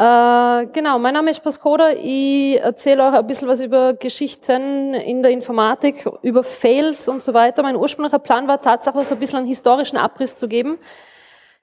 Äh, 0.00 0.66
genau, 0.72 0.98
mein 0.98 1.12
Name 1.12 1.30
ist 1.30 1.42
Pascoda. 1.42 1.90
Ich 1.90 2.58
erzähle 2.58 3.06
euch 3.06 3.12
ein 3.12 3.26
bisschen 3.26 3.48
was 3.48 3.60
über 3.60 3.92
Geschichten 3.92 4.94
in 4.94 5.20
der 5.20 5.30
Informatik, 5.30 6.08
über 6.22 6.42
Fails 6.42 7.06
und 7.06 7.22
so 7.22 7.34
weiter. 7.34 7.62
Mein 7.62 7.76
ursprünglicher 7.76 8.18
Plan 8.18 8.48
war 8.48 8.62
tatsächlich 8.62 9.08
so 9.08 9.14
ein 9.14 9.20
bisschen 9.20 9.40
einen 9.40 9.46
historischen 9.46 9.98
Abriss 9.98 10.34
zu 10.36 10.48
geben. 10.48 10.78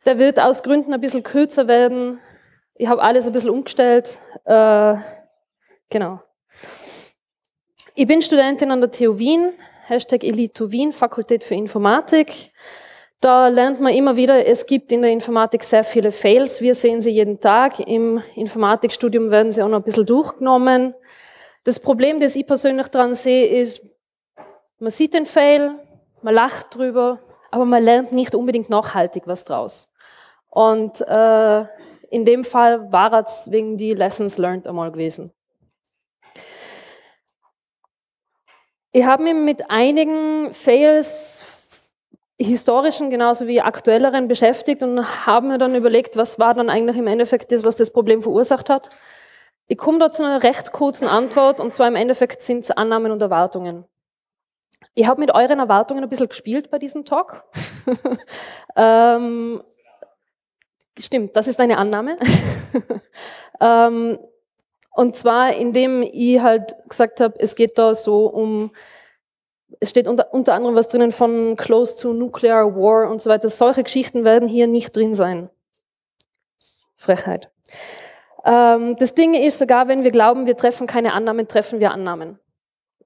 Der 0.05 0.19
wird 0.19 0.39
aus 0.39 0.61
Gründen 0.61 0.93
ein 0.93 1.01
bisschen 1.01 1.23
kürzer 1.23 1.67
werden. 1.67 2.19
Ich 2.75 2.87
habe 2.87 3.01
alles 3.01 3.25
ein 3.25 3.31
bisschen 3.31 3.49
umgestellt. 3.49 4.19
Äh, 4.45 4.97
genau. 5.89 6.19
Ich 7.95 8.05
bin 8.05 8.21
Studentin 8.21 8.69
an 8.69 8.81
der 8.81 8.91
TU 8.91 9.17
Wien, 9.17 9.53
Hashtag 9.87 10.23
Elite 10.23 10.71
Wien, 10.71 10.93
Fakultät 10.93 11.43
für 11.43 11.55
Informatik. 11.55 12.51
Da 13.19 13.47
lernt 13.47 13.81
man 13.81 13.93
immer 13.93 14.15
wieder, 14.15 14.45
es 14.45 14.67
gibt 14.67 14.91
in 14.91 15.01
der 15.01 15.11
Informatik 15.11 15.63
sehr 15.63 15.83
viele 15.83 16.11
Fails. 16.11 16.61
Wir 16.61 16.75
sehen 16.75 17.01
sie 17.01 17.09
jeden 17.09 17.39
Tag. 17.39 17.79
Im 17.79 18.21
Informatikstudium 18.35 19.31
werden 19.31 19.51
sie 19.51 19.63
auch 19.63 19.69
noch 19.69 19.79
ein 19.79 19.83
bisschen 19.83 20.05
durchgenommen. 20.05 20.93
Das 21.63 21.79
Problem, 21.79 22.19
das 22.19 22.35
ich 22.35 22.45
persönlich 22.45 22.87
daran 22.87 23.15
sehe, 23.15 23.47
ist, 23.47 23.81
man 24.79 24.91
sieht 24.91 25.15
den 25.15 25.25
Fail, 25.25 25.71
man 26.21 26.35
lacht 26.35 26.75
drüber, 26.75 27.19
aber 27.49 27.65
man 27.65 27.83
lernt 27.83 28.11
nicht 28.11 28.35
unbedingt 28.35 28.69
nachhaltig 28.69 29.23
was 29.25 29.43
draus. 29.43 29.89
Und 30.49 31.01
äh, 31.01 31.65
in 32.11 32.23
dem 32.23 32.43
Fall 32.43 32.91
war 32.91 33.11
es 33.13 33.49
wegen 33.49 33.77
die 33.77 33.95
Lessons 33.95 34.37
learned 34.37 34.67
einmal 34.67 34.91
gewesen. 34.91 35.31
Ich 38.91 39.03
habe 39.03 39.23
mich 39.23 39.33
mit 39.33 39.69
einigen 39.71 40.53
Fails 40.53 41.43
historischen 42.37 43.09
genauso 43.09 43.47
wie 43.47 43.61
aktuelleren 43.61 44.27
beschäftigt 44.27 44.83
und 44.83 45.25
habe 45.25 45.47
mir 45.47 45.57
dann 45.57 45.75
überlegt, 45.75 46.17
was 46.17 46.37
war 46.37 46.53
dann 46.53 46.69
eigentlich 46.69 46.97
im 46.97 47.07
Endeffekt 47.07 47.51
das, 47.51 47.63
was 47.63 47.75
das 47.75 47.91
Problem 47.91 48.21
verursacht 48.21 48.69
hat. 48.69 48.89
Ich 49.67 49.77
komme 49.77 49.99
da 49.99 50.11
zu 50.11 50.23
einer 50.23 50.43
recht 50.43 50.71
kurzen 50.71 51.07
Antwort 51.07 51.59
und 51.59 51.73
zwar 51.73 51.87
im 51.87 51.95
Endeffekt 51.95 52.41
sind 52.41 52.63
es 52.63 52.71
Annahmen 52.71 53.11
und 53.11 53.21
Erwartungen. 53.21 53.85
Ich 54.93 55.07
habe 55.07 55.19
mit 55.19 55.33
euren 55.33 55.59
Erwartungen 55.59 56.03
ein 56.03 56.09
bisschen 56.09 56.29
gespielt 56.29 56.69
bei 56.69 56.79
diesem 56.79 57.05
Talk. 57.05 57.43
ähm, 58.75 59.61
stimmt, 60.97 61.35
das 61.35 61.47
ist 61.47 61.59
eine 61.59 61.77
Annahme. 61.77 62.17
ähm, 63.59 64.19
und 64.95 65.15
zwar, 65.15 65.53
indem 65.53 66.01
ich 66.01 66.39
halt 66.39 66.75
gesagt 66.89 67.19
habe, 67.19 67.35
es 67.39 67.55
geht 67.55 67.77
da 67.77 67.93
so 67.93 68.25
um 68.27 68.71
es 69.79 69.89
steht 69.89 70.07
unter, 70.07 70.33
unter 70.33 70.53
anderem 70.53 70.75
was 70.75 70.87
drinnen 70.87 71.11
von 71.11 71.55
Close 71.55 71.95
to 71.95 72.13
Nuclear 72.13 72.75
War 72.75 73.09
und 73.09 73.21
so 73.21 73.29
weiter. 73.29 73.49
Solche 73.49 73.83
Geschichten 73.83 74.23
werden 74.23 74.47
hier 74.47 74.67
nicht 74.67 74.95
drin 74.95 75.13
sein. 75.13 75.49
Frechheit. 76.95 77.49
Ähm, 78.45 78.95
das 78.97 79.13
Ding 79.13 79.33
ist, 79.33 79.59
sogar 79.59 79.87
wenn 79.87 80.03
wir 80.03 80.11
glauben, 80.11 80.47
wir 80.47 80.57
treffen 80.57 80.87
keine 80.87 81.13
Annahmen, 81.13 81.47
treffen 81.47 81.79
wir 81.79 81.91
Annahmen. 81.91 82.39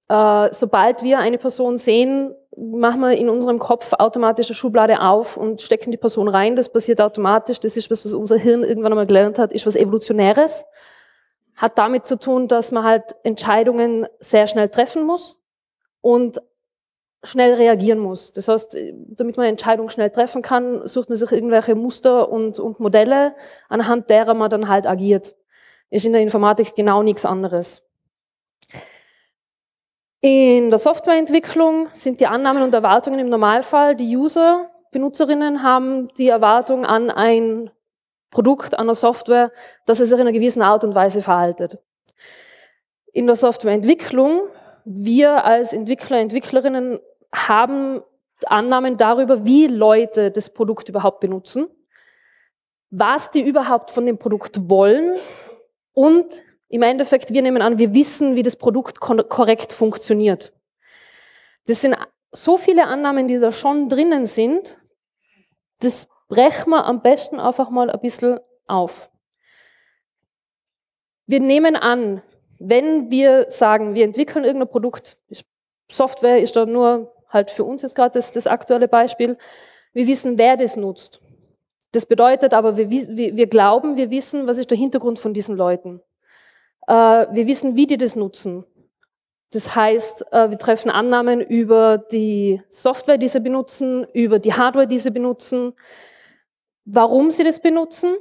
Äh, 0.07 0.49
sobald 0.53 1.03
wir 1.03 1.19
eine 1.19 1.37
Person 1.37 1.77
sehen, 1.77 2.35
machen 2.55 3.01
wir 3.01 3.17
in 3.17 3.29
unserem 3.29 3.59
Kopf 3.59 3.93
automatisch 3.93 4.49
eine 4.49 4.55
Schublade 4.55 5.01
auf 5.01 5.37
und 5.37 5.61
stecken 5.61 5.91
die 5.91 5.97
Person 5.97 6.27
rein. 6.27 6.55
Das 6.55 6.69
passiert 6.69 7.01
automatisch. 7.01 7.59
Das 7.59 7.77
ist 7.77 7.89
was, 7.89 8.05
was 8.05 8.13
unser 8.13 8.37
Hirn 8.37 8.63
irgendwann 8.63 8.91
einmal 8.91 9.07
gelernt 9.07 9.39
hat, 9.39 9.53
ist 9.53 9.65
was 9.65 9.75
Evolutionäres. 9.75 10.65
Hat 11.55 11.77
damit 11.77 12.05
zu 12.05 12.17
tun, 12.17 12.47
dass 12.47 12.71
man 12.71 12.83
halt 12.83 13.15
Entscheidungen 13.23 14.07
sehr 14.19 14.47
schnell 14.47 14.69
treffen 14.69 15.05
muss 15.05 15.37
und 16.01 16.41
schnell 17.23 17.53
reagieren 17.53 17.99
muss. 17.99 18.31
Das 18.33 18.47
heißt, 18.47 18.75
damit 18.93 19.37
man 19.37 19.45
Entscheidungen 19.45 19.89
schnell 19.89 20.09
treffen 20.09 20.41
kann, 20.41 20.87
sucht 20.87 21.09
man 21.09 21.17
sich 21.17 21.31
irgendwelche 21.31 21.75
Muster 21.75 22.29
und, 22.29 22.59
und 22.59 22.79
Modelle, 22.79 23.35
anhand 23.69 24.09
derer 24.09 24.33
man 24.33 24.49
dann 24.49 24.67
halt 24.67 24.87
agiert. 24.87 25.35
Ist 25.89 26.05
in 26.05 26.13
der 26.13 26.21
Informatik 26.21 26.73
genau 26.75 27.03
nichts 27.03 27.25
anderes. 27.25 27.83
In 30.21 30.69
der 30.69 30.79
Softwareentwicklung 30.79 31.89
sind 31.91 32.19
die 32.19 32.27
Annahmen 32.27 32.63
und 32.63 32.73
Erwartungen 32.73 33.19
im 33.19 33.29
Normalfall, 33.29 33.95
die 33.95 34.15
User, 34.15 34.71
Benutzerinnen 34.91 35.63
haben 35.63 36.09
die 36.15 36.27
Erwartung 36.27 36.85
an 36.85 37.09
ein 37.09 37.71
Produkt, 38.29 38.73
an 38.75 38.87
eine 38.87 38.95
Software, 38.95 39.51
dass 39.85 39.99
es 39.99 40.09
sich 40.09 40.15
in 40.15 40.21
einer 40.21 40.31
gewissen 40.31 40.61
Art 40.61 40.83
und 40.83 40.95
Weise 40.95 41.21
verhaltet. 41.21 41.79
In 43.13 43.25
der 43.25 43.35
Softwareentwicklung, 43.35 44.41
wir 44.85 45.43
als 45.45 45.73
Entwickler, 45.73 46.19
Entwicklerinnen 46.19 46.99
haben 47.33 48.01
Annahmen 48.45 48.97
darüber, 48.97 49.45
wie 49.45 49.67
Leute 49.67 50.31
das 50.31 50.49
Produkt 50.49 50.89
überhaupt 50.89 51.19
benutzen, 51.19 51.67
was 52.89 53.31
die 53.31 53.41
überhaupt 53.41 53.91
von 53.91 54.05
dem 54.05 54.17
Produkt 54.17 54.69
wollen 54.69 55.17
und 55.93 56.43
im 56.67 56.81
Endeffekt, 56.81 57.33
wir 57.33 57.41
nehmen 57.41 57.61
an, 57.61 57.77
wir 57.77 57.93
wissen, 57.93 58.35
wie 58.35 58.43
das 58.43 58.55
Produkt 58.55 58.99
korrekt 58.99 59.73
funktioniert. 59.73 60.53
Das 61.67 61.81
sind 61.81 61.97
so 62.31 62.57
viele 62.57 62.87
Annahmen, 62.87 63.27
die 63.27 63.39
da 63.39 63.51
schon 63.51 63.89
drinnen 63.89 64.25
sind, 64.25 64.77
das 65.79 66.07
brechen 66.29 66.69
wir 66.69 66.85
am 66.85 67.01
besten 67.01 67.39
einfach 67.39 67.69
mal 67.69 67.89
ein 67.89 67.99
bisschen 67.99 68.39
auf. 68.67 69.11
Wir 71.27 71.41
nehmen 71.41 71.75
an, 71.75 72.21
wenn 72.57 73.11
wir 73.11 73.49
sagen, 73.49 73.95
wir 73.95 74.05
entwickeln 74.05 74.45
irgendein 74.45 74.69
Produkt, 74.69 75.17
Software 75.91 76.39
ist 76.41 76.55
da 76.55 76.65
nur 76.65 77.13
halt 77.31 77.49
für 77.49 77.63
uns 77.63 77.81
jetzt 77.81 77.95
gerade 77.95 78.13
das, 78.13 78.31
das 78.31 78.47
aktuelle 78.47 78.87
Beispiel, 78.87 79.37
wir 79.93 80.07
wissen, 80.07 80.37
wer 80.37 80.57
das 80.57 80.75
nutzt. 80.75 81.21
Das 81.91 82.05
bedeutet 82.05 82.53
aber, 82.53 82.77
wir, 82.77 82.89
wir, 82.89 83.35
wir 83.35 83.47
glauben, 83.47 83.97
wir 83.97 84.09
wissen, 84.09 84.47
was 84.47 84.57
ist 84.57 84.71
der 84.71 84.77
Hintergrund 84.77 85.19
von 85.19 85.33
diesen 85.33 85.57
Leuten. 85.57 86.01
Äh, 86.87 86.93
wir 86.93 87.47
wissen, 87.47 87.75
wie 87.75 87.87
die 87.87 87.97
das 87.97 88.15
nutzen. 88.15 88.63
Das 89.51 89.75
heißt, 89.75 90.31
äh, 90.31 90.49
wir 90.49 90.57
treffen 90.57 90.89
Annahmen 90.89 91.41
über 91.41 91.97
die 91.97 92.61
Software, 92.69 93.17
die 93.17 93.27
sie 93.27 93.41
benutzen, 93.41 94.07
über 94.13 94.39
die 94.39 94.53
Hardware, 94.53 94.87
die 94.87 94.99
sie 94.99 95.11
benutzen, 95.11 95.73
warum 96.85 97.31
sie 97.31 97.43
das 97.43 97.59
benutzen, 97.59 98.15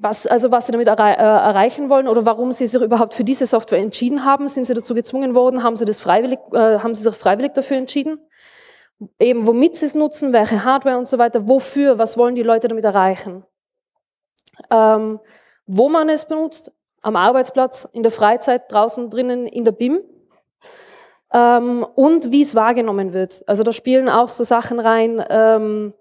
was, 0.00 0.26
also 0.26 0.50
was 0.50 0.66
sie 0.66 0.72
damit 0.72 0.88
errei 0.88 1.12
äh, 1.12 1.16
erreichen 1.16 1.90
wollen 1.90 2.08
oder 2.08 2.24
warum 2.24 2.52
sie 2.52 2.66
sich 2.66 2.80
überhaupt 2.80 3.12
für 3.14 3.24
diese 3.24 3.46
Software 3.46 3.78
entschieden 3.78 4.24
haben. 4.24 4.48
Sind 4.48 4.64
sie 4.64 4.72
dazu 4.72 4.94
gezwungen 4.94 5.34
worden? 5.34 5.62
Haben 5.62 5.76
sie, 5.76 5.84
das 5.84 6.00
freiwillig, 6.00 6.38
äh, 6.52 6.78
haben 6.78 6.94
sie 6.94 7.02
sich 7.02 7.14
freiwillig 7.14 7.52
dafür 7.52 7.76
entschieden? 7.76 8.18
Eben, 9.18 9.46
womit 9.46 9.76
sie 9.76 9.86
es 9.86 9.94
nutzen, 9.94 10.32
welche 10.32 10.64
Hardware 10.64 10.96
und 10.96 11.06
so 11.06 11.18
weiter, 11.18 11.46
wofür, 11.48 11.98
was 11.98 12.16
wollen 12.16 12.34
die 12.34 12.42
Leute 12.42 12.68
damit 12.68 12.84
erreichen? 12.84 13.44
Ähm, 14.70 15.20
wo 15.66 15.88
man 15.88 16.08
es 16.08 16.24
benutzt, 16.24 16.72
am 17.02 17.16
Arbeitsplatz, 17.16 17.86
in 17.92 18.02
der 18.02 18.12
Freizeit, 18.12 18.72
draußen, 18.72 19.10
drinnen, 19.10 19.46
in 19.46 19.64
der 19.64 19.72
BIM. 19.72 20.00
Ähm, 21.32 21.86
und 21.94 22.32
wie 22.32 22.42
es 22.42 22.54
wahrgenommen 22.54 23.12
wird. 23.12 23.44
Also 23.46 23.62
da 23.62 23.72
spielen 23.72 24.08
auch 24.08 24.28
so 24.28 24.44
Sachen 24.44 24.80
rein, 24.80 25.22
ähm, 25.28 25.94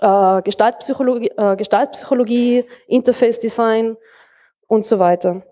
äh, 0.00 0.42
Gestaltpsychologie, 0.42 1.30
äh, 1.36 1.56
Gestaltpsychologie, 1.56 2.64
Interface 2.86 3.38
Design 3.38 3.96
und 4.66 4.84
so 4.84 4.98
weiter. 4.98 5.42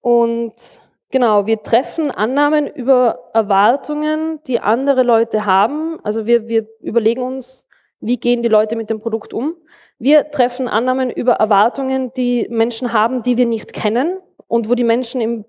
Und 0.00 0.54
genau, 1.10 1.46
wir 1.46 1.62
treffen 1.62 2.10
Annahmen 2.10 2.66
über 2.66 3.30
Erwartungen, 3.34 4.40
die 4.46 4.60
andere 4.60 5.02
Leute 5.02 5.44
haben. 5.44 5.98
Also 6.02 6.26
wir, 6.26 6.48
wir 6.48 6.66
überlegen 6.80 7.22
uns, 7.22 7.66
wie 8.00 8.16
gehen 8.16 8.42
die 8.42 8.48
Leute 8.48 8.76
mit 8.76 8.88
dem 8.88 9.00
Produkt 9.00 9.34
um. 9.34 9.56
Wir 9.98 10.30
treffen 10.30 10.68
Annahmen 10.68 11.10
über 11.10 11.34
Erwartungen, 11.34 12.12
die 12.14 12.46
Menschen 12.48 12.94
haben, 12.94 13.22
die 13.22 13.36
wir 13.36 13.44
nicht 13.44 13.74
kennen 13.74 14.18
und 14.46 14.70
wo 14.70 14.74
die 14.74 14.84
Menschen 14.84 15.20
im 15.20 15.44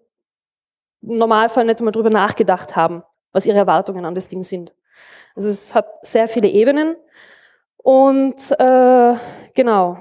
Normalfall 0.99 1.65
nicht 1.65 1.79
einmal 1.79 1.93
drüber 1.93 2.09
nachgedacht 2.09 2.75
haben 2.75 3.03
was 3.31 3.45
ihre 3.45 3.57
Erwartungen 3.57 4.05
an 4.05 4.15
das 4.15 4.27
Ding 4.27 4.43
sind. 4.43 4.73
Also 5.35 5.49
es 5.49 5.73
hat 5.73 5.87
sehr 6.05 6.27
viele 6.27 6.49
Ebenen 6.49 6.95
und 7.77 8.51
äh, 8.59 9.15
genau, 9.53 9.97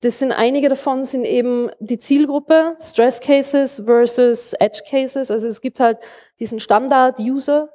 das 0.00 0.18
sind 0.18 0.32
einige 0.32 0.68
davon 0.68 1.04
sind 1.04 1.24
eben 1.24 1.70
die 1.80 1.98
Zielgruppe, 1.98 2.76
Stress 2.80 3.20
Cases 3.20 3.82
versus 3.84 4.52
Edge 4.54 4.82
Cases. 4.88 5.30
Also 5.30 5.48
es 5.48 5.60
gibt 5.60 5.80
halt 5.80 5.98
diesen 6.38 6.60
Standard-User, 6.60 7.70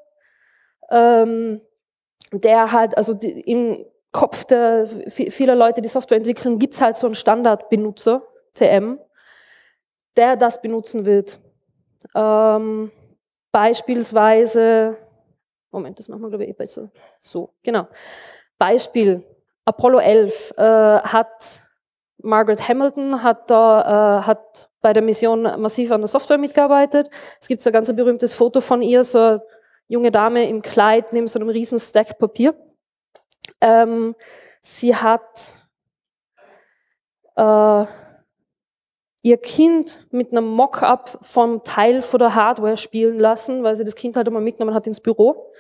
ähm, 0.92 1.62
der 2.32 2.72
halt, 2.72 2.96
also 2.96 3.14
die, 3.14 3.42
im 3.42 3.86
Kopf 4.12 4.46
der 4.46 4.88
vieler 5.10 5.56
Leute, 5.56 5.82
die 5.82 5.88
Software 5.88 6.18
entwickeln, 6.18 6.60
gibt 6.60 6.74
es 6.74 6.82
halt 6.82 6.98
so 6.98 7.08
einen 7.08 7.16
Standard-Benutzer, 7.16 8.22
TM, 8.54 9.00
der 10.16 10.36
das 10.36 10.62
benutzen 10.62 11.06
wird. 11.06 11.40
Ähm, 12.14 12.92
Beispielsweise, 13.52 14.98
Moment, 15.72 16.00
das 16.00 16.08
machen 16.08 16.22
wir 16.22 16.30
glaube 16.30 16.44
ich 16.46 16.50
eh 16.52 16.54
besser. 16.54 16.92
So, 17.20 17.54
genau. 17.64 17.88
Beispiel, 18.58 19.24
Apollo 19.66 20.00
11 20.00 20.54
äh, 20.58 20.64
hat 20.64 21.62
Margaret 22.24 22.68
Hamilton 22.68 23.24
hat 23.24 23.50
da 23.50 24.20
äh, 24.20 24.24
hat 24.24 24.70
bei 24.82 24.94
der 24.94 25.04
Mission 25.04 25.44
massiv 25.60 25.92
an 25.92 26.02
der 26.02 26.08
Software 26.08 26.38
mitgearbeitet. 26.38 27.10
Es 27.40 27.48
gibt 27.48 27.62
so 27.62 27.70
ein 27.70 27.74
ganz 27.74 27.94
berühmtes 27.96 28.34
Foto 28.34 28.62
von 28.62 28.82
ihr, 28.82 29.04
so 29.04 29.20
eine 29.20 29.42
junge 29.88 30.12
Dame 30.12 30.48
im 30.48 30.62
Kleid 30.62 31.14
neben 31.14 31.28
so 31.28 31.40
einem 31.40 31.50
riesen 31.50 31.80
Stack 31.80 32.18
Papier. 32.18 32.56
Ähm, 33.60 34.16
sie 34.62 34.96
hat 34.96 35.54
äh, 37.36 37.86
ihr 39.22 39.38
Kind 39.38 40.08
mit 40.12 40.32
einem 40.32 40.48
Mockup 40.48 41.20
vom 41.22 41.64
Teil 41.64 42.02
von 42.02 42.20
der 42.20 42.36
Hardware 42.36 42.78
spielen 42.78 43.20
lassen, 43.20 43.64
weil 43.64 43.76
sie 43.76 43.84
das 43.84 43.96
Kind 43.96 44.16
halt 44.16 44.28
immer 44.28 44.42
mitgenommen 44.42 44.76
hat 44.76 44.88
ins 44.88 45.00
Büro. 45.00 45.52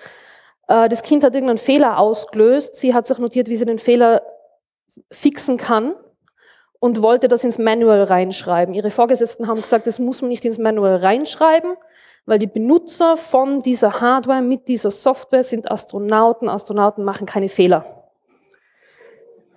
Äh, 0.67 0.89
das 0.89 1.03
Kind 1.03 1.23
hat 1.23 1.35
irgendeinen 1.35 1.57
Fehler 1.57 1.99
ausgelöst. 1.99 2.75
Sie 2.75 2.93
hat 2.93 3.07
sich 3.07 3.19
notiert, 3.19 3.49
wie 3.49 3.55
sie 3.55 3.65
den 3.65 3.79
Fehler 3.79 4.21
fixen 5.11 5.57
kann 5.57 5.95
und 6.79 7.01
wollte 7.01 7.27
das 7.27 7.43
ins 7.43 7.59
Manual 7.59 8.03
reinschreiben. 8.03 8.73
Ihre 8.73 8.89
Vorgesetzten 8.89 9.47
haben 9.47 9.61
gesagt, 9.61 9.85
das 9.85 9.99
muss 9.99 10.21
man 10.21 10.29
nicht 10.29 10.45
ins 10.45 10.57
Manual 10.57 10.95
reinschreiben, 10.95 11.75
weil 12.25 12.39
die 12.39 12.47
Benutzer 12.47 13.17
von 13.17 13.61
dieser 13.61 14.01
Hardware 14.01 14.41
mit 14.41 14.67
dieser 14.67 14.89
Software 14.89 15.43
sind 15.43 15.69
Astronauten. 15.69 16.49
Astronauten 16.49 17.03
machen 17.03 17.27
keine 17.27 17.49
Fehler. 17.49 18.00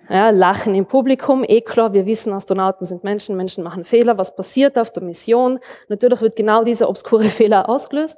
Ja, 0.07 0.29
Lachen 0.29 0.75
im 0.75 0.85
Publikum, 0.85 1.43
eh 1.47 1.61
klar, 1.61 1.93
wir 1.93 2.05
wissen, 2.05 2.31
Astronauten 2.31 2.85
sind 2.85 3.03
Menschen, 3.03 3.35
Menschen 3.35 3.63
machen 3.63 3.85
Fehler. 3.85 4.17
Was 4.17 4.35
passiert 4.35 4.77
auf 4.77 4.91
der 4.91 5.01
Mission? 5.01 5.59
Natürlich 5.87 6.21
wird 6.21 6.35
genau 6.35 6.63
dieser 6.63 6.89
obskure 6.89 7.23
Fehler 7.29 7.67
ausgelöst. 7.67 8.17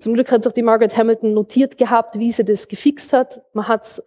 Zum 0.00 0.14
Glück 0.14 0.32
hat 0.32 0.42
sich 0.42 0.52
die 0.54 0.62
Margaret 0.62 0.96
Hamilton 0.96 1.34
notiert 1.34 1.78
gehabt, 1.78 2.18
wie 2.18 2.32
sie 2.32 2.44
das 2.44 2.66
gefixt 2.66 3.12
hat. 3.12 3.42
Man 3.52 3.68
hat 3.68 3.84
es 3.84 4.02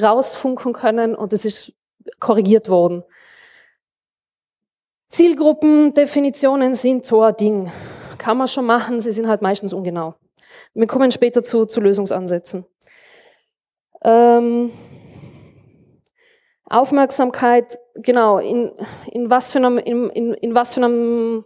rausfunken 0.00 0.72
können 0.72 1.14
und 1.14 1.32
es 1.32 1.44
ist 1.44 1.72
korrigiert 2.20 2.68
worden. 2.68 3.04
Zielgruppendefinitionen 5.08 6.74
sind 6.74 7.06
so 7.06 7.22
ein 7.22 7.36
Ding. 7.36 7.72
Kann 8.18 8.36
man 8.36 8.48
schon 8.48 8.66
machen, 8.66 9.00
sie 9.00 9.12
sind 9.12 9.28
halt 9.28 9.40
meistens 9.40 9.72
ungenau. 9.72 10.14
Wir 10.74 10.86
kommen 10.86 11.10
später 11.10 11.42
zu, 11.42 11.64
zu 11.64 11.80
Lösungsansätzen. 11.80 12.66
Ähm, 14.02 14.72
Aufmerksamkeit, 16.68 17.78
genau, 17.94 18.38
in, 18.38 18.72
in, 19.10 19.30
was 19.30 19.52
für 19.52 19.58
einem, 19.58 19.78
in, 19.78 20.10
in, 20.10 20.34
in 20.34 20.54
was 20.54 20.74
für 20.74 20.84
einem 20.84 21.44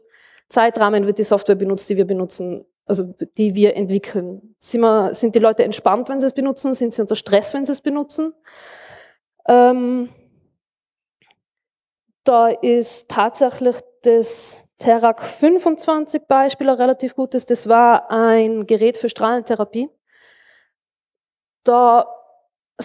Zeitrahmen 0.49 1.07
wird 1.07 1.19
die 1.19 1.25
Software 1.25 1.57
benutzt, 1.57 1.91
die 1.91 1.97
wir 1.97 2.07
benutzen, 2.07 2.65
also 2.87 3.15
die 3.37 3.55
wir 3.55 3.77
entwickeln. 3.77 4.55
Sind, 4.59 4.81
wir, 4.81 5.15
sind 5.15 5.35
die 5.35 5.41
Leute 5.41 5.63
entspannt, 5.63 6.09
wenn 6.09 6.21
sie 6.21 6.27
es 6.27 6.33
benutzen? 6.33 6.73
Sind 6.73 6.95
sie 6.95 7.03
unter 7.03 7.17
Stress, 7.17 7.53
wenn 7.55 7.67
sie 7.67 7.73
es 7.73 7.83
benutzen? 7.83 8.33
Ähm, 9.47 10.09
da 12.25 12.49
ist 12.49 13.09
tatsächlich 13.09 13.77
das 14.03 14.67
Terac 14.79 15.23
25 15.23 16.23
Beispiel 16.27 16.71
ein 16.71 16.77
relativ 16.77 17.15
gutes. 17.15 17.45
Das 17.45 17.69
war 17.69 18.11
ein 18.11 18.67
Gerät 18.67 18.97
für 18.97 19.11
Strahlentherapie. 19.11 19.91
Da 21.65 22.07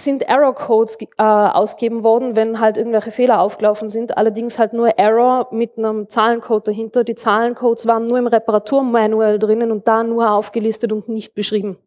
sind 0.04 0.24
Error-Codes 0.24 0.98
äh, 1.02 1.24
ausgegeben 1.24 2.04
worden, 2.04 2.36
wenn 2.36 2.60
halt 2.60 2.78
irgendwelche 2.78 3.12
Fehler 3.12 3.40
aufgelaufen 3.40 3.90
sind. 3.90 4.18
Allerdings 4.18 4.60
halt 4.60 4.74
nur 4.74 4.98
Error 4.98 5.48
mit 5.52 5.78
einem 5.78 6.10
Zahlencode 6.10 6.68
dahinter. 6.68 7.04
Die 7.04 7.16
Zahlencodes 7.16 7.88
waren 7.88 8.08
nur 8.08 8.18
im 8.18 8.28
Reparaturmanual 8.28 9.40
drinnen 9.40 9.72
und 9.72 9.88
da 9.88 10.04
nur 10.04 10.32
aufgelistet 10.32 10.92
und 10.92 11.10
nicht 11.10 11.34
beschrieben. 11.34 11.78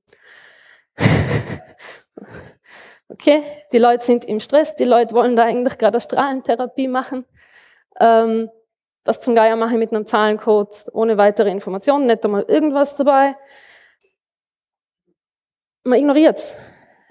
okay, 3.08 3.42
die 3.72 3.78
Leute 3.78 4.04
sind 4.04 4.24
im 4.24 4.40
Stress, 4.40 4.74
die 4.74 4.84
Leute 4.84 5.14
wollen 5.14 5.36
da 5.36 5.44
eigentlich 5.44 5.78
gerade 5.78 6.00
Strahlentherapie 6.00 6.88
machen. 6.88 7.24
Ähm, 8.00 8.50
was 9.04 9.20
zum 9.20 9.34
Geier 9.34 9.56
mache 9.56 9.72
ich 9.72 9.78
mit 9.78 9.92
einem 9.92 10.06
Zahlencode 10.06 10.86
ohne 10.92 11.16
weitere 11.16 11.50
Informationen, 11.50 12.06
nicht 12.06 12.24
einmal 12.24 12.44
irgendwas 12.46 12.96
dabei. 12.96 13.36
Man 15.84 15.98
ignoriert's. 15.98 16.52
Es 16.52 16.58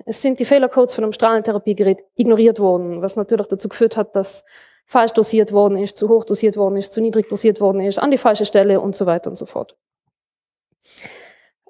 sind 0.07 0.39
die 0.39 0.45
Fehlercodes 0.45 0.95
von 0.95 1.03
einem 1.03 1.13
Strahlentherapiegerät 1.13 2.03
ignoriert 2.15 2.59
worden, 2.59 3.01
was 3.01 3.15
natürlich 3.15 3.47
dazu 3.47 3.67
geführt 3.67 3.97
hat, 3.97 4.15
dass 4.15 4.43
falsch 4.85 5.11
dosiert 5.11 5.51
worden 5.51 5.77
ist, 5.77 5.97
zu 5.97 6.07
hoch 6.07 6.23
dosiert 6.23 6.55
worden 6.55 6.77
ist, 6.77 6.93
zu 6.93 7.01
niedrig 7.01 7.27
dosiert 7.27 7.59
worden 7.59 7.81
ist, 7.81 7.99
an 7.99 8.09
die 8.09 8.17
falsche 8.17 8.45
Stelle 8.45 8.79
und 8.79 8.95
so 8.95 9.05
weiter 9.05 9.29
und 9.29 9.35
so 9.35 9.45
fort. 9.45 9.75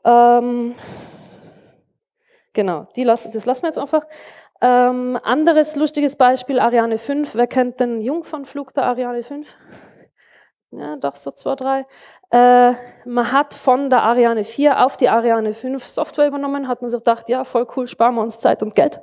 Ähm, 0.05 0.75
genau, 2.53 2.87
lassen, 2.95 3.31
das 3.31 3.45
lassen 3.45 3.63
wir 3.63 3.69
jetzt 3.69 3.79
einfach. 3.79 4.05
Ähm, 4.61 5.19
anderes 5.23 5.75
lustiges 5.75 6.15
Beispiel, 6.15 6.59
Ariane 6.59 6.97
5. 6.97 7.35
Wer 7.35 7.47
kennt 7.47 7.79
den 7.79 8.01
Jungfernflug 8.01 8.73
der 8.73 8.85
Ariane 8.85 9.23
5? 9.23 9.55
Ja, 10.71 10.97
doch, 10.97 11.15
so 11.15 11.31
zwei, 11.31 11.55
drei. 11.55 11.85
Äh, 12.29 12.73
man 13.05 13.31
hat 13.31 13.53
von 13.53 13.89
der 13.89 14.03
Ariane 14.03 14.43
4 14.43 14.85
auf 14.85 14.97
die 14.97 15.07
Ariane 15.07 15.53
5 15.53 15.83
Software 15.85 16.27
übernommen, 16.27 16.67
hat 16.67 16.81
man 16.81 16.89
sich 16.89 16.99
gedacht, 16.99 17.29
ja, 17.29 17.45
voll 17.45 17.65
cool, 17.75 17.87
sparen 17.87 18.15
wir 18.15 18.21
uns 18.21 18.39
Zeit 18.39 18.61
und 18.61 18.75
Geld. 18.75 18.99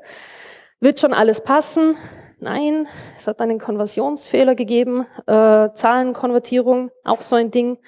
Wird 0.81 1.01
schon 1.01 1.15
alles 1.15 1.41
passen? 1.41 1.97
Nein, 2.39 2.87
es 3.17 3.27
hat 3.27 3.41
einen 3.41 3.59
Konversionsfehler 3.59 4.55
gegeben, 4.55 5.07
äh, 5.27 5.71
Zahlenkonvertierung, 5.73 6.91
auch 7.05 7.23
so 7.23 7.37
ein 7.37 7.51
Ding. 7.51 7.79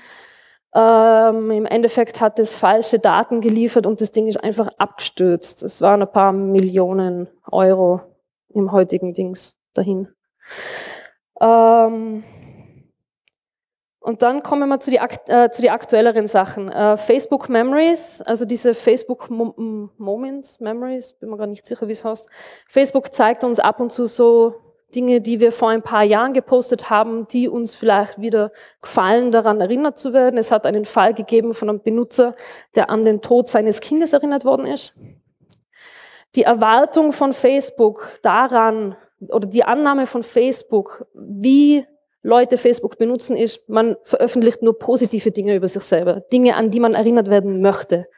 Ähm, 0.74 1.50
Im 1.50 1.66
Endeffekt 1.66 2.22
hat 2.22 2.38
es 2.38 2.54
falsche 2.54 2.98
Daten 2.98 3.42
geliefert 3.42 3.86
und 3.86 4.00
das 4.00 4.12
Ding 4.12 4.26
ist 4.28 4.42
einfach 4.42 4.68
abgestürzt. 4.78 5.62
Es 5.62 5.82
waren 5.82 6.00
ein 6.00 6.10
paar 6.10 6.32
Millionen 6.32 7.28
Euro 7.50 8.00
im 8.48 8.72
heutigen 8.72 9.12
Dings 9.12 9.56
dahin. 9.74 10.08
Ähm, 11.40 12.24
und 14.06 14.22
dann 14.22 14.44
kommen 14.44 14.68
wir 14.68 14.78
zu 14.78 14.92
die, 14.92 14.98
äh, 14.98 15.50
zu 15.50 15.62
die 15.62 15.70
aktuelleren 15.70 16.28
Sachen. 16.28 16.70
Äh, 16.70 16.96
Facebook 16.96 17.48
Memories, 17.48 18.22
also 18.22 18.44
diese 18.44 18.72
Facebook 18.74 19.28
Mo 19.30 19.52
Moments, 19.98 20.60
Memories, 20.60 21.14
bin 21.14 21.28
mir 21.28 21.36
gar 21.36 21.48
nicht 21.48 21.66
sicher, 21.66 21.88
wie 21.88 21.92
es 21.92 22.04
heißt. 22.04 22.28
Facebook 22.68 23.12
zeigt 23.12 23.42
uns 23.42 23.58
ab 23.58 23.80
und 23.80 23.90
zu 23.90 24.06
so 24.06 24.54
Dinge, 24.94 25.20
die 25.20 25.40
wir 25.40 25.50
vor 25.50 25.70
ein 25.70 25.82
paar 25.82 26.04
Jahren 26.04 26.34
gepostet 26.34 26.88
haben, 26.88 27.26
die 27.26 27.48
uns 27.48 27.74
vielleicht 27.74 28.20
wieder 28.20 28.52
gefallen, 28.80 29.32
daran 29.32 29.60
erinnert 29.60 29.98
zu 29.98 30.12
werden. 30.12 30.38
Es 30.38 30.52
hat 30.52 30.66
einen 30.66 30.84
Fall 30.84 31.12
gegeben 31.12 31.52
von 31.52 31.68
einem 31.68 31.80
Benutzer, 31.80 32.36
der 32.76 32.90
an 32.90 33.04
den 33.04 33.22
Tod 33.22 33.48
seines 33.48 33.80
Kindes 33.80 34.12
erinnert 34.12 34.44
worden 34.44 34.66
ist. 34.66 34.92
Die 36.36 36.44
Erwartung 36.44 37.12
von 37.12 37.32
Facebook 37.32 38.20
daran, 38.22 38.96
oder 39.30 39.48
die 39.48 39.64
Annahme 39.64 40.06
von 40.06 40.22
Facebook, 40.22 41.06
wie 41.12 41.84
Leute 42.26 42.58
Facebook 42.58 42.98
benutzen, 42.98 43.36
ist, 43.36 43.68
man 43.68 43.96
veröffentlicht 44.02 44.60
nur 44.60 44.76
positive 44.76 45.30
Dinge 45.30 45.54
über 45.54 45.68
sich 45.68 45.84
selber, 45.84 46.22
Dinge, 46.32 46.56
an 46.56 46.72
die 46.72 46.80
man 46.80 46.94
erinnert 46.94 47.30
werden 47.30 47.62
möchte. 47.62 48.08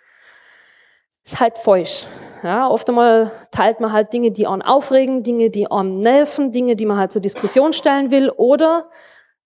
Ist 1.26 1.38
halt 1.38 1.58
falsch. 1.58 2.06
Ja, 2.42 2.68
oft 2.68 2.88
einmal 2.88 3.30
teilt 3.50 3.80
man 3.80 3.92
halt 3.92 4.14
Dinge, 4.14 4.30
die 4.30 4.46
einen 4.46 4.62
aufregen, 4.62 5.24
Dinge, 5.24 5.50
die 5.50 5.70
einen 5.70 6.00
nerven, 6.00 6.52
Dinge, 6.52 6.74
die 6.74 6.86
man 6.86 6.96
halt 6.96 7.12
zur 7.12 7.20
Diskussion 7.20 7.74
stellen 7.74 8.10
will 8.10 8.30
oder 8.30 8.88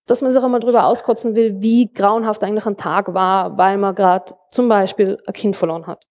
dass 0.05 0.21
man 0.21 0.31
sich 0.31 0.41
auch 0.41 0.47
mal 0.47 0.59
drüber 0.59 0.85
auskotzen 0.85 1.35
will, 1.35 1.61
wie 1.61 1.91
grauenhaft 1.91 2.41
eigentlich 2.43 2.65
ein 2.65 2.77
Tag 2.77 3.13
war, 3.13 3.57
weil 3.57 3.77
man 3.77 3.95
gerade 3.95 4.33
zum 4.49 4.69
Beispiel 4.69 5.17
ein 5.27 5.33
Kind 5.33 5.57
verloren 5.57 5.87
hat. 5.87 6.05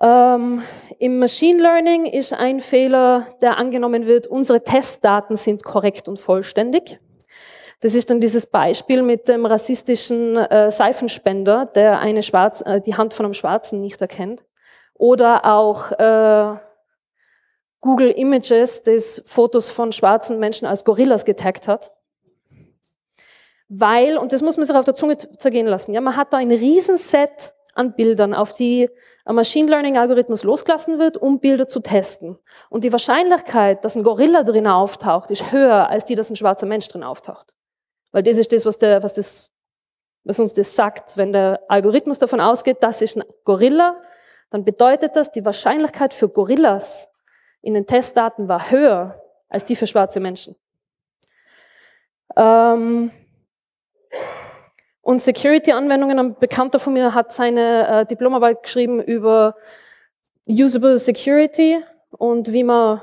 Ähm, 0.00 0.62
Im 0.98 1.20
Machine 1.20 1.62
Learning 1.62 2.06
ist 2.06 2.32
ein 2.32 2.58
Fehler, 2.58 3.26
der 3.40 3.56
angenommen 3.56 4.06
wird, 4.06 4.26
unsere 4.26 4.64
Testdaten 4.64 5.36
sind 5.36 5.62
korrekt 5.62 6.08
und 6.08 6.18
vollständig. 6.18 6.98
Das 7.80 7.94
ist 7.94 8.10
dann 8.10 8.20
dieses 8.20 8.46
Beispiel 8.46 9.02
mit 9.02 9.26
dem 9.26 9.46
rassistischen 9.46 10.36
äh, 10.36 10.70
Seifenspender, 10.70 11.64
der 11.64 12.00
eine 12.00 12.22
Schwarz, 12.22 12.62
äh, 12.64 12.80
die 12.80 12.94
Hand 12.94 13.14
von 13.14 13.24
einem 13.24 13.34
Schwarzen 13.34 13.80
nicht 13.80 14.00
erkennt. 14.02 14.44
Oder 14.94 15.46
auch 15.46 15.92
äh, 15.92 16.58
Google 17.80 18.10
Images, 18.10 18.82
das 18.82 19.22
Fotos 19.24 19.70
von 19.70 19.92
schwarzen 19.92 20.38
Menschen 20.38 20.66
als 20.66 20.84
Gorillas 20.84 21.24
getaggt 21.24 21.68
hat. 21.68 21.92
Weil, 23.68 24.18
und 24.18 24.32
das 24.32 24.42
muss 24.42 24.58
man 24.58 24.66
sich 24.66 24.76
auf 24.76 24.84
der 24.84 24.94
Zunge 24.94 25.16
zergehen 25.16 25.66
lassen, 25.66 25.94
ja, 25.94 26.02
man 26.02 26.16
hat 26.16 26.34
da 26.34 26.36
ein 26.36 26.50
Riesenset 26.50 27.54
an 27.74 27.94
Bildern, 27.94 28.34
auf 28.34 28.52
die 28.52 28.90
ein 29.24 29.36
Machine 29.36 29.70
Learning 29.70 29.96
Algorithmus 29.96 30.42
losgelassen 30.42 30.98
wird, 30.98 31.16
um 31.16 31.40
Bilder 31.40 31.68
zu 31.68 31.80
testen. 31.80 32.36
Und 32.68 32.84
die 32.84 32.92
Wahrscheinlichkeit, 32.92 33.84
dass 33.84 33.96
ein 33.96 34.02
Gorilla 34.02 34.42
drin 34.42 34.66
auftaucht, 34.66 35.30
ist 35.30 35.52
höher, 35.52 35.88
als 35.88 36.04
die, 36.04 36.16
dass 36.16 36.28
ein 36.28 36.36
schwarzer 36.36 36.66
Mensch 36.66 36.88
drin 36.88 37.04
auftaucht. 37.04 37.54
Weil 38.12 38.22
das 38.22 38.38
ist 38.38 38.52
das, 38.52 38.66
was, 38.66 38.78
der, 38.78 39.02
was, 39.02 39.12
das, 39.12 39.50
was 40.24 40.40
uns 40.40 40.52
das 40.52 40.74
sagt. 40.74 41.16
Wenn 41.16 41.32
der 41.32 41.60
Algorithmus 41.68 42.18
davon 42.18 42.40
ausgeht, 42.40 42.78
das 42.80 43.02
ist 43.02 43.16
ein 43.16 43.24
Gorilla, 43.44 44.00
dann 44.50 44.64
bedeutet 44.64 45.16
das, 45.16 45.30
die 45.30 45.44
Wahrscheinlichkeit 45.44 46.12
für 46.12 46.28
Gorillas 46.28 47.08
in 47.62 47.74
den 47.74 47.86
Testdaten 47.86 48.48
war 48.48 48.70
höher 48.70 49.22
als 49.48 49.64
die 49.64 49.76
für 49.76 49.86
schwarze 49.86 50.20
Menschen. 50.20 50.56
Ähm 52.36 53.10
und 55.02 55.20
Security-Anwendungen, 55.20 56.18
ein 56.18 56.38
Bekannter 56.38 56.78
von 56.78 56.92
mir 56.92 57.14
hat 57.14 57.32
seine 57.32 57.88
äh, 57.88 58.06
Diplomarbeit 58.06 58.62
geschrieben 58.62 59.02
über 59.02 59.56
Usable 60.46 60.98
Security 60.98 61.82
und 62.10 62.52
wie 62.52 62.64
man 62.64 63.00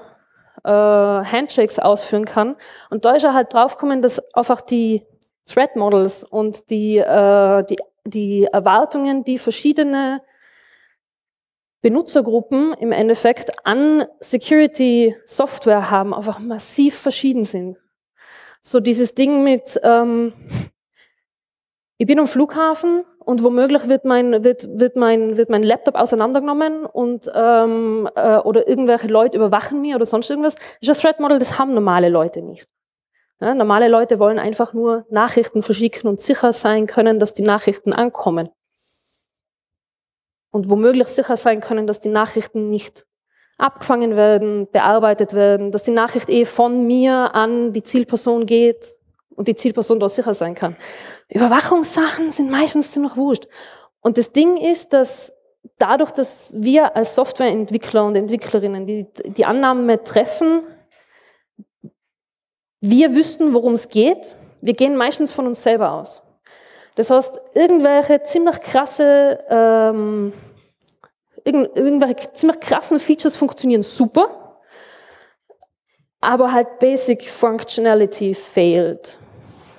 äh, 0.64 0.70
Handshakes 0.70 1.80
ausführen 1.80 2.26
kann. 2.26 2.56
Und 2.90 3.06
da 3.06 3.14
ist 3.14 3.24
er 3.24 3.34
halt 3.34 3.54
draufgekommen, 3.54 4.02
dass 4.02 4.20
einfach 4.34 4.62
die 4.62 5.06
Threat 5.46 5.76
Models 5.76 6.24
und 6.24 6.70
die, 6.70 6.98
äh, 6.98 7.64
die, 7.64 7.78
die 8.06 8.44
Erwartungen, 8.46 9.24
die 9.24 9.38
verschiedene 9.38 10.22
Benutzergruppen 11.82 12.74
im 12.74 12.92
Endeffekt 12.92 13.66
an 13.66 14.06
Security-Software 14.20 15.90
haben, 15.90 16.14
einfach 16.14 16.40
massiv 16.40 16.98
verschieden 16.98 17.44
sind. 17.44 17.78
So 18.62 18.80
dieses 18.80 19.16
Ding 19.16 19.44
mit, 19.44 19.80
ähm, 19.84 20.34
ich 21.98 22.08
bin 22.08 22.20
am 22.20 22.28
Flughafen 22.28 23.06
und 23.28 23.44
womöglich 23.44 23.90
wird 23.90 24.06
mein, 24.06 24.46
wird, 24.46 24.80
wird 24.80 24.96
mein, 24.96 25.36
wird 25.36 25.50
mein 25.50 25.62
Laptop 25.62 25.96
auseinandergenommen 25.96 26.86
und, 26.86 27.30
ähm, 27.36 28.10
äh, 28.16 28.38
oder 28.38 28.70
irgendwelche 28.70 29.10
Leute 29.10 29.36
überwachen 29.36 29.82
mich 29.82 29.94
oder 29.94 30.06
sonst 30.06 30.30
irgendwas. 30.30 30.56
Das 30.56 30.64
ist 30.80 30.90
ein 30.90 30.96
Threat 30.96 31.20
Model, 31.20 31.38
das 31.38 31.60
haben 31.60 31.74
normale 31.74 32.08
Leute 32.08 32.42
nicht. 32.42 32.70
Ja, 33.42 33.54
normale 33.54 33.90
Leute 33.90 34.20
wollen 34.20 34.40
einfach 34.40 34.72
nur 34.74 35.06
Nachrichten 35.10 35.62
verschicken 35.62 36.10
und 36.10 36.22
sicher 36.22 36.54
sein 36.54 36.88
können, 36.88 37.20
dass 37.20 37.34
die 37.34 37.42
Nachrichten 37.42 37.92
ankommen 37.92 38.50
und 40.52 40.70
womöglich 40.70 41.10
sicher 41.10 41.36
sein 41.36 41.60
können, 41.60 41.86
dass 41.86 42.00
die 42.00 42.08
Nachrichten 42.08 42.70
nicht 42.70 43.06
abgefangen 43.58 44.16
werden, 44.16 44.70
bearbeitet 44.72 45.34
werden, 45.34 45.74
dass 45.74 45.84
die 45.84 45.92
Nachricht 45.92 46.30
eh 46.30 46.46
von 46.46 46.88
mir 46.88 47.36
an 47.36 47.74
die 47.74 47.84
Zielperson 47.84 48.46
geht 48.46 48.97
und 49.38 49.48
die 49.48 49.56
Zielperson 49.56 50.00
dort 50.00 50.12
sicher 50.12 50.34
sein 50.34 50.56
kann. 50.56 50.76
Überwachungssachen 51.30 52.32
sind 52.32 52.50
meistens 52.50 52.92
ziemlich 52.92 53.16
wurscht. 53.16 53.48
Und 54.02 54.18
das 54.18 54.34
Ding 54.34 54.58
ist, 54.58 54.92
dass 54.94 55.32
dadurch, 55.78 56.12
dass 56.12 56.54
wir 56.58 56.96
als 56.96 57.16
Softwareentwickler 57.16 58.06
und 58.06 58.16
Entwicklerinnen 58.16 58.88
die, 58.88 59.06
die 59.26 59.46
Annahme 59.46 60.04
treffen, 60.04 60.64
wir 62.82 63.16
wüssten, 63.16 63.54
worum 63.54 63.74
es 63.74 63.90
geht, 63.90 64.36
wir 64.62 64.74
gehen 64.74 64.98
meistens 64.98 65.32
von 65.32 65.48
uns 65.48 65.62
selber 65.64 65.94
aus. 65.94 66.22
Das 66.96 67.12
heißt, 67.12 67.40
irgendwelche 67.54 68.24
ziemlich 68.24 68.60
krasse, 68.62 69.44
ähm, 69.50 70.34
irgendwelche 71.44 72.34
ziemlich 72.34 72.60
krassen 72.60 73.00
Features 73.00 73.38
funktionieren 73.38 73.84
super, 73.84 74.60
aber 76.22 76.52
halt 76.52 76.80
Basic 76.80 77.30
Functionality 77.30 78.34
failed. 78.34 79.20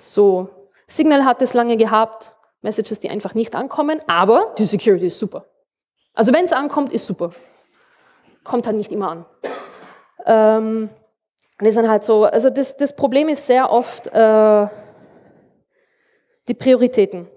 So, 0.09 0.49
Signal 0.87 1.27
hat 1.27 1.43
es 1.43 1.53
lange 1.53 1.77
gehabt, 1.77 2.35
Messages, 2.63 2.99
die 2.99 3.11
einfach 3.11 3.35
nicht 3.35 3.55
ankommen, 3.55 4.01
aber 4.07 4.55
die 4.57 4.65
Security 4.65 5.09
ist 5.09 5.19
super. 5.19 5.45
Also 6.15 6.33
wenn 6.33 6.47
es 6.47 6.53
ankommt, 6.53 6.95
ist 6.95 7.07
super. 7.07 7.33
Kommt 8.43 8.67
halt 8.67 8.77
nicht 8.79 8.91
immer 8.91 9.11
an. 9.11 9.27
Ähm, 10.25 10.91
das 11.59 11.75
sind 11.75 11.91
halt 11.91 12.05
so, 12.05 12.25
also 12.25 12.49
das, 12.49 12.79
das 12.79 12.97
Problem 12.97 13.29
ist 13.29 13.47
sehr 13.47 13.71
oft, 13.71 14.07
äh, 14.07 14.67
die 16.49 16.55
Prioritäten. 16.55 17.29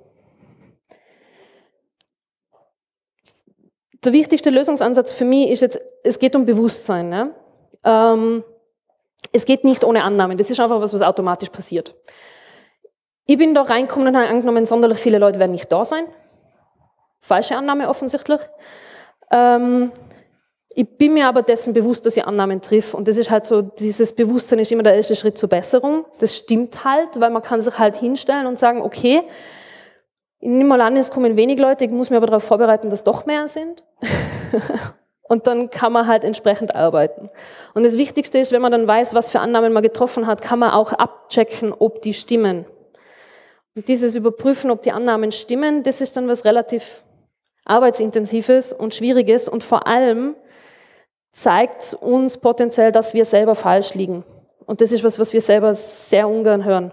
Der 4.05 4.13
wichtigste 4.13 4.49
Lösungsansatz 4.49 5.11
für 5.11 5.25
mich 5.25 5.49
ist 5.49 5.59
jetzt, 5.59 5.77
es 6.05 6.17
geht 6.19 6.37
um 6.37 6.45
Bewusstsein. 6.45 7.09
Ne? 7.09 7.35
Ähm, 7.83 8.45
es 9.33 9.43
geht 9.43 9.65
nicht 9.65 9.83
ohne 9.83 10.05
Annahmen, 10.05 10.37
das 10.37 10.49
ist 10.49 10.59
einfach 10.61 10.79
was, 10.79 10.93
was 10.93 11.01
automatisch 11.01 11.49
passiert. 11.49 11.93
Ich 13.25 13.37
bin 13.37 13.53
da 13.53 13.61
reingekommen 13.61 14.09
und 14.09 14.17
habe 14.17 14.27
angenommen, 14.27 14.65
sonderlich 14.65 14.99
viele 14.99 15.17
Leute 15.17 15.39
werden 15.39 15.51
nicht 15.51 15.71
da 15.71 15.85
sein. 15.85 16.05
Falsche 17.21 17.55
Annahme 17.55 17.87
offensichtlich. 17.87 18.41
Ähm, 19.31 19.91
ich 20.73 20.87
bin 20.97 21.13
mir 21.13 21.27
aber 21.27 21.41
dessen 21.41 21.73
bewusst, 21.73 22.05
dass 22.05 22.15
ich 22.15 22.25
Annahmen 22.25 22.61
triff. 22.61 22.93
Und 22.93 23.07
das 23.07 23.17
ist 23.17 23.29
halt 23.29 23.45
so, 23.45 23.61
dieses 23.61 24.13
Bewusstsein 24.13 24.59
ist 24.59 24.71
immer 24.71 24.83
der 24.83 24.95
erste 24.95 25.15
Schritt 25.15 25.37
zur 25.37 25.49
Besserung. 25.49 26.05
Das 26.19 26.37
stimmt 26.37 26.83
halt, 26.85 27.19
weil 27.19 27.29
man 27.29 27.41
kann 27.41 27.61
sich 27.61 27.77
halt 27.77 27.97
hinstellen 27.97 28.47
und 28.47 28.57
sagen, 28.57 28.81
okay, 28.81 29.23
ich 30.39 30.49
nehme 30.49 30.69
mal 30.69 30.81
an, 30.81 30.97
es 30.97 31.11
kommen 31.11 31.35
wenig 31.35 31.59
Leute, 31.59 31.85
ich 31.85 31.91
muss 31.91 32.09
mir 32.09 32.17
aber 32.17 32.27
darauf 32.27 32.43
vorbereiten, 32.43 32.89
dass 32.89 33.03
doch 33.03 33.25
mehr 33.25 33.47
sind. 33.47 33.83
und 35.23 35.45
dann 35.45 35.69
kann 35.69 35.91
man 35.91 36.07
halt 36.07 36.23
entsprechend 36.23 36.73
arbeiten. 36.73 37.29
Und 37.75 37.83
das 37.83 37.97
Wichtigste 37.97 38.39
ist, 38.39 38.51
wenn 38.51 38.61
man 38.61 38.71
dann 38.71 38.87
weiß, 38.87 39.13
was 39.13 39.29
für 39.29 39.41
Annahmen 39.41 39.73
man 39.73 39.83
getroffen 39.83 40.25
hat, 40.25 40.41
kann 40.41 40.57
man 40.57 40.71
auch 40.71 40.93
abchecken, 40.93 41.73
ob 41.77 42.01
die 42.01 42.13
stimmen. 42.13 42.65
Und 43.75 43.87
dieses 43.87 44.15
Überprüfen, 44.15 44.69
ob 44.71 44.81
die 44.81 44.91
Annahmen 44.91 45.31
stimmen, 45.31 45.83
das 45.83 46.01
ist 46.01 46.17
dann 46.17 46.27
was 46.27 46.45
relativ 46.45 47.03
arbeitsintensives 47.65 48.73
und 48.73 48.93
schwieriges 48.93 49.47
und 49.47 49.63
vor 49.63 49.87
allem 49.87 50.35
zeigt 51.31 51.93
uns 51.93 52.37
potenziell, 52.37 52.91
dass 52.91 53.13
wir 53.13 53.23
selber 53.23 53.55
falsch 53.55 53.93
liegen. 53.93 54.25
Und 54.65 54.81
das 54.81 54.91
ist 54.91 55.03
was, 55.03 55.19
was 55.19 55.31
wir 55.33 55.41
selber 55.41 55.73
sehr 55.75 56.27
ungern 56.27 56.65
hören. 56.65 56.91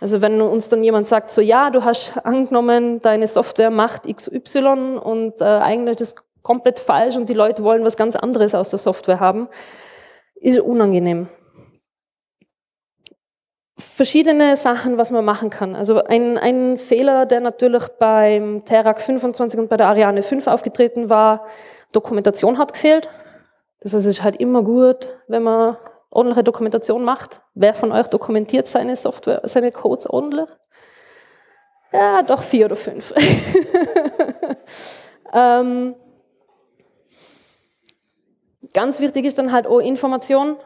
Also 0.00 0.22
wenn 0.22 0.40
uns 0.40 0.70
dann 0.70 0.82
jemand 0.82 1.06
sagt, 1.06 1.30
so 1.30 1.42
ja, 1.42 1.68
du 1.68 1.84
hast 1.84 2.24
angenommen, 2.24 3.00
deine 3.00 3.26
Software 3.26 3.70
macht 3.70 4.04
XY 4.04 4.98
und 5.02 5.42
äh, 5.42 5.44
eigentlich 5.44 6.00
ist 6.00 6.16
das 6.16 6.24
komplett 6.42 6.78
falsch 6.78 7.16
und 7.16 7.28
die 7.28 7.34
Leute 7.34 7.62
wollen 7.64 7.84
was 7.84 7.96
ganz 7.96 8.16
anderes 8.16 8.54
aus 8.54 8.70
der 8.70 8.78
Software 8.78 9.20
haben, 9.20 9.48
ist 10.36 10.58
unangenehm. 10.58 11.28
Verschiedene 13.80 14.56
Sachen, 14.56 14.98
was 14.98 15.10
man 15.10 15.24
machen 15.24 15.50
kann. 15.50 15.74
Also 15.74 16.02
ein, 16.04 16.38
ein 16.38 16.76
Fehler, 16.76 17.26
der 17.26 17.40
natürlich 17.40 17.88
beim 17.98 18.64
Terak 18.64 19.00
25 19.00 19.58
und 19.58 19.68
bei 19.68 19.76
der 19.76 19.88
Ariane 19.88 20.22
5 20.22 20.46
aufgetreten 20.46 21.10
war, 21.10 21.46
Dokumentation 21.92 22.58
hat 22.58 22.72
gefehlt. 22.72 23.08
Das 23.80 23.94
heißt, 23.94 24.06
es 24.06 24.18
ist 24.18 24.22
halt 24.22 24.36
immer 24.36 24.62
gut, 24.62 25.16
wenn 25.28 25.42
man 25.42 25.76
ordentliche 26.10 26.44
Dokumentation 26.44 27.04
macht. 27.04 27.40
Wer 27.54 27.74
von 27.74 27.92
euch 27.92 28.08
dokumentiert 28.08 28.66
seine 28.66 28.96
Software, 28.96 29.40
seine 29.44 29.72
Codes 29.72 30.08
ordentlich? 30.08 30.48
Ja, 31.92 32.22
doch 32.22 32.42
vier 32.42 32.66
oder 32.66 32.76
fünf. 32.76 33.12
ähm, 35.32 35.94
ganz 38.72 39.00
wichtig 39.00 39.24
ist 39.24 39.38
dann 39.38 39.52
halt 39.52 39.66
auch 39.66 39.80
Information, 39.80 40.56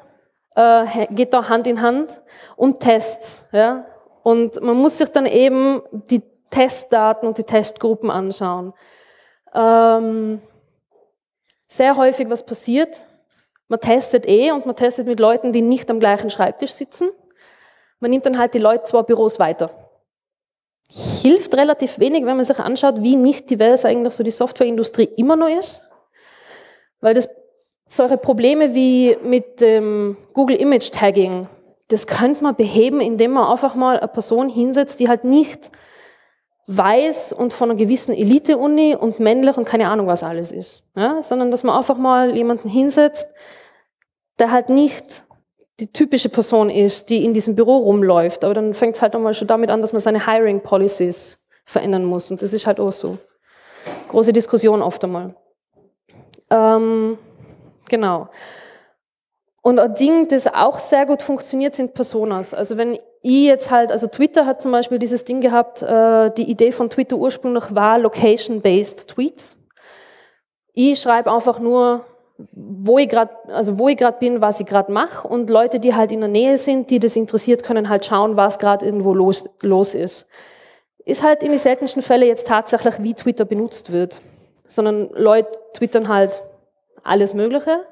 äh, 0.54 1.06
geht 1.11 1.32
da 1.32 1.49
Hand 1.49 1.66
in 1.66 1.80
Hand 1.80 2.23
und 2.56 2.80
Tests. 2.80 3.46
Ja? 3.52 3.87
Und 4.23 4.61
man 4.62 4.76
muss 4.76 4.99
sich 4.99 5.08
dann 5.11 5.26
eben 5.26 5.82
die 5.92 6.23
Testdaten 6.50 7.28
und 7.28 7.38
die 7.38 7.44
Testgruppen 7.44 8.11
anschauen. 8.11 8.73
Ähm, 9.54 10.40
sehr 11.68 11.96
häufig 11.96 12.30
was 12.30 12.46
passiert. 12.46 13.06
Man 13.68 13.80
testet 13.80 14.28
eh 14.28 14.52
und 14.52 14.66
man 14.66 14.76
testet 14.76 15.06
mit 15.06 15.18
Leuten, 15.18 15.52
die 15.52 15.62
nicht 15.62 15.90
am 15.90 15.99
gleichen 15.99 16.30
Schreibtisch 16.30 16.73
sitzen. 16.73 17.11
Man 17.99 18.11
nimmt 18.11 18.26
dann 18.26 18.38
halt 18.38 18.54
die 18.54 18.58
Leute 18.58 18.84
zwei 18.84 19.02
Büros 19.02 19.38
weiter. 19.38 19.70
Hilft 21.23 21.54
relativ 21.54 21.99
wenig, 21.99 22.26
wenn 22.26 22.37
man 22.37 22.44
sich 22.44 22.58
anschaut, 22.58 23.02
wie 23.02 23.16
nicht 23.16 23.49
divers 23.50 23.84
eigentlich 23.84 24.14
so 24.14 24.23
die 24.23 24.30
Softwareindustrie 24.30 25.08
immer 25.16 25.34
noch 25.34 25.49
ist. 25.49 25.88
Weil 27.00 27.14
das 27.14 27.28
solche 27.88 28.16
Probleme 28.16 28.74
wie 28.74 29.16
mit 29.22 29.60
dem 29.60 30.16
Google 30.32 30.56
Image 30.56 30.90
Tagging, 30.90 31.48
das 31.88 32.06
könnte 32.06 32.42
man 32.42 32.56
beheben, 32.56 33.00
indem 33.00 33.32
man 33.32 33.46
einfach 33.46 33.74
mal 33.74 33.98
eine 33.98 34.08
Person 34.08 34.48
hinsetzt, 34.48 35.00
die 35.00 35.08
halt 35.08 35.24
nicht 35.24 35.70
weiß 36.66 37.32
und 37.32 37.52
von 37.52 37.70
einer 37.70 37.78
gewissen 37.78 38.14
Elite-Uni 38.14 38.96
und 38.96 39.20
männlich 39.20 39.56
und 39.56 39.66
keine 39.66 39.90
Ahnung, 39.90 40.06
was 40.06 40.22
alles 40.22 40.50
ist. 40.50 40.82
Ja? 40.96 41.20
Sondern 41.20 41.50
dass 41.50 41.62
man 41.62 41.76
einfach 41.76 41.98
mal 41.98 42.34
jemanden 42.34 42.68
hinsetzt, 42.68 43.28
der 44.38 44.50
halt 44.50 44.70
nicht 44.70 45.24
die 45.80 45.92
typische 45.92 46.28
Person 46.28 46.70
ist, 46.70 47.10
die 47.10 47.24
in 47.24 47.34
diesem 47.34 47.54
Büro 47.54 47.78
rumläuft. 47.78 48.44
Aber 48.44 48.54
dann 48.54 48.74
fängt 48.74 48.96
es 48.96 49.02
halt 49.02 49.14
einmal 49.14 49.34
schon 49.34 49.48
damit 49.48 49.70
an, 49.70 49.80
dass 49.80 49.92
man 49.92 50.00
seine 50.00 50.26
Hiring 50.26 50.60
Policies 50.60 51.38
verändern 51.64 52.04
muss. 52.04 52.30
Und 52.30 52.42
das 52.42 52.52
ist 52.52 52.66
halt 52.66 52.80
auch 52.80 52.92
so. 52.92 53.18
Große 54.08 54.32
Diskussion 54.32 54.82
oft 54.82 55.02
einmal. 55.04 55.34
Ähm, 56.50 57.18
genau. 57.88 58.28
Und 59.62 59.78
ein 59.78 59.94
Ding, 59.94 60.28
das 60.28 60.46
auch 60.46 60.78
sehr 60.78 61.06
gut 61.06 61.22
funktioniert, 61.22 61.74
sind 61.74 61.94
Personas. 61.94 62.52
Also 62.52 62.76
wenn 62.76 62.98
ich 63.22 63.46
jetzt 63.46 63.70
halt, 63.70 63.90
also 63.90 64.06
Twitter 64.06 64.44
hat 64.44 64.60
zum 64.60 64.72
Beispiel 64.72 64.98
dieses 64.98 65.24
Ding 65.24 65.40
gehabt, 65.40 65.80
äh, 65.80 66.30
die 66.32 66.50
Idee 66.50 66.70
von 66.70 66.90
Twitter 66.90 67.16
ursprünglich 67.16 67.74
war 67.74 67.98
Location-based 67.98 69.08
Tweets. 69.08 69.56
Ich 70.74 71.00
schreibe 71.00 71.32
einfach 71.32 71.60
nur, 71.60 72.04
wo 72.52 72.98
ich 72.98 73.08
gerade, 73.08 73.30
also 73.48 73.78
wo 73.78 73.88
ich 73.88 73.96
gerade 73.96 74.18
bin, 74.18 74.42
was 74.42 74.60
ich 74.60 74.66
gerade 74.66 74.92
mache 74.92 75.26
und 75.26 75.48
Leute, 75.48 75.80
die 75.80 75.94
halt 75.94 76.12
in 76.12 76.20
der 76.20 76.28
Nähe 76.28 76.58
sind, 76.58 76.90
die 76.90 76.98
das 76.98 77.16
interessiert, 77.16 77.62
können 77.62 77.88
halt 77.88 78.04
schauen, 78.04 78.36
was 78.36 78.58
gerade 78.58 78.84
irgendwo 78.84 79.14
los, 79.14 79.48
los 79.62 79.94
ist. 79.94 80.26
Ist 81.06 81.22
halt 81.22 81.42
in 81.42 81.50
den 81.50 81.58
seltensten 81.58 82.02
Fällen 82.02 82.28
jetzt 82.28 82.48
tatsächlich, 82.48 83.02
wie 83.02 83.14
Twitter 83.14 83.46
benutzt 83.46 83.92
wird, 83.92 84.20
sondern 84.66 85.08
Leute 85.14 85.48
twittern 85.72 86.08
halt 86.08 86.42
alles 87.04 87.34
Mögliche 87.34 87.87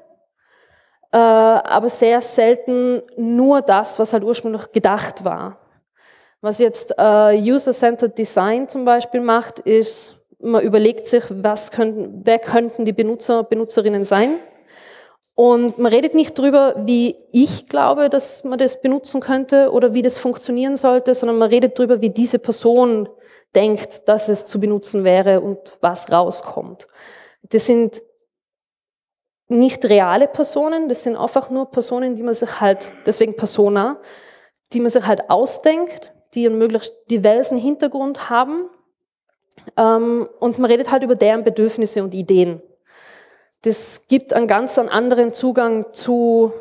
äh, 1.13 1.17
aber 1.17 1.89
sehr 1.89 2.21
selten 2.21 3.03
nur 3.15 3.61
das, 3.61 3.99
was 3.99 4.13
halt 4.13 4.23
ursprünglich 4.23 4.71
gedacht 4.71 5.23
war. 5.23 5.59
Was 6.41 6.57
jetzt 6.57 6.93
äh, 6.97 7.39
User-Centered 7.39 8.17
Design 8.17 8.67
zum 8.67 8.83
Beispiel 8.83 9.21
macht, 9.21 9.59
ist, 9.59 10.17
man 10.39 10.63
überlegt 10.63 11.05
sich, 11.05 11.23
was 11.29 11.69
könnten, 11.69 12.21
wer 12.25 12.39
könnten 12.39 12.83
die 12.83 12.93
Benutzer, 12.93 13.43
Benutzerinnen 13.43 14.03
sein. 14.03 14.39
Und 15.35 15.77
man 15.77 15.91
redet 15.93 16.15
nicht 16.15 16.37
drüber, 16.37 16.75
wie 16.85 17.15
ich 17.31 17.67
glaube, 17.69 18.09
dass 18.09 18.43
man 18.43 18.57
das 18.57 18.81
benutzen 18.81 19.21
könnte 19.21 19.71
oder 19.71 19.93
wie 19.93 20.01
das 20.01 20.17
funktionieren 20.17 20.75
sollte, 20.75 21.13
sondern 21.13 21.37
man 21.37 21.49
redet 21.49 21.77
drüber, 21.77 22.01
wie 22.01 22.09
diese 22.09 22.39
Person 22.39 23.07
denkt, 23.55 24.07
dass 24.07 24.29
es 24.29 24.47
zu 24.47 24.59
benutzen 24.59 25.03
wäre 25.03 25.41
und 25.41 25.77
was 25.79 26.11
rauskommt. 26.11 26.87
Das 27.43 27.67
sind 27.67 28.01
nicht 29.47 29.85
reale 29.85 30.27
Personen, 30.27 30.89
das 30.89 31.03
sind 31.03 31.15
einfach 31.15 31.49
nur 31.49 31.69
Personen, 31.69 32.15
die 32.15 32.23
man 32.23 32.33
sich 32.33 32.59
halt, 32.59 32.93
deswegen 33.05 33.35
Persona, 33.35 33.99
die 34.71 34.79
man 34.79 34.89
sich 34.89 35.05
halt 35.05 35.29
ausdenkt, 35.29 36.13
die 36.33 36.47
einen 36.47 36.57
möglichst 36.57 36.93
diversen 37.09 37.57
Hintergrund 37.57 38.29
haben. 38.29 38.69
Ähm, 39.77 40.27
und 40.39 40.57
man 40.59 40.69
redet 40.69 40.91
halt 40.91 41.03
über 41.03 41.15
deren 41.15 41.43
Bedürfnisse 41.43 42.03
und 42.03 42.13
Ideen. 42.13 42.61
Das 43.61 44.07
gibt 44.07 44.33
einen 44.33 44.47
ganz 44.47 44.77
anderen 44.77 45.33
Zugang 45.33 45.93
zu 45.93 46.51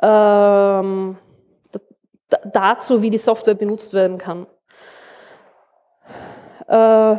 ähm, 0.00 1.18
dazu, 2.52 3.02
wie 3.02 3.10
die 3.10 3.18
Software 3.18 3.54
benutzt 3.54 3.92
werden 3.92 4.16
kann. 4.16 4.46
Äh, 6.66 7.16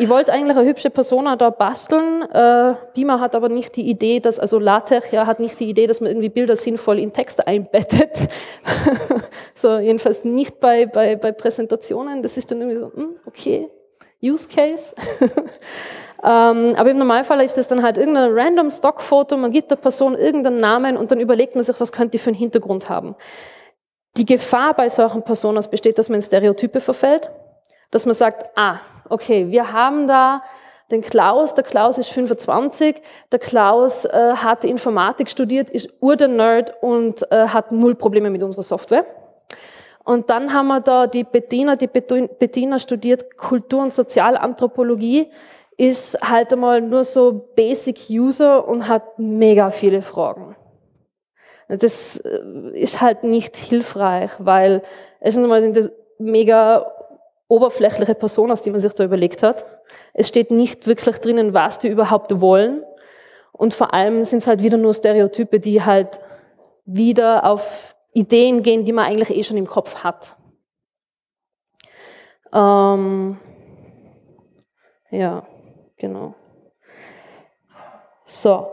ich 0.00 0.08
wollte 0.08 0.32
eigentlich 0.32 0.56
eine 0.56 0.66
hübsche 0.66 0.88
Persona 0.88 1.36
da 1.36 1.50
basteln. 1.50 2.22
Äh, 2.22 2.74
Beamer 2.94 3.20
hat 3.20 3.34
aber 3.34 3.50
nicht 3.50 3.76
die 3.76 3.86
Idee, 3.86 4.20
dass, 4.20 4.38
also 4.38 4.58
LaTeX 4.58 5.10
ja, 5.10 5.26
hat 5.26 5.40
nicht 5.40 5.60
die 5.60 5.68
Idee, 5.68 5.86
dass 5.86 6.00
man 6.00 6.08
irgendwie 6.08 6.30
Bilder 6.30 6.56
sinnvoll 6.56 6.98
in 6.98 7.12
Text 7.12 7.46
einbettet. 7.46 8.30
so, 9.54 9.78
jedenfalls 9.78 10.24
nicht 10.24 10.58
bei, 10.58 10.86
bei, 10.86 11.16
bei 11.16 11.32
Präsentationen. 11.32 12.22
Das 12.22 12.38
ist 12.38 12.50
dann 12.50 12.62
irgendwie 12.62 12.78
so, 12.78 12.90
hm, 12.94 13.16
okay, 13.26 13.68
Use 14.22 14.48
Case. 14.48 14.94
ähm, 16.24 16.74
aber 16.76 16.90
im 16.90 16.96
Normalfall 16.96 17.42
ist 17.42 17.58
das 17.58 17.68
dann 17.68 17.82
halt 17.82 17.98
irgendein 17.98 18.32
random 18.32 18.70
Stockfoto, 18.70 19.36
man 19.36 19.50
gibt 19.50 19.70
der 19.70 19.76
Person 19.76 20.14
irgendeinen 20.14 20.56
Namen 20.56 20.96
und 20.96 21.12
dann 21.12 21.20
überlegt 21.20 21.56
man 21.56 21.62
sich, 21.62 21.78
was 21.78 21.92
könnte 21.92 22.12
die 22.12 22.18
für 22.18 22.30
einen 22.30 22.38
Hintergrund 22.38 22.88
haben. 22.88 23.16
Die 24.16 24.24
Gefahr 24.24 24.72
bei 24.72 24.88
solchen 24.88 25.22
Personen 25.24 25.62
besteht, 25.70 25.98
dass 25.98 26.08
man 26.08 26.16
in 26.16 26.22
Stereotype 26.22 26.80
verfällt, 26.80 27.30
dass 27.90 28.06
man 28.06 28.14
sagt, 28.14 28.50
ah, 28.56 28.78
okay, 29.08 29.50
wir 29.50 29.72
haben 29.72 30.06
da 30.06 30.42
den 30.90 31.02
Klaus, 31.02 31.54
der 31.54 31.64
Klaus 31.64 31.98
ist 31.98 32.08
25, 32.08 33.00
der 33.30 33.38
Klaus 33.38 34.04
äh, 34.04 34.34
hat 34.34 34.64
Informatik 34.64 35.30
studiert, 35.30 35.70
ist 35.70 35.88
ur 36.00 36.16
der 36.16 36.28
Nerd 36.28 36.74
und 36.82 37.30
äh, 37.30 37.46
hat 37.46 37.70
null 37.70 37.94
Probleme 37.94 38.30
mit 38.30 38.42
unserer 38.42 38.64
Software. 38.64 39.06
Und 40.04 40.30
dann 40.30 40.52
haben 40.52 40.68
wir 40.68 40.80
da 40.80 41.06
die 41.06 41.24
Bettina, 41.24 41.76
die 41.76 41.86
Bettina 41.86 42.78
studiert 42.78 43.36
Kultur- 43.36 43.82
und 43.82 43.92
Sozialanthropologie, 43.92 45.30
ist 45.76 46.18
halt 46.20 46.52
einmal 46.52 46.80
nur 46.80 47.04
so 47.04 47.50
Basic 47.54 48.10
User 48.10 48.66
und 48.66 48.88
hat 48.88 49.18
mega 49.18 49.70
viele 49.70 50.02
Fragen. 50.02 50.56
Das 51.68 52.16
äh, 52.16 52.40
ist 52.72 53.00
halt 53.00 53.22
nicht 53.22 53.56
hilfreich, 53.56 54.30
weil 54.38 54.82
erstens 55.20 55.44
einmal 55.44 55.62
sind 55.62 55.76
das 55.76 55.92
mega 56.18 56.84
oberflächliche 57.50 58.14
Personas, 58.14 58.62
die 58.62 58.70
man 58.70 58.80
sich 58.80 58.92
da 58.92 59.04
überlegt 59.04 59.42
hat. 59.42 59.64
Es 60.14 60.28
steht 60.28 60.50
nicht 60.50 60.86
wirklich 60.86 61.18
drinnen, 61.18 61.52
was 61.52 61.78
die 61.78 61.88
überhaupt 61.88 62.40
wollen. 62.40 62.84
Und 63.52 63.74
vor 63.74 63.92
allem 63.92 64.24
sind 64.24 64.38
es 64.38 64.46
halt 64.46 64.62
wieder 64.62 64.76
nur 64.76 64.94
Stereotype, 64.94 65.60
die 65.60 65.82
halt 65.82 66.20
wieder 66.84 67.44
auf 67.44 67.96
Ideen 68.12 68.62
gehen, 68.62 68.84
die 68.84 68.92
man 68.92 69.06
eigentlich 69.06 69.36
eh 69.36 69.42
schon 69.42 69.56
im 69.56 69.66
Kopf 69.66 69.96
hat. 70.02 70.36
Ähm, 72.52 73.38
ja, 75.10 75.46
genau. 75.96 76.34
So, 78.24 78.68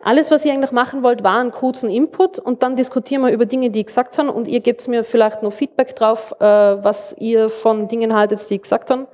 alles, 0.00 0.30
was 0.30 0.44
ihr 0.44 0.52
eigentlich 0.52 0.72
machen 0.72 1.02
wollt, 1.02 1.24
war 1.24 1.40
einen 1.40 1.50
kurzen 1.50 1.90
Input 1.90 2.38
und 2.38 2.62
dann 2.62 2.76
diskutieren 2.76 3.22
wir 3.22 3.32
über 3.32 3.46
Dinge, 3.46 3.70
die 3.70 3.80
ich 3.80 3.86
gesagt 3.86 4.16
habe 4.18 4.32
und 4.32 4.48
ihr 4.48 4.60
gebt 4.60 4.86
mir 4.88 5.04
vielleicht 5.04 5.42
noch 5.42 5.52
Feedback 5.52 5.94
drauf, 5.96 6.34
äh, 6.40 6.44
was 6.44 7.14
ihr 7.18 7.50
von 7.50 7.88
Dingen 7.88 8.14
haltet, 8.14 8.48
die 8.48 8.54
ich 8.54 8.62
gesagt 8.62 8.90
habe 8.90 9.08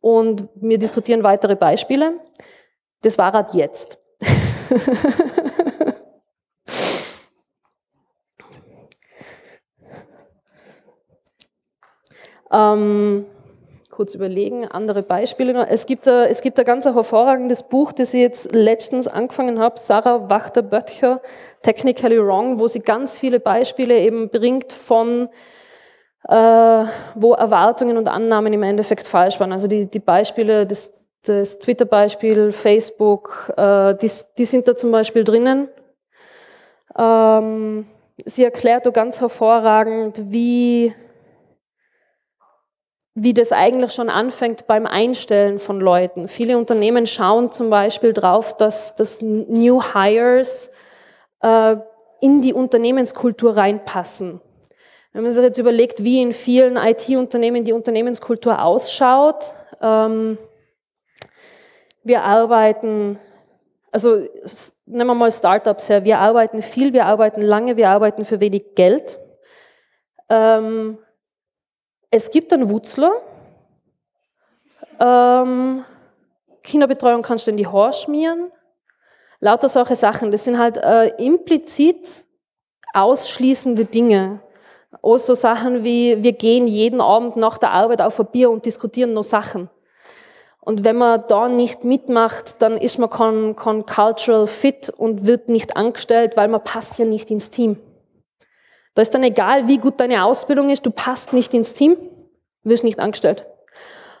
und 0.00 0.48
wir 0.54 0.78
diskutieren 0.78 1.22
weitere 1.22 1.56
Beispiele. 1.56 2.14
Das 3.02 3.18
war 3.18 3.32
halt 3.32 3.54
jetzt. 3.54 3.98
ähm, 12.52 13.26
kurz 13.92 14.14
überlegen, 14.14 14.66
andere 14.66 15.02
Beispiele. 15.02 15.66
Es 15.68 15.84
gibt, 15.84 16.08
ein, 16.08 16.30
es 16.30 16.40
gibt 16.40 16.58
ein 16.58 16.64
ganz 16.64 16.86
hervorragendes 16.86 17.62
Buch, 17.62 17.92
das 17.92 18.14
ich 18.14 18.22
jetzt 18.22 18.54
letztens 18.54 19.06
angefangen 19.06 19.60
habe, 19.60 19.78
Sarah 19.78 20.30
Wachter-Böttcher, 20.30 21.20
Technically 21.60 22.18
Wrong, 22.18 22.58
wo 22.58 22.66
sie 22.68 22.80
ganz 22.80 23.18
viele 23.18 23.38
Beispiele 23.38 23.98
eben 23.98 24.30
bringt 24.30 24.72
von, 24.72 25.28
äh, 26.26 26.34
wo 27.14 27.34
Erwartungen 27.34 27.98
und 27.98 28.08
Annahmen 28.08 28.54
im 28.54 28.62
Endeffekt 28.62 29.06
falsch 29.06 29.38
waren. 29.38 29.52
Also 29.52 29.68
die, 29.68 29.84
die 29.84 30.00
Beispiele, 30.00 30.66
das, 30.66 30.90
das 31.26 31.58
Twitter-Beispiel, 31.58 32.52
Facebook, 32.52 33.52
äh, 33.58 33.94
die, 33.94 34.10
die 34.38 34.46
sind 34.46 34.66
da 34.68 34.74
zum 34.74 34.90
Beispiel 34.90 35.22
drinnen. 35.22 35.68
Ähm, 36.96 37.86
sie 38.24 38.44
erklärt 38.44 38.86
da 38.86 38.90
ganz 38.90 39.20
hervorragend, 39.20 40.32
wie 40.32 40.94
wie 43.14 43.34
das 43.34 43.52
eigentlich 43.52 43.92
schon 43.92 44.08
anfängt 44.08 44.66
beim 44.66 44.86
Einstellen 44.86 45.58
von 45.58 45.80
Leuten. 45.80 46.28
Viele 46.28 46.56
Unternehmen 46.56 47.06
schauen 47.06 47.52
zum 47.52 47.68
Beispiel 47.68 48.12
drauf, 48.12 48.56
dass, 48.56 48.94
dass 48.94 49.20
New 49.20 49.82
Hires 49.82 50.70
äh, 51.40 51.76
in 52.20 52.40
die 52.40 52.54
Unternehmenskultur 52.54 53.56
reinpassen. 53.56 54.40
Wenn 55.12 55.24
man 55.24 55.32
sich 55.32 55.42
jetzt 55.42 55.58
überlegt, 55.58 56.02
wie 56.04 56.22
in 56.22 56.32
vielen 56.32 56.76
IT-Unternehmen 56.76 57.64
die 57.64 57.74
Unternehmenskultur 57.74 58.62
ausschaut, 58.62 59.52
ähm, 59.82 60.38
wir 62.02 62.22
arbeiten, 62.22 63.18
also 63.90 64.26
nehmen 64.86 65.06
wir 65.08 65.14
mal 65.14 65.30
Startups 65.30 65.90
her, 65.90 66.04
wir 66.04 66.18
arbeiten 66.18 66.62
viel, 66.62 66.94
wir 66.94 67.04
arbeiten 67.04 67.42
lange, 67.42 67.76
wir 67.76 67.90
arbeiten 67.90 68.24
für 68.24 68.40
wenig 68.40 68.74
Geld. 68.74 69.20
Ähm, 70.30 70.96
es 72.12 72.30
gibt 72.30 72.52
einen 72.52 72.68
Wutzler. 72.68 73.10
Ähm, 75.00 75.84
Kinderbetreuung 76.62 77.22
kannst 77.22 77.46
du 77.46 77.50
in 77.50 77.56
die 77.56 77.66
Haare 77.66 77.94
schmieren. 77.94 78.52
Lauter 79.40 79.68
solche 79.68 79.96
Sachen. 79.96 80.30
Das 80.30 80.44
sind 80.44 80.58
halt 80.58 80.76
äh, 80.76 81.08
implizit 81.16 82.26
ausschließende 82.94 83.86
Dinge. 83.86 84.40
Auch 85.00 85.16
so 85.16 85.34
Sachen 85.34 85.84
wie, 85.84 86.22
wir 86.22 86.32
gehen 86.32 86.68
jeden 86.68 87.00
Abend 87.00 87.36
nach 87.36 87.56
der 87.56 87.70
Arbeit 87.70 88.02
auf 88.02 88.20
ein 88.20 88.26
Bier 88.26 88.50
und 88.50 88.66
diskutieren 88.66 89.14
nur 89.14 89.24
Sachen. 89.24 89.70
Und 90.60 90.84
wenn 90.84 90.96
man 90.96 91.24
da 91.28 91.48
nicht 91.48 91.82
mitmacht, 91.82 92.60
dann 92.60 92.76
ist 92.76 92.98
man 92.98 93.08
kein, 93.08 93.56
kein 93.56 93.86
cultural 93.86 94.46
fit 94.46 94.90
und 94.90 95.26
wird 95.26 95.48
nicht 95.48 95.78
angestellt, 95.78 96.36
weil 96.36 96.48
man 96.48 96.62
passt 96.62 96.98
ja 96.98 97.06
nicht 97.06 97.30
ins 97.30 97.48
Team. 97.48 97.78
Da 98.94 99.02
ist 99.02 99.14
dann 99.14 99.22
egal, 99.22 99.68
wie 99.68 99.78
gut 99.78 100.00
deine 100.00 100.24
Ausbildung 100.24 100.68
ist, 100.68 100.84
du 100.84 100.90
passt 100.90 101.32
nicht 101.32 101.54
ins 101.54 101.72
Team, 101.72 101.96
wirst 102.62 102.84
nicht 102.84 103.00
angestellt. 103.00 103.46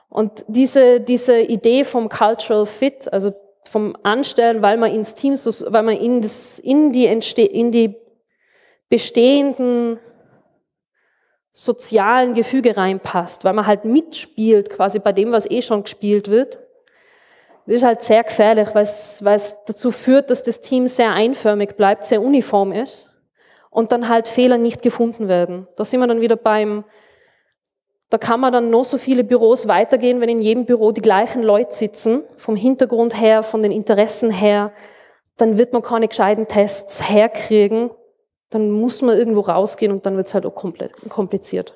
Und 0.08 0.44
diese, 0.48 1.00
diese 1.00 1.40
Idee 1.40 1.84
vom 1.84 2.08
Cultural 2.08 2.66
Fit, 2.66 3.12
also 3.12 3.32
vom 3.64 3.96
Anstellen, 4.02 4.62
weil 4.62 4.76
man 4.76 4.92
ins 4.92 5.14
Team, 5.14 5.34
weil 5.34 5.82
man 5.82 5.96
in, 5.96 6.20
das, 6.22 6.58
in, 6.58 6.92
die, 6.92 7.06
in 7.06 7.72
die 7.72 7.94
bestehenden 8.88 9.98
sozialen 11.52 12.34
Gefüge 12.34 12.76
reinpasst, 12.76 13.44
weil 13.44 13.52
man 13.52 13.66
halt 13.66 13.84
mitspielt 13.84 14.70
quasi 14.70 14.98
bei 14.98 15.12
dem, 15.12 15.32
was 15.32 15.50
eh 15.50 15.62
schon 15.62 15.82
gespielt 15.82 16.28
wird. 16.28 16.58
Das 17.66 17.76
ist 17.76 17.84
halt 17.84 18.02
sehr 18.02 18.24
gefährlich, 18.24 18.68
weil 18.74 18.84
es 19.36 19.56
dazu 19.66 19.92
führt, 19.92 20.30
dass 20.30 20.42
das 20.42 20.60
Team 20.60 20.88
sehr 20.88 21.12
einförmig 21.12 21.76
bleibt, 21.76 22.06
sehr 22.06 22.22
uniform 22.22 22.72
ist 22.72 23.11
und 23.72 23.90
dann 23.90 24.08
halt 24.08 24.28
Fehler 24.28 24.58
nicht 24.58 24.82
gefunden 24.82 25.26
werden. 25.28 25.66
Da 25.76 25.84
sind 25.84 25.98
wir 25.98 26.06
dann 26.06 26.20
wieder 26.20 26.36
beim, 26.36 26.84
da 28.10 28.18
kann 28.18 28.38
man 28.38 28.52
dann 28.52 28.70
noch 28.70 28.84
so 28.84 28.98
viele 28.98 29.24
Büros 29.24 29.66
weitergehen, 29.66 30.20
wenn 30.20 30.28
in 30.28 30.42
jedem 30.42 30.66
Büro 30.66 30.92
die 30.92 31.00
gleichen 31.00 31.42
Leute 31.42 31.72
sitzen, 31.74 32.22
vom 32.36 32.54
Hintergrund 32.54 33.18
her, 33.18 33.42
von 33.42 33.62
den 33.62 33.72
Interessen 33.72 34.30
her, 34.30 34.72
dann 35.38 35.56
wird 35.56 35.72
man 35.72 35.80
keine 35.80 36.06
gescheiten 36.06 36.46
Tests 36.46 37.08
herkriegen, 37.08 37.90
dann 38.50 38.70
muss 38.70 39.00
man 39.00 39.16
irgendwo 39.16 39.40
rausgehen 39.40 39.90
und 39.90 40.04
dann 40.04 40.18
wird 40.18 40.26
es 40.26 40.34
halt 40.34 40.44
auch 40.44 40.54
kompliziert. 40.54 41.74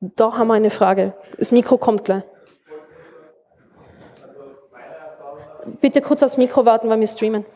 Da 0.00 0.36
haben 0.36 0.48
wir 0.48 0.54
eine 0.54 0.68
Frage. 0.68 1.14
Das 1.38 1.50
Mikro 1.50 1.78
kommt 1.78 2.04
gleich. 2.04 2.24
Bitte 5.80 6.02
kurz 6.02 6.22
aufs 6.22 6.36
Mikro 6.36 6.66
warten, 6.66 6.90
weil 6.90 7.00
wir 7.00 7.06
streamen. 7.06 7.44
Äh, 7.44 7.46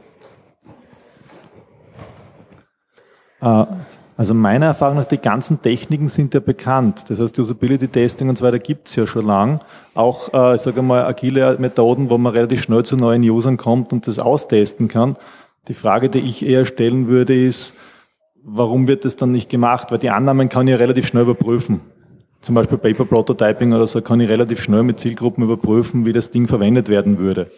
also 3.40 4.32
meiner 4.32 4.66
Erfahrung 4.66 4.96
nach, 4.96 5.06
die 5.06 5.18
ganzen 5.18 5.60
Techniken 5.60 6.08
sind 6.08 6.32
ja 6.32 6.40
bekannt. 6.40 7.10
Das 7.10 7.20
heißt, 7.20 7.36
die 7.36 7.42
Usability 7.42 7.88
Testing 7.88 8.30
und 8.30 8.38
so 8.38 8.44
weiter 8.44 8.58
gibt 8.58 8.88
es 8.88 8.96
ja 8.96 9.06
schon 9.06 9.26
lang. 9.26 9.60
Auch, 9.94 10.32
äh, 10.32 10.54
ich 10.56 10.62
sage 10.62 10.80
mal, 10.80 11.04
agile 11.04 11.56
Methoden, 11.58 12.08
wo 12.08 12.16
man 12.16 12.32
relativ 12.32 12.62
schnell 12.62 12.82
zu 12.82 12.96
neuen 12.96 13.22
Usern 13.22 13.58
kommt 13.58 13.92
und 13.92 14.06
das 14.06 14.18
austesten 14.18 14.88
kann. 14.88 15.16
Die 15.68 15.74
Frage, 15.74 16.08
die 16.08 16.20
ich 16.20 16.46
eher 16.46 16.64
stellen 16.64 17.08
würde, 17.08 17.34
ist, 17.34 17.74
warum 18.42 18.88
wird 18.88 19.04
das 19.04 19.16
dann 19.16 19.32
nicht 19.32 19.50
gemacht? 19.50 19.90
Weil 19.90 19.98
die 19.98 20.10
Annahmen 20.10 20.48
kann 20.48 20.66
ich 20.66 20.72
ja 20.72 20.78
relativ 20.78 21.06
schnell 21.06 21.24
überprüfen. 21.24 21.80
zum 22.40 22.54
Beispiel 22.54 22.78
Paper 22.78 23.04
Prototyping 23.04 23.72
oder 23.72 23.86
so, 23.86 24.00
kann 24.00 24.20
ich 24.20 24.28
relativ 24.28 24.62
schnell 24.62 24.84
mit 24.84 25.00
Zielgruppen 25.00 25.42
überprüfen, 25.42 26.06
wie 26.06 26.12
das 26.12 26.30
Ding 26.30 26.46
verwendet 26.46 26.88
werden 26.88 27.18
würde. 27.18 27.50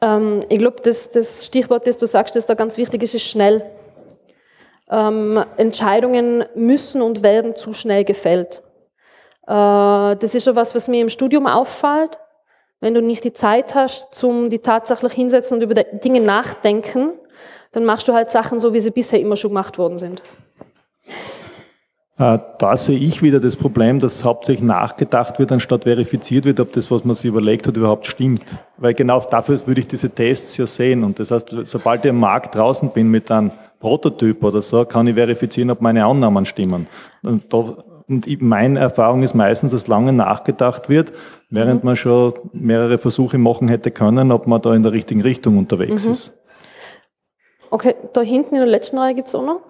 Ähm, 0.00 0.40
ich 0.48 0.58
glaube, 0.58 0.76
das, 0.82 1.10
das, 1.10 1.44
Stichwort, 1.44 1.86
das 1.86 1.96
du 1.96 2.06
sagst, 2.06 2.36
das 2.36 2.46
da 2.46 2.54
ganz 2.54 2.78
wichtig 2.78 3.02
ist, 3.02 3.14
ist 3.14 3.24
schnell. 3.24 3.62
Ähm, 4.90 5.44
Entscheidungen 5.56 6.44
müssen 6.54 7.00
und 7.00 7.22
werden 7.22 7.54
zu 7.54 7.72
schnell 7.72 8.04
gefällt. 8.04 8.62
Äh, 9.46 10.16
das 10.16 10.34
ist 10.34 10.44
schon 10.44 10.56
was, 10.56 10.74
was 10.74 10.88
mir 10.88 11.00
im 11.00 11.10
Studium 11.10 11.46
auffällt. 11.46 12.18
Wenn 12.80 12.94
du 12.94 13.02
nicht 13.02 13.24
die 13.24 13.32
Zeit 13.32 13.74
hast, 13.74 14.14
zum 14.14 14.50
die 14.50 14.58
tatsächlich 14.58 15.12
hinsetzen 15.12 15.56
und 15.56 15.62
über 15.62 15.74
Dinge 15.74 16.20
nachdenken, 16.20 17.12
dann 17.72 17.84
machst 17.84 18.08
du 18.08 18.14
halt 18.14 18.30
Sachen 18.30 18.58
so, 18.58 18.72
wie 18.72 18.80
sie 18.80 18.90
bisher 18.90 19.20
immer 19.20 19.36
schon 19.36 19.50
gemacht 19.50 19.78
worden 19.78 19.98
sind. 19.98 20.22
Äh, 22.20 22.38
da 22.58 22.76
sehe 22.76 22.98
ich 22.98 23.22
wieder 23.22 23.40
das 23.40 23.56
Problem, 23.56 23.98
dass 23.98 24.24
hauptsächlich 24.24 24.62
nachgedacht 24.62 25.38
wird, 25.38 25.52
anstatt 25.52 25.84
verifiziert 25.84 26.44
wird, 26.44 26.60
ob 26.60 26.72
das, 26.72 26.90
was 26.90 27.04
man 27.04 27.14
sich 27.14 27.24
überlegt 27.24 27.66
hat, 27.66 27.76
überhaupt 27.76 28.06
stimmt. 28.06 28.56
Weil 28.76 28.94
genau 28.94 29.20
dafür 29.20 29.58
würde 29.66 29.80
ich 29.80 29.88
diese 29.88 30.10
Tests 30.10 30.56
ja 30.58 30.66
sehen. 30.66 31.02
Und 31.02 31.18
das 31.18 31.30
heißt, 31.30 31.48
sobald 31.62 32.04
ich 32.04 32.10
im 32.10 32.18
Markt 32.18 32.54
draußen 32.54 32.90
bin 32.90 33.10
mit 33.10 33.30
einem 33.30 33.52
Prototyp 33.80 34.44
oder 34.44 34.62
so, 34.62 34.84
kann 34.84 35.06
ich 35.06 35.14
verifizieren, 35.14 35.70
ob 35.70 35.80
meine 35.80 36.04
Annahmen 36.04 36.44
stimmen. 36.44 36.86
Und, 37.22 37.52
da, 37.52 37.58
und 38.08 38.42
meine 38.42 38.78
Erfahrung 38.78 39.22
ist 39.22 39.34
meistens, 39.34 39.72
dass 39.72 39.88
lange 39.88 40.12
nachgedacht 40.12 40.88
wird, 40.88 41.12
während 41.48 41.82
mhm. 41.82 41.88
man 41.88 41.96
schon 41.96 42.34
mehrere 42.52 42.98
Versuche 42.98 43.38
machen 43.38 43.68
hätte 43.68 43.90
können, 43.90 44.30
ob 44.30 44.46
man 44.46 44.60
da 44.60 44.74
in 44.74 44.82
der 44.82 44.92
richtigen 44.92 45.22
Richtung 45.22 45.58
unterwegs 45.58 46.04
mhm. 46.04 46.12
ist. 46.12 46.32
Okay, 47.70 47.94
da 48.12 48.20
hinten 48.20 48.54
in 48.54 48.60
der 48.60 48.68
letzten 48.68 48.98
Reihe 48.98 49.14
gibt 49.14 49.28
es 49.28 49.34
auch 49.34 49.44
noch. 49.44 49.60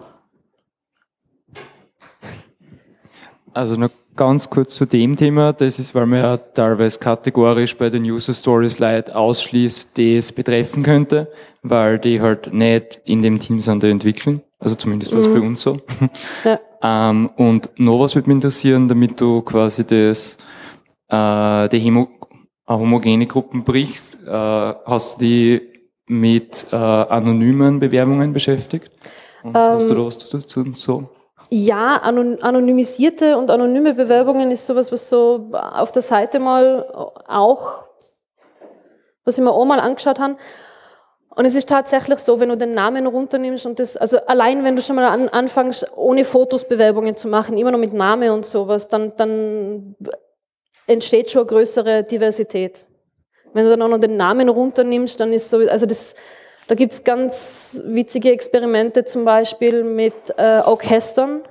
Also 3.53 3.75
noch 3.75 3.89
ganz 4.15 4.49
kurz 4.49 4.75
zu 4.75 4.85
dem 4.85 5.15
Thema. 5.15 5.53
Das 5.53 5.79
ist, 5.79 5.93
weil 5.95 6.05
man 6.05 6.19
ja 6.19 6.37
teilweise 6.37 6.99
kategorisch 6.99 7.77
bei 7.77 7.89
den 7.89 8.03
User 8.03 8.33
Stories 8.33 8.79
Lite 8.79 9.15
ausschließt, 9.15 9.95
die 9.97 10.17
es 10.17 10.31
betreffen 10.31 10.83
könnte, 10.83 11.27
weil 11.61 11.99
die 11.99 12.21
halt 12.21 12.53
nicht 12.53 13.01
in 13.05 13.21
dem 13.21 13.39
Team 13.39 13.61
sind, 13.61 13.83
die 13.83 13.89
entwickeln. 13.89 14.41
Also 14.59 14.75
zumindest 14.75 15.13
war 15.13 15.21
es 15.21 15.27
mhm. 15.27 15.33
bei 15.33 15.41
uns 15.41 15.61
so. 15.61 15.79
Ja. 16.43 16.59
ähm, 17.09 17.29
und 17.35 17.69
noch 17.77 17.99
was 17.99 18.15
würde 18.15 18.29
mich 18.29 18.35
interessieren, 18.35 18.87
damit 18.87 19.19
du 19.21 19.41
quasi 19.41 19.85
das, 19.85 20.37
äh, 21.09 21.69
die 21.69 21.83
Homo 21.85 22.07
homogene 22.67 23.25
Gruppen 23.25 23.63
brichst. 23.63 24.17
Äh, 24.25 24.29
hast 24.31 25.19
du 25.19 25.25
die 25.25 25.61
mit 26.07 26.67
äh, 26.71 26.75
anonymen 26.75 27.79
Bewerbungen 27.79 28.33
beschäftigt? 28.33 28.91
Und 29.43 29.55
ähm, 29.55 29.61
hast 29.61 29.89
du 29.89 29.95
da 29.95 30.05
was 30.05 30.17
dazu 30.29 30.63
so? 30.73 31.09
Ja, 31.49 31.97
anonymisierte 31.97 33.37
und 33.37 33.51
anonyme 33.51 33.93
Bewerbungen 33.93 34.51
ist 34.51 34.65
sowas, 34.65 34.91
was 34.91 35.09
so 35.09 35.49
auf 35.51 35.91
der 35.91 36.01
Seite 36.01 36.39
mal 36.39 36.85
auch, 37.27 37.85
was 39.25 39.37
ich 39.37 39.43
mir 39.43 39.51
auch 39.51 39.65
mal 39.65 39.79
angeschaut 39.79 40.19
habe. 40.19 40.37
Und 41.33 41.45
es 41.45 41.55
ist 41.55 41.69
tatsächlich 41.69 42.19
so, 42.19 42.39
wenn 42.39 42.49
du 42.49 42.57
den 42.57 42.73
Namen 42.73 43.07
runternimmst 43.07 43.65
und 43.65 43.79
das, 43.79 43.95
also 43.95 44.17
allein 44.25 44.63
wenn 44.65 44.75
du 44.75 44.81
schon 44.81 44.97
mal 44.97 45.05
an, 45.05 45.29
anfängst, 45.29 45.87
ohne 45.95 46.25
Fotos 46.25 46.67
Bewerbungen 46.67 47.15
zu 47.15 47.29
machen, 47.29 47.57
immer 47.57 47.71
nur 47.71 47.79
mit 47.79 47.93
Name 47.93 48.33
und 48.33 48.45
sowas, 48.45 48.89
dann, 48.89 49.13
dann 49.15 49.95
entsteht 50.87 51.31
schon 51.31 51.47
größere 51.47 52.03
Diversität. 52.03 52.85
Wenn 53.53 53.63
du 53.63 53.71
dann 53.71 53.81
auch 53.81 53.87
noch 53.87 53.99
den 53.99 54.17
Namen 54.17 54.49
runternimmst, 54.49 55.19
dann 55.19 55.31
ist 55.31 55.49
so, 55.49 55.57
also 55.59 55.85
das, 55.85 56.15
da 56.67 56.75
gibt 56.75 56.91
es 56.91 57.03
ganz 57.03 57.81
witzige 57.85 58.31
Experimente 58.31 59.05
zum 59.05 59.23
Beispiel 59.23 59.83
mit 59.83 60.13
äh, 60.37 60.61
Orchestern, 60.65 61.43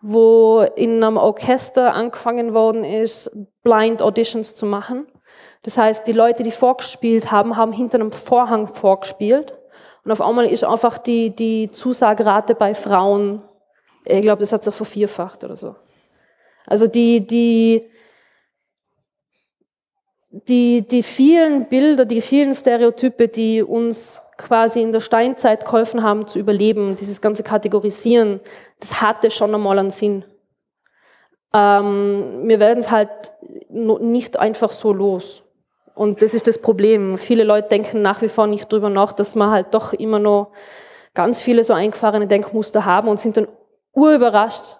wo 0.00 0.66
in 0.74 1.02
einem 1.02 1.16
Orchester 1.16 1.94
angefangen 1.94 2.54
worden 2.54 2.84
ist, 2.84 3.30
Blind 3.62 4.02
Auditions 4.02 4.54
zu 4.54 4.66
machen. 4.66 5.06
Das 5.62 5.76
heißt, 5.76 6.06
die 6.06 6.12
Leute, 6.12 6.42
die 6.42 6.50
vorgespielt 6.50 7.30
haben, 7.30 7.56
haben 7.56 7.72
hinter 7.72 7.96
einem 7.96 8.12
Vorhang 8.12 8.68
vorgespielt. 8.68 9.54
Und 10.04 10.12
auf 10.12 10.20
einmal 10.20 10.46
ist 10.46 10.64
einfach 10.64 10.98
die, 10.98 11.30
die 11.30 11.68
Zusagerate 11.68 12.54
bei 12.54 12.74
Frauen, 12.74 13.42
ich 14.04 14.22
glaube, 14.22 14.40
das 14.40 14.52
hat 14.52 14.64
sich 14.64 14.74
vervierfacht 14.74 15.44
oder 15.44 15.56
so. 15.56 15.76
Also 16.66 16.86
die, 16.86 17.26
die, 17.26 17.90
die, 20.30 20.82
die 20.82 21.02
vielen 21.02 21.66
Bilder, 21.66 22.04
die 22.04 22.20
vielen 22.20 22.54
Stereotype, 22.54 23.28
die 23.28 23.62
uns 23.62 24.22
quasi 24.36 24.80
in 24.80 24.92
der 24.92 25.00
Steinzeit 25.00 25.64
geholfen 25.64 26.02
haben 26.02 26.26
zu 26.26 26.38
überleben, 26.38 26.96
dieses 26.96 27.20
ganze 27.20 27.42
Kategorisieren, 27.42 28.40
das 28.80 29.00
hatte 29.00 29.30
schon 29.30 29.54
einmal 29.54 29.78
einen 29.78 29.90
Sinn. 29.90 30.24
Ähm, 31.52 32.44
wir 32.46 32.60
werden 32.60 32.80
es 32.80 32.90
halt 32.90 33.10
nicht 33.68 34.38
einfach 34.38 34.70
so 34.70 34.92
los. 34.92 35.42
Und 35.98 36.22
das 36.22 36.32
ist 36.32 36.46
das 36.46 36.58
Problem. 36.58 37.18
Viele 37.18 37.42
Leute 37.42 37.70
denken 37.70 38.02
nach 38.02 38.22
wie 38.22 38.28
vor 38.28 38.46
nicht 38.46 38.72
drüber 38.72 38.88
nach, 38.88 39.12
dass 39.12 39.34
man 39.34 39.50
halt 39.50 39.74
doch 39.74 39.92
immer 39.92 40.20
noch 40.20 40.52
ganz 41.12 41.42
viele 41.42 41.64
so 41.64 41.72
eingefahrene 41.72 42.28
Denkmuster 42.28 42.84
haben 42.84 43.08
und 43.08 43.18
sind 43.20 43.36
dann 43.36 43.48
urüberrascht, 43.94 44.76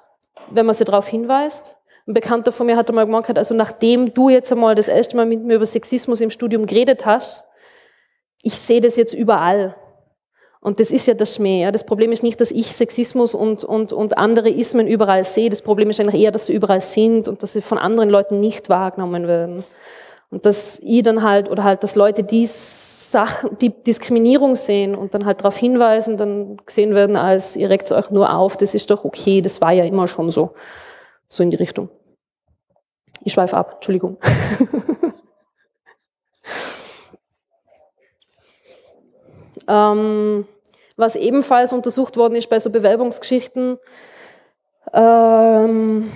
wenn 0.52 0.64
man 0.64 0.76
sie 0.76 0.84
darauf 0.84 1.08
hinweist. 1.08 1.76
Ein 2.06 2.14
Bekannter 2.14 2.52
von 2.52 2.66
mir 2.66 2.76
hat 2.76 2.88
einmal 2.88 3.06
gemeint, 3.06 3.36
also 3.36 3.52
nachdem 3.52 4.14
du 4.14 4.28
jetzt 4.28 4.52
einmal 4.52 4.76
das 4.76 4.86
erste 4.86 5.16
Mal 5.16 5.26
mit 5.26 5.42
mir 5.42 5.56
über 5.56 5.66
Sexismus 5.66 6.20
im 6.20 6.30
Studium 6.30 6.66
geredet 6.66 7.04
hast, 7.04 7.44
ich 8.40 8.54
sehe 8.54 8.80
das 8.80 8.94
jetzt 8.94 9.12
überall. 9.12 9.74
Und 10.60 10.78
das 10.78 10.92
ist 10.92 11.08
ja 11.08 11.14
das 11.14 11.34
Schmäh. 11.34 11.62
Ja. 11.62 11.72
Das 11.72 11.84
Problem 11.84 12.12
ist 12.12 12.22
nicht, 12.22 12.40
dass 12.40 12.52
ich 12.52 12.76
Sexismus 12.76 13.34
und, 13.34 13.64
und, 13.64 13.92
und 13.92 14.18
andere 14.18 14.50
Ismen 14.50 14.86
überall 14.86 15.24
sehe. 15.24 15.50
Das 15.50 15.62
Problem 15.62 15.90
ist 15.90 15.98
eigentlich 15.98 16.22
eher, 16.22 16.30
dass 16.30 16.46
sie 16.46 16.54
überall 16.54 16.80
sind 16.80 17.26
und 17.26 17.42
dass 17.42 17.54
sie 17.54 17.60
von 17.60 17.78
anderen 17.78 18.08
Leuten 18.08 18.38
nicht 18.38 18.68
wahrgenommen 18.68 19.26
werden. 19.26 19.64
Und 20.30 20.44
dass 20.44 20.78
ich 20.80 21.02
dann 21.02 21.22
halt, 21.22 21.50
oder 21.50 21.64
halt, 21.64 21.82
dass 21.82 21.94
Leute 21.94 22.22
die 22.22 22.46
Sachen, 22.46 23.56
die 23.58 23.70
Diskriminierung 23.70 24.54
sehen 24.56 24.94
und 24.94 25.14
dann 25.14 25.24
halt 25.24 25.40
darauf 25.40 25.56
hinweisen, 25.56 26.16
dann 26.16 26.58
gesehen 26.66 26.94
werden 26.94 27.16
als, 27.16 27.56
ihr 27.56 27.70
regt 27.70 27.90
euch 27.90 28.10
nur 28.10 28.32
auf, 28.32 28.56
das 28.56 28.74
ist 28.74 28.90
doch 28.90 29.04
okay, 29.04 29.40
das 29.40 29.60
war 29.60 29.72
ja 29.72 29.84
immer 29.84 30.06
schon 30.06 30.30
so. 30.30 30.54
So 31.28 31.42
in 31.42 31.50
die 31.50 31.56
Richtung. 31.56 31.88
Ich 33.22 33.32
schweife 33.32 33.56
ab, 33.56 33.72
Entschuldigung. 33.76 34.18
Ähm, 39.68 40.46
was 40.96 41.14
ebenfalls 41.14 41.72
untersucht 41.72 42.16
worden 42.16 42.34
ist 42.34 42.48
bei 42.48 42.58
so 42.58 42.70
Bewerbungsgeschichten, 42.70 43.78
ähm, 44.94 46.10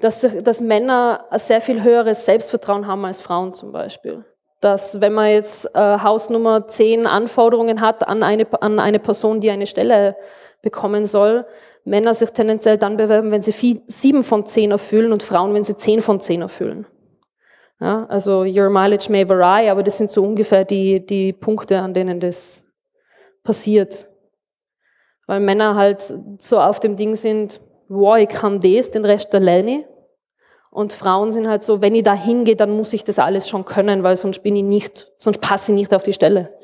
dass, 0.00 0.26
dass 0.42 0.60
Männer 0.60 1.26
ein 1.30 1.40
sehr 1.40 1.60
viel 1.60 1.82
höheres 1.82 2.24
Selbstvertrauen 2.24 2.86
haben 2.86 3.04
als 3.04 3.20
Frauen 3.20 3.54
zum 3.54 3.72
Beispiel. 3.72 4.24
Dass 4.60 5.00
wenn 5.00 5.12
man 5.12 5.30
jetzt 5.30 5.66
äh, 5.74 5.98
Hausnummer 5.98 6.66
10 6.66 7.06
Anforderungen 7.06 7.80
hat 7.80 8.06
an 8.06 8.22
eine, 8.22 8.46
an 8.62 8.78
eine 8.78 8.98
Person, 8.98 9.40
die 9.40 9.50
eine 9.50 9.66
Stelle 9.66 10.16
bekommen 10.62 11.06
soll, 11.06 11.46
Männer 11.84 12.12
sich 12.14 12.30
tendenziell 12.30 12.76
dann 12.76 12.96
bewerben, 12.96 13.30
wenn 13.30 13.42
sie 13.42 13.52
viel, 13.52 13.82
7 13.86 14.22
von 14.22 14.44
10 14.44 14.72
erfüllen 14.72 15.12
und 15.12 15.22
Frauen, 15.22 15.54
wenn 15.54 15.64
sie 15.64 15.76
10 15.76 16.02
von 16.02 16.20
10 16.20 16.42
erfüllen. 16.42 16.86
Ja, 17.80 18.04
also 18.10 18.42
your 18.42 18.68
mileage 18.68 19.10
may 19.10 19.26
vary, 19.26 19.70
aber 19.70 19.82
das 19.82 19.96
sind 19.96 20.10
so 20.10 20.22
ungefähr 20.22 20.66
die, 20.66 21.04
die 21.04 21.32
Punkte, 21.32 21.80
an 21.80 21.94
denen 21.94 22.20
das 22.20 22.66
passiert. 23.42 24.10
Weil 25.26 25.40
Männer 25.40 25.76
halt 25.76 26.02
so 26.38 26.60
auf 26.60 26.80
dem 26.80 26.96
Ding 26.96 27.14
sind, 27.14 27.60
wow, 27.88 28.18
ich 28.18 28.28
kann 28.28 28.60
das, 28.60 28.90
den 28.90 29.06
Rest 29.06 29.34
alleine. 29.34 29.84
Und 30.70 30.92
Frauen 30.92 31.32
sind 31.32 31.48
halt 31.48 31.64
so, 31.64 31.80
wenn 31.80 31.96
ich 31.96 32.04
da 32.04 32.14
hingehe, 32.14 32.54
dann 32.54 32.70
muss 32.70 32.92
ich 32.92 33.02
das 33.02 33.18
alles 33.18 33.48
schon 33.48 33.64
können, 33.64 34.04
weil 34.04 34.16
sonst 34.16 34.42
bin 34.44 34.54
ich 34.54 34.62
nicht, 34.62 35.08
sonst 35.18 35.40
passe 35.40 35.72
ich 35.72 35.76
nicht 35.76 35.92
auf 35.92 36.04
die 36.04 36.12
Stelle. 36.12 36.56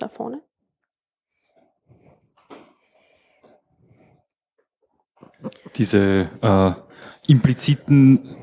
Da 0.00 0.08
vorne. 0.08 0.42
Diese 5.76 6.28
äh, 6.42 7.30
impliziten 7.30 8.36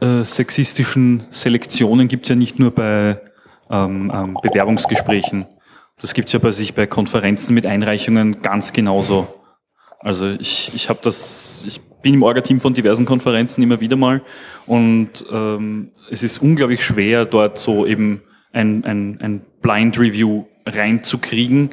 äh, 0.00 0.24
sexistischen 0.24 1.26
Selektionen 1.30 2.08
gibt 2.08 2.24
es 2.24 2.30
ja 2.30 2.34
nicht 2.34 2.58
nur 2.58 2.70
bei 2.70 3.20
ähm, 3.70 4.12
ähm, 4.14 4.38
Bewerbungsgesprächen. 4.42 5.46
Das 6.00 6.14
gibt 6.14 6.28
es 6.28 6.32
ja 6.32 6.38
bei 6.38 6.52
sich 6.52 6.74
bei 6.74 6.86
Konferenzen 6.86 7.54
mit 7.54 7.66
Einreichungen 7.66 8.42
ganz 8.42 8.72
genauso. 8.72 9.26
Also 10.00 10.30
ich, 10.30 10.72
ich 10.74 10.88
habe 10.88 11.00
das, 11.02 11.64
ich 11.66 11.80
bin 12.02 12.14
im 12.14 12.22
Orga-Team 12.22 12.60
von 12.60 12.74
diversen 12.74 13.04
Konferenzen 13.04 13.62
immer 13.62 13.80
wieder 13.80 13.96
mal 13.96 14.22
und 14.66 15.24
ähm, 15.30 15.90
es 16.10 16.22
ist 16.22 16.40
unglaublich 16.40 16.84
schwer, 16.84 17.24
dort 17.24 17.58
so 17.58 17.84
eben 17.84 18.22
ein, 18.52 18.84
ein, 18.84 19.20
ein 19.20 19.46
Blind 19.60 19.98
Review 19.98 20.44
reinzukriegen, 20.66 21.70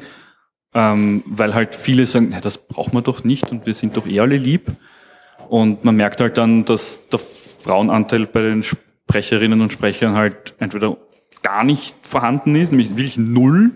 ähm, 0.74 1.22
weil 1.26 1.54
halt 1.54 1.74
viele 1.74 2.06
sagen, 2.06 2.28
na, 2.32 2.40
das 2.40 2.58
braucht 2.58 2.92
man 2.92 3.04
doch 3.04 3.22
nicht 3.22 3.50
und 3.52 3.66
wir 3.66 3.74
sind 3.74 3.96
doch 3.96 4.06
eh 4.06 4.20
alle 4.20 4.36
lieb. 4.36 4.72
Und 5.48 5.84
man 5.84 5.94
merkt 5.94 6.20
halt 6.20 6.38
dann, 6.38 6.64
dass 6.64 7.08
der 7.08 7.20
Frauenanteil 7.20 8.26
bei 8.26 8.42
den 8.42 8.64
Sprecherinnen 8.64 9.60
und 9.60 9.72
Sprechern 9.72 10.14
halt 10.14 10.54
entweder 10.58 10.96
gar 11.46 11.62
nicht 11.62 11.94
vorhanden 12.02 12.56
ist, 12.56 12.72
nämlich 12.72 12.90
wirklich 12.90 13.18
null 13.18 13.70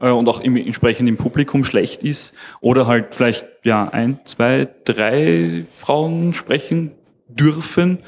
äh, 0.00 0.08
und 0.08 0.26
auch 0.26 0.40
im, 0.40 0.56
entsprechend 0.56 1.06
im 1.06 1.18
Publikum 1.18 1.62
schlecht 1.62 2.02
ist, 2.02 2.34
oder 2.62 2.86
halt 2.86 3.14
vielleicht 3.14 3.46
ja 3.62 3.88
ein, 3.88 4.20
zwei, 4.24 4.66
drei 4.84 5.66
Frauen 5.76 6.32
sprechen 6.32 6.92
dürfen 7.28 7.98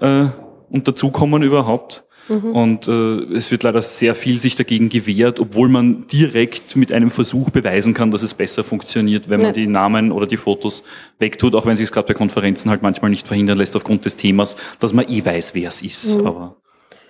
äh, 0.00 0.26
und 0.68 0.86
dazukommen 0.86 1.42
überhaupt. 1.42 2.04
Mhm. 2.28 2.52
Und 2.52 2.88
äh, 2.88 3.34
es 3.34 3.50
wird 3.50 3.62
leider 3.62 3.80
sehr 3.80 4.14
viel 4.14 4.38
sich 4.38 4.54
dagegen 4.54 4.90
gewehrt, 4.90 5.40
obwohl 5.40 5.70
man 5.70 6.06
direkt 6.08 6.76
mit 6.76 6.92
einem 6.92 7.10
Versuch 7.10 7.48
beweisen 7.48 7.94
kann, 7.94 8.10
dass 8.10 8.22
es 8.22 8.34
besser 8.34 8.64
funktioniert, 8.64 9.30
wenn 9.30 9.40
man 9.40 9.48
ja. 9.48 9.52
die 9.52 9.66
Namen 9.66 10.12
oder 10.12 10.26
die 10.26 10.36
Fotos 10.36 10.84
wegtut, 11.18 11.54
auch 11.54 11.64
wenn 11.64 11.76
sich 11.76 11.84
es 11.84 11.92
gerade 11.92 12.06
bei 12.06 12.14
Konferenzen 12.14 12.70
halt 12.70 12.82
manchmal 12.82 13.10
nicht 13.10 13.26
verhindern 13.26 13.56
lässt 13.56 13.74
aufgrund 13.76 14.04
des 14.04 14.16
Themas, 14.16 14.56
dass 14.78 14.92
man 14.92 15.08
eh 15.08 15.24
weiß, 15.24 15.54
wer 15.54 15.70
es 15.70 15.80
ist. 15.80 16.18
Mhm. 16.18 16.26
Aber 16.26 16.56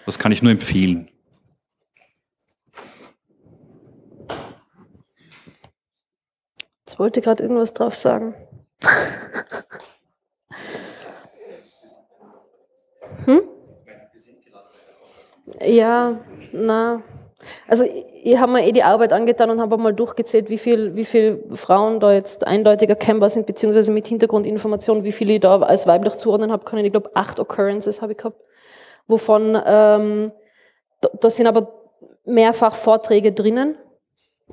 das 0.06 0.20
kann 0.20 0.30
ich 0.30 0.40
nur 0.40 0.52
empfehlen. 0.52 1.08
Jetzt 6.92 6.98
wollte 6.98 7.22
gerade 7.22 7.42
irgendwas 7.42 7.72
drauf 7.72 7.94
sagen. 7.94 8.34
hm? 13.24 13.40
Ja, 15.62 16.20
na. 16.52 17.02
Also 17.66 17.84
ich 18.22 18.36
habe 18.36 18.52
mir 18.52 18.66
eh 18.66 18.72
die 18.72 18.82
Arbeit 18.82 19.14
angetan 19.14 19.48
und 19.48 19.62
habe 19.62 19.78
mal 19.78 19.94
durchgezählt, 19.94 20.50
wie 20.50 20.58
viele 20.58 20.94
wie 20.94 21.06
viel 21.06 21.42
Frauen 21.54 21.98
da 21.98 22.12
jetzt 22.12 22.46
eindeutig 22.46 22.90
erkennbar 22.90 23.30
sind, 23.30 23.46
beziehungsweise 23.46 23.90
mit 23.90 24.06
Hintergrundinformationen, 24.06 25.02
wie 25.02 25.12
viele 25.12 25.32
ich 25.32 25.40
da 25.40 25.58
als 25.60 25.86
weiblich 25.86 26.16
zuordnen 26.16 26.52
habe 26.52 26.66
können. 26.66 26.84
Ich 26.84 26.92
glaube, 26.92 27.12
acht 27.14 27.40
Occurrences 27.40 28.02
habe 28.02 28.12
ich 28.12 28.18
gehabt, 28.18 28.38
wovon, 29.06 29.58
ähm, 29.64 30.32
da, 31.00 31.08
da 31.18 31.30
sind 31.30 31.46
aber 31.46 31.72
mehrfach 32.26 32.74
Vorträge 32.74 33.32
drinnen. 33.32 33.78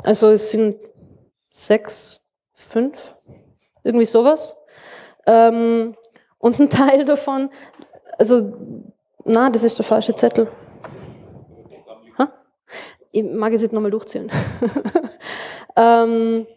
Also 0.04 0.30
es 0.30 0.52
sind 0.52 0.78
sechs, 1.50 2.19
fünf, 2.60 3.16
irgendwie 3.84 4.06
sowas. 4.06 4.56
Ähm, 5.26 5.96
und 6.38 6.60
ein 6.60 6.70
Teil 6.70 7.06
davon, 7.06 7.50
also, 8.18 8.54
na, 9.26 9.50
das 9.50 9.64
ist 9.64 9.78
der 9.78 9.86
falsche 9.86 10.16
Zettel 10.16 10.48
ich 13.12 13.24
mag 13.24 13.54
es 13.54 13.62
jetzt 13.62 13.74
nochmal 13.74 13.92
durchzählen. 13.92 14.32
ähm, 15.76 16.48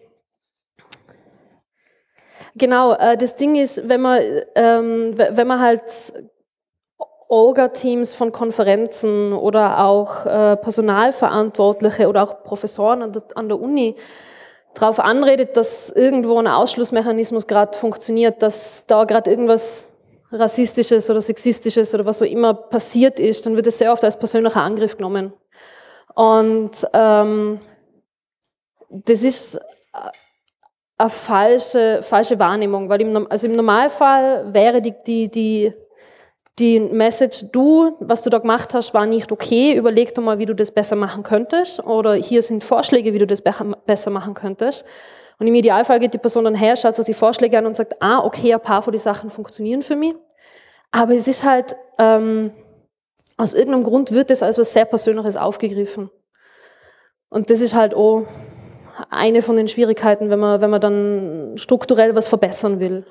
genau, 2.55 2.93
äh, 2.95 3.17
das 3.17 3.37
Ding 3.37 3.57
ist, 3.57 3.89
wenn 3.89 4.03
man, 4.03 4.23
ähm, 4.55 5.15
wenn 5.17 5.47
man 5.47 5.61
halt 5.61 5.83
Orga-Teams 7.29 8.13
von 8.13 8.31
Konferenzen 8.31 9.33
oder 9.33 9.85
auch 9.85 10.27
äh, 10.27 10.57
Personalverantwortliche 10.57 12.09
oder 12.09 12.23
auch 12.23 12.43
Professoren 12.43 13.03
an 13.03 13.13
der, 13.13 13.23
an 13.35 13.49
der 13.49 13.59
Uni 13.59 13.97
darauf 14.75 14.99
anredet, 14.99 15.57
dass 15.57 15.91
irgendwo 15.91 16.39
ein 16.39 16.47
Ausschlussmechanismus 16.47 17.47
gerade 17.47 17.77
funktioniert, 17.77 18.43
dass 18.43 18.85
da 18.87 19.05
gerade 19.05 19.31
irgendwas 19.31 19.89
Rassistisches 20.31 21.11
oder 21.11 21.21
Sexistisches 21.21 21.95
oder 21.95 22.07
was 22.07 22.23
auch 22.23 22.27
immer 22.27 22.55
passiert 22.55 23.21
ist, 23.21 23.45
dann 23.45 23.55
wird 23.55 23.67
es 23.67 23.79
sehr 23.79 23.93
oft 23.93 24.03
als 24.03 24.19
persönlicher 24.19 24.63
Angriff 24.63 24.97
genommen. 24.97 25.33
Und 26.15 26.71
ähm, 26.95 27.61
das 28.89 29.23
ist 29.23 29.61
eine 30.99 31.11
falsche, 31.11 32.03
falsche 32.03 32.39
Wahrnehmung, 32.39 32.89
weil 32.89 33.01
im, 33.01 33.27
also 33.31 33.47
im 33.47 33.55
Normalfall 33.55 34.53
wäre 34.53 34.81
die, 34.81 34.95
die, 35.07 35.29
die, 35.31 35.73
die 36.59 36.81
Message, 36.81 37.47
du, 37.51 37.97
was 38.01 38.23
du 38.23 38.31
da 38.31 38.39
gemacht 38.39 38.75
hast, 38.75 38.93
war 38.93 39.07
nicht 39.07 39.33
okay, 39.33 39.75
überleg 39.75 40.15
doch 40.15 40.23
mal, 40.23 40.39
wie 40.39 40.47
du 40.47 40.55
das 40.55 40.71
besser 40.71 40.97
machen 40.97 41.23
könntest 41.23 41.83
oder 41.85 42.15
hier 42.15 42.43
sind 42.43 42.63
Vorschläge, 42.63 43.15
wie 43.15 43.19
du 43.19 43.27
das 43.27 43.43
besser 43.43 44.11
machen 44.11 44.35
könntest. 44.35 44.85
Und 45.39 45.47
im 45.47 45.55
Idealfall 45.55 45.99
geht 45.99 46.15
die 46.15 46.19
Person 46.19 46.45
dann 46.45 46.55
her, 46.55 46.77
schaut 46.77 46.95
sich 46.95 47.07
die 47.07 47.15
Vorschläge 47.15 47.59
an 47.59 47.67
und 47.67 47.77
sagt, 47.77 48.01
ah, 48.01 48.25
okay, 48.25 48.53
ein 48.53 48.61
paar 48.61 48.83
von 48.83 48.93
den 48.93 49.01
Sachen 49.01 49.31
funktionieren 49.31 49.83
für 49.83 49.97
mich. 49.97 50.15
Aber 50.91 51.15
es 51.15 51.27
ist 51.27 51.43
halt, 51.43 51.75
ähm, 51.99 52.53
aus 53.39 53.55
irgendeinem 53.55 53.85
Grund 53.85 54.13
wird 54.13 54.31
das 54.31 54.43
als 54.43 54.59
was 54.59 54.73
sehr 54.73 54.85
Persönliches 54.85 55.37
aufgegriffen. 55.37 56.11
Und 57.31 57.49
das 57.49 57.61
ist 57.61 57.75
halt 57.75 57.95
auch 57.95 58.27
eine 59.09 59.41
von 59.41 59.57
den 59.57 59.69
Schwierigkeiten, 59.69 60.29
wenn 60.29 60.39
man, 60.39 60.61
wenn 60.61 60.71
man 60.71 60.81
dann 60.81 61.55
strukturell 61.57 62.15
was 62.15 62.29
verbessern 62.29 62.79
will. 62.79 63.07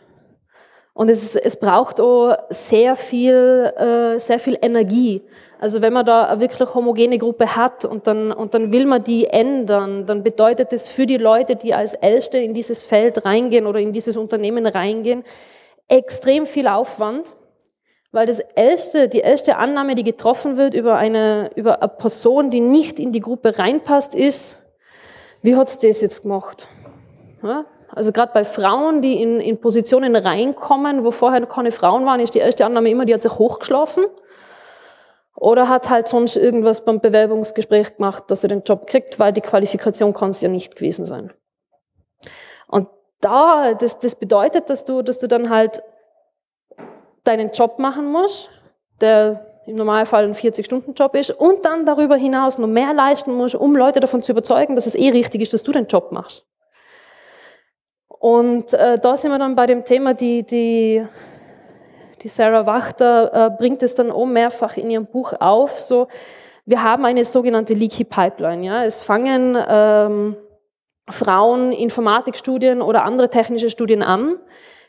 Und 0.93 1.10
es, 1.10 1.36
es 1.36 1.56
braucht 1.56 2.01
auch 2.01 2.36
sehr 2.49 2.95
viel, 2.95 3.71
äh, 3.77 4.19
sehr 4.19 4.39
viel 4.39 4.58
Energie. 4.62 5.21
Also 5.58 5.82
wenn 5.82 5.93
man 5.93 6.06
da 6.06 6.25
eine 6.25 6.41
wirklich 6.41 6.73
homogene 6.73 7.17
Gruppe 7.17 7.56
hat 7.56 7.86
und 7.86 8.08
dann, 8.08 8.32
und 8.32 8.54
dann 8.54 8.73
will 8.73 8.86
man 8.86 9.04
die 9.04 9.27
ändern, 9.27 10.06
dann 10.06 10.23
bedeutet 10.23 10.73
das 10.73 10.89
für 10.89 11.06
die 11.06 11.17
Leute, 11.17 11.56
die 11.56 11.73
als 11.73 11.93
Älteste 11.93 12.39
in 12.39 12.54
dieses 12.54 12.86
Feld 12.86 13.25
reingehen 13.25 13.67
oder 13.67 13.80
in 13.80 13.93
dieses 13.93 14.17
Unternehmen 14.17 14.65
reingehen, 14.65 15.23
extrem 15.88 16.45
viel 16.45 16.67
Aufwand. 16.67 17.34
Weil 18.12 18.25
das 18.25 18.39
erste, 18.39 19.08
die 19.08 19.19
erste 19.19 19.56
Annahme, 19.56 19.95
die 19.95 20.04
getroffen 20.04 20.58
wird 20.58 20.73
über 20.73 20.97
eine, 20.97 21.51
über 21.56 21.82
eine 21.82 21.88
Person, 21.89 22.49
die 22.49 22.60
nicht 22.60 22.99
in 22.99 23.13
die 23.13 23.21
Gruppe 23.21 23.58
reinpasst, 23.58 24.13
ist, 24.13 24.58
wie 25.41 25.56
hat's 25.56 25.77
das 25.77 26.01
jetzt 26.01 26.23
gemacht? 26.23 26.67
Also 27.93 28.12
gerade 28.12 28.32
bei 28.34 28.45
Frauen, 28.45 29.01
die 29.01 29.21
in, 29.21 29.39
in 29.39 29.60
Positionen 29.60 30.15
reinkommen, 30.15 31.04
wo 31.04 31.12
vorher 31.12 31.45
keine 31.45 31.71
Frauen 31.71 32.06
waren, 32.06 32.19
ist 32.19 32.36
die 32.36 32.39
erste 32.39 32.65
Annahme 32.65 32.89
immer, 32.89 33.06
die 33.06 33.13
hat 33.13 33.21
sich 33.21 33.38
hochgeschlafen. 33.38 34.06
Oder 35.36 35.67
hat 35.67 35.89
halt 35.89 36.08
sonst 36.08 36.36
irgendwas 36.36 36.86
beim 36.86 36.99
Bewerbungsgespräch 36.99 37.97
gemacht, 37.97 38.25
dass 38.27 38.43
er 38.43 38.49
den 38.49 38.62
Job 38.63 38.88
kriegt, 38.88 39.19
weil 39.19 39.34
die 39.34 39.41
Qualifikation 39.41 40.13
kann 40.13 40.30
es 40.30 40.41
ja 40.41 40.49
nicht 40.49 40.75
gewesen 40.75 41.06
sein. 41.06 41.32
Und 42.67 42.88
da, 43.21 43.73
das, 43.73 43.99
das 43.99 44.15
bedeutet, 44.15 44.69
dass 44.69 44.86
du, 44.86 45.01
dass 45.01 45.17
du 45.17 45.27
dann 45.27 45.49
halt 45.49 45.82
deinen 47.23 47.51
Job 47.51 47.80
machen 47.80 48.12
musst, 48.12 48.49
der 49.01 49.47
im 49.65 49.75
Normalfall 49.75 50.25
ein 50.25 50.36
40-Stunden-Job 50.36 51.15
ist, 51.15 51.32
und 51.32 51.65
dann 51.65 51.86
darüber 51.86 52.15
hinaus 52.15 52.58
noch 52.58 52.67
mehr 52.67 52.93
leisten 52.93 53.34
musst, 53.34 53.56
um 53.56 53.75
Leute 53.75 53.99
davon 53.99 54.23
zu 54.23 54.32
überzeugen, 54.32 54.75
dass 54.75 54.86
es 54.86 54.95
eh 54.95 55.10
richtig 55.10 55.41
ist, 55.41 55.54
dass 55.54 55.63
du 55.63 55.71
den 55.71 55.88
Job 55.88 56.12
machst. 56.12 56.45
Und 58.21 58.73
äh, 58.73 58.97
da 58.97 59.17
sind 59.17 59.31
wir 59.31 59.39
dann 59.39 59.55
bei 59.55 59.65
dem 59.65 59.84
Thema, 59.84 60.13
die, 60.13 60.43
die, 60.43 61.05
die 62.21 62.27
Sarah 62.27 62.65
Wachter 62.65 63.34
äh, 63.34 63.49
bringt 63.57 63.84
es 63.84 63.95
dann 63.95 64.12
auch 64.12 64.25
mehrfach 64.25 64.77
in 64.77 64.89
ihrem 64.89 65.07
Buch 65.07 65.34
auf. 65.39 65.79
So, 65.79 66.07
wir 66.65 66.81
haben 66.81 67.03
eine 67.03 67.25
sogenannte 67.25 67.73
Leaky 67.73 68.05
Pipeline. 68.05 68.65
Ja? 68.65 68.86
Es 68.86 69.01
fangen 69.01 69.57
ähm, 69.67 70.38
Frauen 71.10 71.73
Informatikstudien 71.73 72.81
oder 72.81 73.03
andere 73.03 73.29
technische 73.29 73.69
Studien 73.69 74.03
an. 74.03 74.38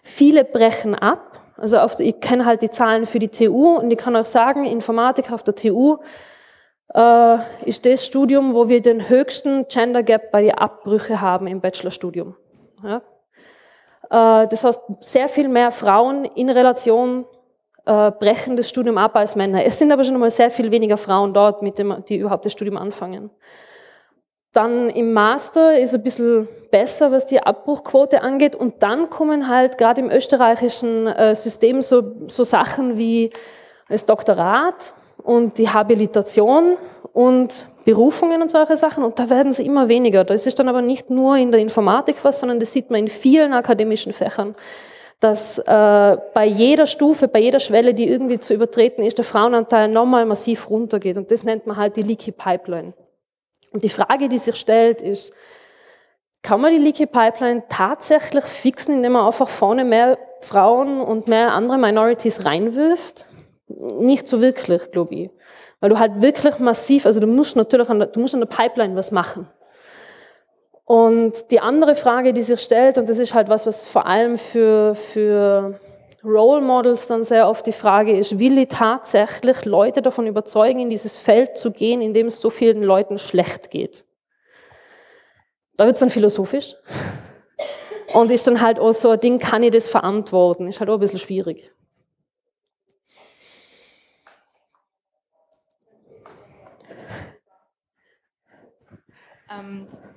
Viele 0.05 0.45
brechen 0.45 0.95
ab 0.95 1.33
also 1.63 1.79
auf, 1.79 2.01
ich 2.01 2.21
kenne 2.21 2.45
halt 2.45 2.61
die 2.63 2.71
Zahlen 2.71 3.07
für 3.07 3.21
die 3.21 3.29
TU 3.29 3.77
und 3.77 3.91
ich 3.91 3.99
kann 3.99 4.17
auch 4.17 4.25
sagen, 4.25 4.65
Informatik 4.65 5.31
auf 5.31 5.45
der 5.45 5.55
TU 5.55 5.99
äh, 6.93 7.39
ist 7.65 7.87
das 7.87 8.05
Studium, 8.05 8.55
wo 8.55 8.69
wir 8.69 8.83
den 8.83 9.09
höchsten 9.09 9.67
Gender 9.69 10.03
Gap 10.03 10.33
bei 10.33 10.43
den 10.43 10.55
Abbrüchen 10.55 11.21
haben 11.21 11.47
im 11.47 11.61
Bachelorstudium. 11.61 12.35
Ja? 12.83 13.03
Äh, 14.13 14.47
das 14.49 14.63
heißt, 14.63 14.81
sehr 15.01 15.29
viel 15.29 15.49
mehr 15.49 15.71
Frauen 15.71 16.27
in 16.27 16.51
Relation 16.51 17.25
äh, 17.87 18.11
brechen 18.11 18.57
das 18.57 18.69
Studium 18.69 18.99
ab 18.99 19.17
als 19.17 19.35
Männer. 19.35 19.65
Es 19.65 19.79
sind 19.79 19.91
aber 19.91 20.05
schon 20.05 20.15
einmal 20.15 20.31
sehr 20.31 20.51
viel 20.51 20.71
weniger 20.71 20.99
Frauen 20.99 21.33
dort, 21.33 21.63
mit 21.63 21.79
dem, 21.79 22.05
die 22.09 22.19
überhaupt 22.19 22.45
das 22.45 22.53
Studium 22.53 22.77
anfangen. 22.77 23.31
Dann 24.53 24.91
im 24.91 25.15
Master 25.15 25.79
ist 25.79 25.95
ein 25.95 26.03
bisschen 26.03 26.47
besser, 26.71 27.11
was 27.11 27.25
die 27.25 27.43
Abbruchquote 27.43 28.21
angeht. 28.21 28.55
Und 28.55 28.83
dann 28.83 29.09
kommen 29.09 29.49
halt 29.49 29.79
gerade 29.79 30.03
im 30.03 30.11
österreichischen 30.11 31.07
äh, 31.07 31.35
System 31.35 31.81
so, 31.81 32.03
so 32.29 32.45
Sachen 32.45 32.99
wie 32.99 33.31
das 33.89 34.05
Doktorat 34.05 34.93
und 35.23 35.57
die 35.57 35.71
Habilitation 35.71 36.77
und 37.15 37.67
Berufungen 37.85 38.43
und 38.43 38.51
solche 38.51 38.77
Sachen. 38.77 39.05
Und 39.05 39.19
da 39.19 39.29
werden 39.31 39.53
sie 39.53 39.65
immer 39.65 39.89
weniger. 39.89 40.25
Das 40.25 40.47
ist 40.47 40.59
dann 40.59 40.69
aber 40.69 40.83
nicht 40.83 41.11
nur 41.11 41.37
in 41.37 41.51
der 41.51 41.61
Informatik 41.61 42.17
was, 42.23 42.41
sondern 42.41 42.61
das 42.61 42.73
sieht 42.73 42.91
man 42.91 43.01
in 43.01 43.09
vielen 43.09 43.53
akademischen 43.53 44.13
Fächern 44.13 44.55
dass 45.23 45.57
äh, 45.59 46.17
bei 46.35 46.47
jeder 46.47 46.87
Stufe, 46.87 47.29
bei 47.29 47.39
jeder 47.39 47.61
Schwelle, 47.61 47.95
die 47.95 48.09
irgendwie 48.09 48.41
zu 48.41 48.55
übertreten 48.55 49.05
ist, 49.05 49.19
der 49.19 49.25
Frauenanteil 49.25 49.87
nochmal 49.87 50.27
massiv 50.27 50.69
runtergeht. 50.69 51.17
Und 51.17 51.31
das 51.31 51.45
nennt 51.45 51.65
man 51.65 51.77
halt 51.77 51.95
die 51.95 52.03
Leaky 52.03 52.33
Pipeline. 52.33 52.93
Und 53.73 53.85
die 53.85 53.89
Frage, 53.89 54.29
die 54.29 54.39
sich 54.39 54.57
stellt, 54.57 55.01
ist, 55.01 55.33
kann 56.43 56.61
man 56.61 56.73
die 56.73 56.81
Leaky 56.81 57.07
Pipeline 57.07 57.63
tatsächlich 57.69 58.45
fixen, 58.45 58.97
indem 58.97 59.13
man 59.13 59.27
einfach 59.27 59.49
vorne 59.49 59.85
mehr 59.85 60.19
Frauen 60.41 61.01
und 61.01 61.29
mehr 61.29 61.53
andere 61.53 61.79
Minorities 61.79 62.45
reinwirft? 62.45 63.27
Nicht 63.69 64.27
so 64.27 64.41
wirklich, 64.41 64.91
glaube 64.91 65.15
ich. 65.15 65.31
Weil 65.83 65.91
du 65.91 65.99
halt 65.99 66.23
wirklich 66.23 66.61
massiv, 66.61 67.07
also 67.07 67.19
du 67.19 67.27
musst 67.27 67.57
natürlich 67.57 67.91
an 67.91 67.99
der, 67.99 68.07
du 68.07 68.21
musst 68.21 68.35
an 68.35 68.41
der 68.41 68.47
Pipeline 68.47 68.95
was 68.95 69.11
machen. 69.11 69.49
Und 70.85 71.51
die 71.51 71.59
andere 71.59 71.97
Frage, 71.97 72.33
die 72.33 72.43
sich 72.43 72.61
stellt, 72.61 72.99
und 72.99 73.09
das 73.09 73.19
ist 73.19 73.35
halt 73.35 73.49
was, 73.49 73.67
was 73.67 73.85
vor 73.85 74.07
allem 74.07 74.39
für, 74.39 74.95
für 74.95 75.81
Role 76.23 76.61
Models 76.61 77.09
dann 77.09 77.25
sehr 77.25 77.49
oft 77.49 77.67
die 77.67 77.73
Frage 77.73 78.17
ist, 78.17 78.39
will 78.39 78.59
ich 78.59 78.69
tatsächlich 78.69 79.65
Leute 79.65 80.03
davon 80.03 80.29
überzeugen, 80.29 80.79
in 80.79 80.89
dieses 80.89 81.17
Feld 81.17 81.59
zu 81.59 81.73
gehen, 81.73 82.01
in 82.01 82.15
dem 82.15 82.29
es 82.29 82.41
so 82.41 82.49
vielen 82.49 82.85
Leuten 82.85 83.19
schlecht 83.19 83.73
geht? 83.73 84.05
Da 85.77 85.85
wird 85.85 85.95
es 85.95 86.01
dann 86.01 86.11
philosophisch. 86.11 86.77
Und 88.15 88.31
ist 88.31 88.47
dann 88.47 88.61
halt 88.61 88.79
auch 88.79 88.93
so 88.93 89.11
ein 89.11 89.19
Ding, 89.19 89.41
kann 89.41 89.65
ich 89.65 89.73
das 89.73 89.89
verantworten? 89.89 90.69
Ist 90.69 90.79
halt 90.79 90.91
auch 90.91 90.95
ein 90.95 91.01
bisschen 91.01 91.19
schwierig. 91.19 91.73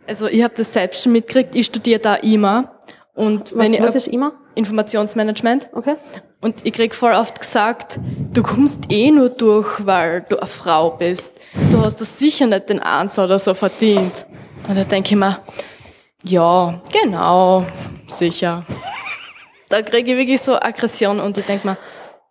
Also 0.08 0.28
ich 0.28 0.44
habe 0.44 0.54
das 0.56 0.74
selbst 0.74 1.04
schon 1.04 1.12
mitgekriegt, 1.12 1.56
ich 1.56 1.66
studiere 1.66 2.00
da 2.00 2.16
immer. 2.16 2.82
Und 3.14 3.56
was, 3.56 3.72
wenn 3.72 3.82
was 3.82 3.96
ist 3.96 4.08
immer? 4.08 4.34
Informationsmanagement. 4.56 5.70
Okay. 5.74 5.96
Und 6.42 6.66
ich 6.66 6.74
krieg 6.74 6.94
voll 6.94 7.14
oft 7.14 7.40
gesagt, 7.40 8.00
du 8.34 8.44
kommst 8.44 8.92
eh 8.92 9.10
nur 9.10 9.30
durch, 9.30 9.86
weil 9.86 10.22
du 10.30 10.38
eine 10.38 10.48
Frau 10.48 10.92
bist. 10.92 11.40
Du 11.72 11.82
hast 11.82 12.02
das 12.02 12.20
sicher 12.20 12.46
nicht 12.46 12.70
den 12.70 12.80
Ansatz 12.80 13.26
oder 13.26 13.40
so 13.40 13.54
verdient. 13.54 14.26
Und 14.68 14.78
da 14.78 14.84
denke 14.84 15.10
ich 15.10 15.16
mir, 15.16 15.40
ja, 16.24 16.82
genau, 16.92 17.66
sicher. 18.08 18.66
Da 19.70 19.82
kriege 19.82 20.12
ich 20.12 20.18
wirklich 20.18 20.42
so 20.42 20.56
Aggression 20.56 21.20
und 21.20 21.38
ich 21.38 21.46
denke 21.46 21.68
mir, 21.68 21.78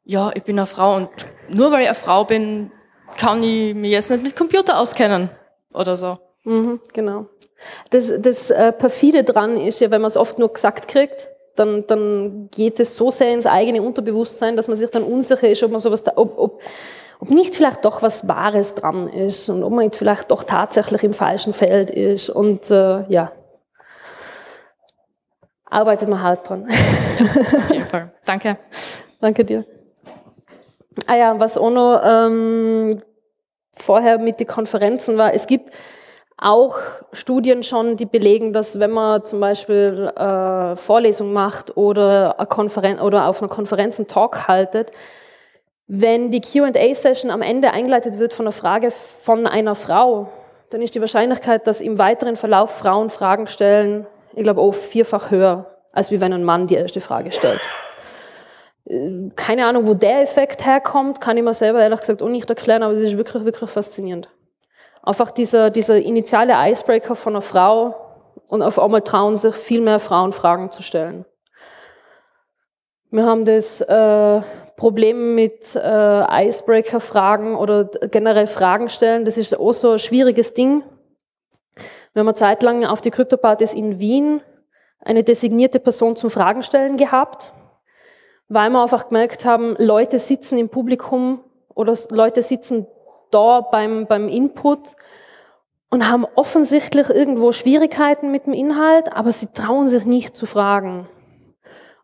ja, 0.04 0.30
ich 0.34 0.42
bin 0.42 0.58
eine 0.58 0.66
Frau 0.66 0.96
und 0.96 1.08
nur 1.48 1.72
weil 1.72 1.82
ich 1.82 1.88
eine 1.88 1.96
Frau 1.96 2.24
bin, 2.24 2.70
kann 3.18 3.42
ich 3.42 3.74
mich 3.74 3.90
jetzt 3.90 4.10
nicht 4.10 4.22
mit 4.22 4.36
Computer 4.36 4.78
auskennen 4.78 5.30
oder 5.72 5.96
so. 5.96 6.18
Mhm, 6.44 6.80
genau. 6.92 7.26
Das, 7.90 8.12
das 8.18 8.50
äh, 8.50 8.72
perfide 8.72 9.24
dran 9.24 9.56
ist 9.56 9.80
ja, 9.80 9.90
wenn 9.90 10.00
man 10.00 10.08
es 10.08 10.16
oft 10.16 10.38
nur 10.38 10.52
gesagt 10.52 10.88
kriegt, 10.88 11.30
dann, 11.56 11.86
dann 11.86 12.48
geht 12.50 12.80
es 12.80 12.96
so 12.96 13.10
sehr 13.10 13.32
ins 13.32 13.46
eigene 13.46 13.82
Unterbewusstsein, 13.82 14.56
dass 14.56 14.68
man 14.68 14.76
sich 14.76 14.90
dann 14.90 15.04
unsicher 15.04 15.48
ist, 15.48 15.62
ob 15.62 15.70
man 15.70 15.80
sowas, 15.80 16.02
da, 16.02 16.12
ob, 16.16 16.38
ob, 16.38 16.60
ob 17.20 17.30
nicht 17.30 17.54
vielleicht 17.54 17.84
doch 17.84 18.02
was 18.02 18.28
Wahres 18.28 18.74
dran 18.74 19.08
ist 19.08 19.48
und 19.48 19.62
ob 19.62 19.72
man 19.72 19.84
jetzt 19.84 19.98
vielleicht 19.98 20.30
doch 20.30 20.44
tatsächlich 20.44 21.04
im 21.04 21.14
falschen 21.14 21.52
Feld 21.52 21.90
ist 21.90 22.28
und 22.28 22.70
äh, 22.70 23.04
ja, 23.08 23.32
arbeitet 25.64 26.08
man 26.08 26.22
hart 26.22 26.48
dran. 26.48 26.68
Auf 26.68 27.70
jeden 27.70 27.86
Fall. 27.86 28.12
Danke. 28.26 28.58
Danke 29.20 29.44
dir. 29.44 29.64
Ah 31.06 31.16
ja, 31.16 31.40
was 31.40 31.56
auch 31.56 31.70
noch 31.70 32.00
ähm, 32.04 33.02
vorher 33.72 34.18
mit 34.18 34.38
den 34.38 34.46
Konferenzen 34.46 35.16
war, 35.16 35.34
es 35.34 35.46
gibt 35.46 35.70
auch 36.36 36.76
Studien 37.12 37.62
schon, 37.62 37.96
die 37.96 38.06
belegen, 38.06 38.52
dass 38.52 38.80
wenn 38.80 38.90
man 38.90 39.24
zum 39.24 39.40
Beispiel 39.40 40.12
äh, 40.16 40.76
Vorlesung 40.76 41.32
macht 41.32 41.76
oder, 41.76 42.38
eine 42.38 42.46
Konferen 42.46 42.98
oder 42.98 43.28
auf 43.28 43.40
einer 43.40 43.48
Konferenz 43.48 43.98
einen 43.98 44.08
Talk 44.08 44.48
haltet, 44.48 44.90
wenn 45.86 46.30
die 46.30 46.40
QA-Session 46.40 47.30
am 47.30 47.42
Ende 47.42 47.70
eingeleitet 47.70 48.18
wird 48.18 48.34
von 48.34 48.46
einer 48.46 48.52
Frage 48.52 48.90
von 48.90 49.46
einer 49.46 49.74
Frau, 49.74 50.28
dann 50.70 50.82
ist 50.82 50.94
die 50.94 51.00
Wahrscheinlichkeit, 51.00 51.66
dass 51.66 51.80
im 51.80 51.98
weiteren 51.98 52.36
Verlauf 52.36 52.70
Frauen 52.78 53.10
Fragen 53.10 53.46
stellen, 53.46 54.06
ich 54.34 54.42
glaube, 54.42 54.60
auch 54.60 54.74
vierfach 54.74 55.30
höher, 55.30 55.66
als 55.92 56.10
wie 56.10 56.20
wenn 56.20 56.32
ein 56.32 56.42
Mann 56.42 56.66
die 56.66 56.74
erste 56.74 57.00
Frage 57.00 57.30
stellt. 57.30 57.60
Äh, 58.86 59.30
keine 59.36 59.66
Ahnung, 59.66 59.86
wo 59.86 59.94
der 59.94 60.22
Effekt 60.22 60.66
herkommt, 60.66 61.20
kann 61.20 61.36
ich 61.36 61.44
mir 61.44 61.54
selber 61.54 61.80
ehrlich 61.80 62.00
gesagt 62.00 62.22
auch 62.22 62.28
nicht 62.28 62.48
erklären, 62.48 62.82
aber 62.82 62.94
es 62.94 63.00
ist 63.00 63.16
wirklich, 63.16 63.44
wirklich 63.44 63.70
faszinierend. 63.70 64.28
Einfach 65.04 65.30
dieser, 65.30 65.68
dieser 65.68 65.96
initiale 65.96 66.54
Icebreaker 66.56 67.14
von 67.14 67.34
einer 67.34 67.42
Frau 67.42 67.94
und 68.48 68.62
auf 68.62 68.78
einmal 68.78 69.02
trauen 69.02 69.36
sich 69.36 69.54
viel 69.54 69.82
mehr 69.82 69.98
Frauen 69.98 70.32
Fragen 70.32 70.70
zu 70.70 70.82
stellen. 70.82 71.26
Wir 73.10 73.26
haben 73.26 73.44
das 73.44 73.82
äh, 73.82 74.40
Problem 74.76 75.34
mit 75.34 75.76
äh, 75.76 76.46
Icebreaker-Fragen 76.46 77.54
oder 77.54 77.84
generell 77.84 78.46
Fragen 78.46 78.88
stellen. 78.88 79.26
Das 79.26 79.36
ist 79.36 79.58
auch 79.58 79.72
so 79.72 79.92
ein 79.92 79.98
schwieriges 79.98 80.54
Ding. 80.54 80.82
Wir 82.14 82.20
haben 82.20 82.28
eine 82.28 82.34
Zeit 82.34 82.62
lang 82.62 82.86
auf 82.86 83.02
die 83.02 83.10
Kryptopartys 83.10 83.74
in 83.74 83.98
Wien 83.98 84.40
eine 85.00 85.22
designierte 85.22 85.80
Person 85.80 86.16
zum 86.16 86.30
Fragen 86.30 86.62
stellen 86.62 86.96
gehabt, 86.96 87.52
weil 88.48 88.70
wir 88.70 88.82
einfach 88.82 89.08
gemerkt 89.08 89.44
haben, 89.44 89.76
Leute 89.78 90.18
sitzen 90.18 90.58
im 90.58 90.70
Publikum 90.70 91.44
oder 91.74 91.94
Leute 92.08 92.40
sitzen 92.40 92.86
da 93.34 93.60
beim, 93.60 94.06
beim 94.06 94.28
Input 94.28 94.96
und 95.90 96.08
haben 96.08 96.26
offensichtlich 96.34 97.08
irgendwo 97.10 97.52
Schwierigkeiten 97.52 98.30
mit 98.30 98.46
dem 98.46 98.52
Inhalt, 98.52 99.12
aber 99.12 99.32
sie 99.32 99.48
trauen 99.52 99.86
sich 99.86 100.04
nicht 100.04 100.34
zu 100.34 100.46
fragen. 100.46 101.06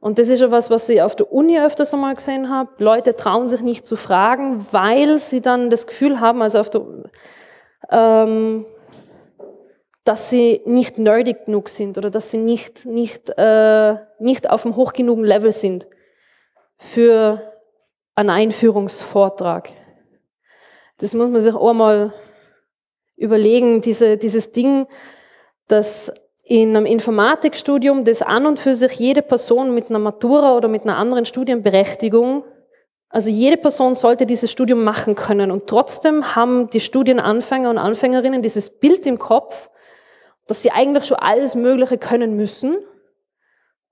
Und 0.00 0.18
das 0.18 0.28
ist 0.28 0.40
ja 0.40 0.50
was, 0.50 0.70
was 0.70 0.88
ich 0.88 1.02
auf 1.02 1.14
der 1.14 1.30
Uni 1.30 1.60
öfters 1.60 1.92
einmal 1.92 2.14
gesehen 2.14 2.48
habe. 2.48 2.70
Leute 2.78 3.14
trauen 3.14 3.48
sich 3.48 3.60
nicht 3.60 3.86
zu 3.86 3.96
fragen, 3.96 4.66
weil 4.70 5.18
sie 5.18 5.42
dann 5.42 5.70
das 5.70 5.86
Gefühl 5.86 6.20
haben, 6.20 6.40
also 6.40 6.58
auf 6.58 6.70
der, 6.70 6.82
ähm, 7.90 8.64
dass 10.04 10.30
sie 10.30 10.62
nicht 10.64 10.98
nerdig 10.98 11.44
genug 11.44 11.68
sind 11.68 11.98
oder 11.98 12.10
dass 12.10 12.30
sie 12.30 12.38
nicht, 12.38 12.86
nicht, 12.86 13.30
äh, 13.36 13.96
nicht 14.18 14.48
auf 14.48 14.64
einem 14.64 14.76
hoch 14.76 14.94
genugen 14.94 15.24
Level 15.24 15.52
sind 15.52 15.86
für 16.78 17.42
einen 18.14 18.30
Einführungsvortrag. 18.30 19.70
Das 21.00 21.14
muss 21.14 21.30
man 21.30 21.40
sich 21.40 21.54
auch 21.54 21.72
mal 21.72 22.12
überlegen, 23.16 23.80
diese, 23.80 24.16
dieses 24.16 24.52
Ding, 24.52 24.86
dass 25.66 26.12
in 26.44 26.76
einem 26.76 26.86
Informatikstudium, 26.86 28.04
das 28.04 28.22
an 28.22 28.46
und 28.46 28.60
für 28.60 28.74
sich 28.74 28.92
jede 28.92 29.22
Person 29.22 29.74
mit 29.74 29.88
einer 29.88 29.98
Matura 29.98 30.56
oder 30.56 30.68
mit 30.68 30.82
einer 30.82 30.96
anderen 30.96 31.24
Studienberechtigung, 31.24 32.44
also 33.08 33.30
jede 33.30 33.56
Person 33.56 33.94
sollte 33.94 34.26
dieses 34.26 34.50
Studium 34.50 34.84
machen 34.84 35.14
können. 35.14 35.50
Und 35.50 35.66
trotzdem 35.66 36.36
haben 36.36 36.70
die 36.70 36.80
Studienanfänger 36.80 37.70
und 37.70 37.78
Anfängerinnen 37.78 38.42
dieses 38.42 38.70
Bild 38.70 39.06
im 39.06 39.18
Kopf, 39.18 39.70
dass 40.46 40.62
sie 40.62 40.70
eigentlich 40.70 41.04
schon 41.04 41.18
alles 41.18 41.54
Mögliche 41.54 41.98
können 41.98 42.36
müssen, 42.36 42.78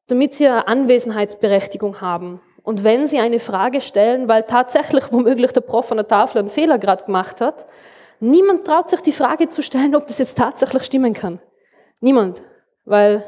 damit 0.08 0.34
sie 0.34 0.46
eine 0.46 0.68
Anwesenheitsberechtigung 0.68 2.00
haben. 2.00 2.40
Und 2.68 2.84
wenn 2.84 3.06
Sie 3.06 3.18
eine 3.18 3.40
Frage 3.40 3.80
stellen, 3.80 4.28
weil 4.28 4.44
tatsächlich 4.44 5.10
womöglich 5.10 5.52
der 5.52 5.62
Prof 5.62 5.90
an 5.90 5.96
der 5.96 6.06
Tafel 6.06 6.40
einen 6.40 6.50
Fehler 6.50 6.78
gerade 6.78 7.02
gemacht 7.02 7.40
hat, 7.40 7.64
niemand 8.20 8.66
traut 8.66 8.90
sich 8.90 9.00
die 9.00 9.12
Frage 9.12 9.48
zu 9.48 9.62
stellen, 9.62 9.96
ob 9.96 10.06
das 10.06 10.18
jetzt 10.18 10.36
tatsächlich 10.36 10.82
stimmen 10.82 11.14
kann. 11.14 11.40
Niemand. 12.00 12.42
Weil 12.84 13.24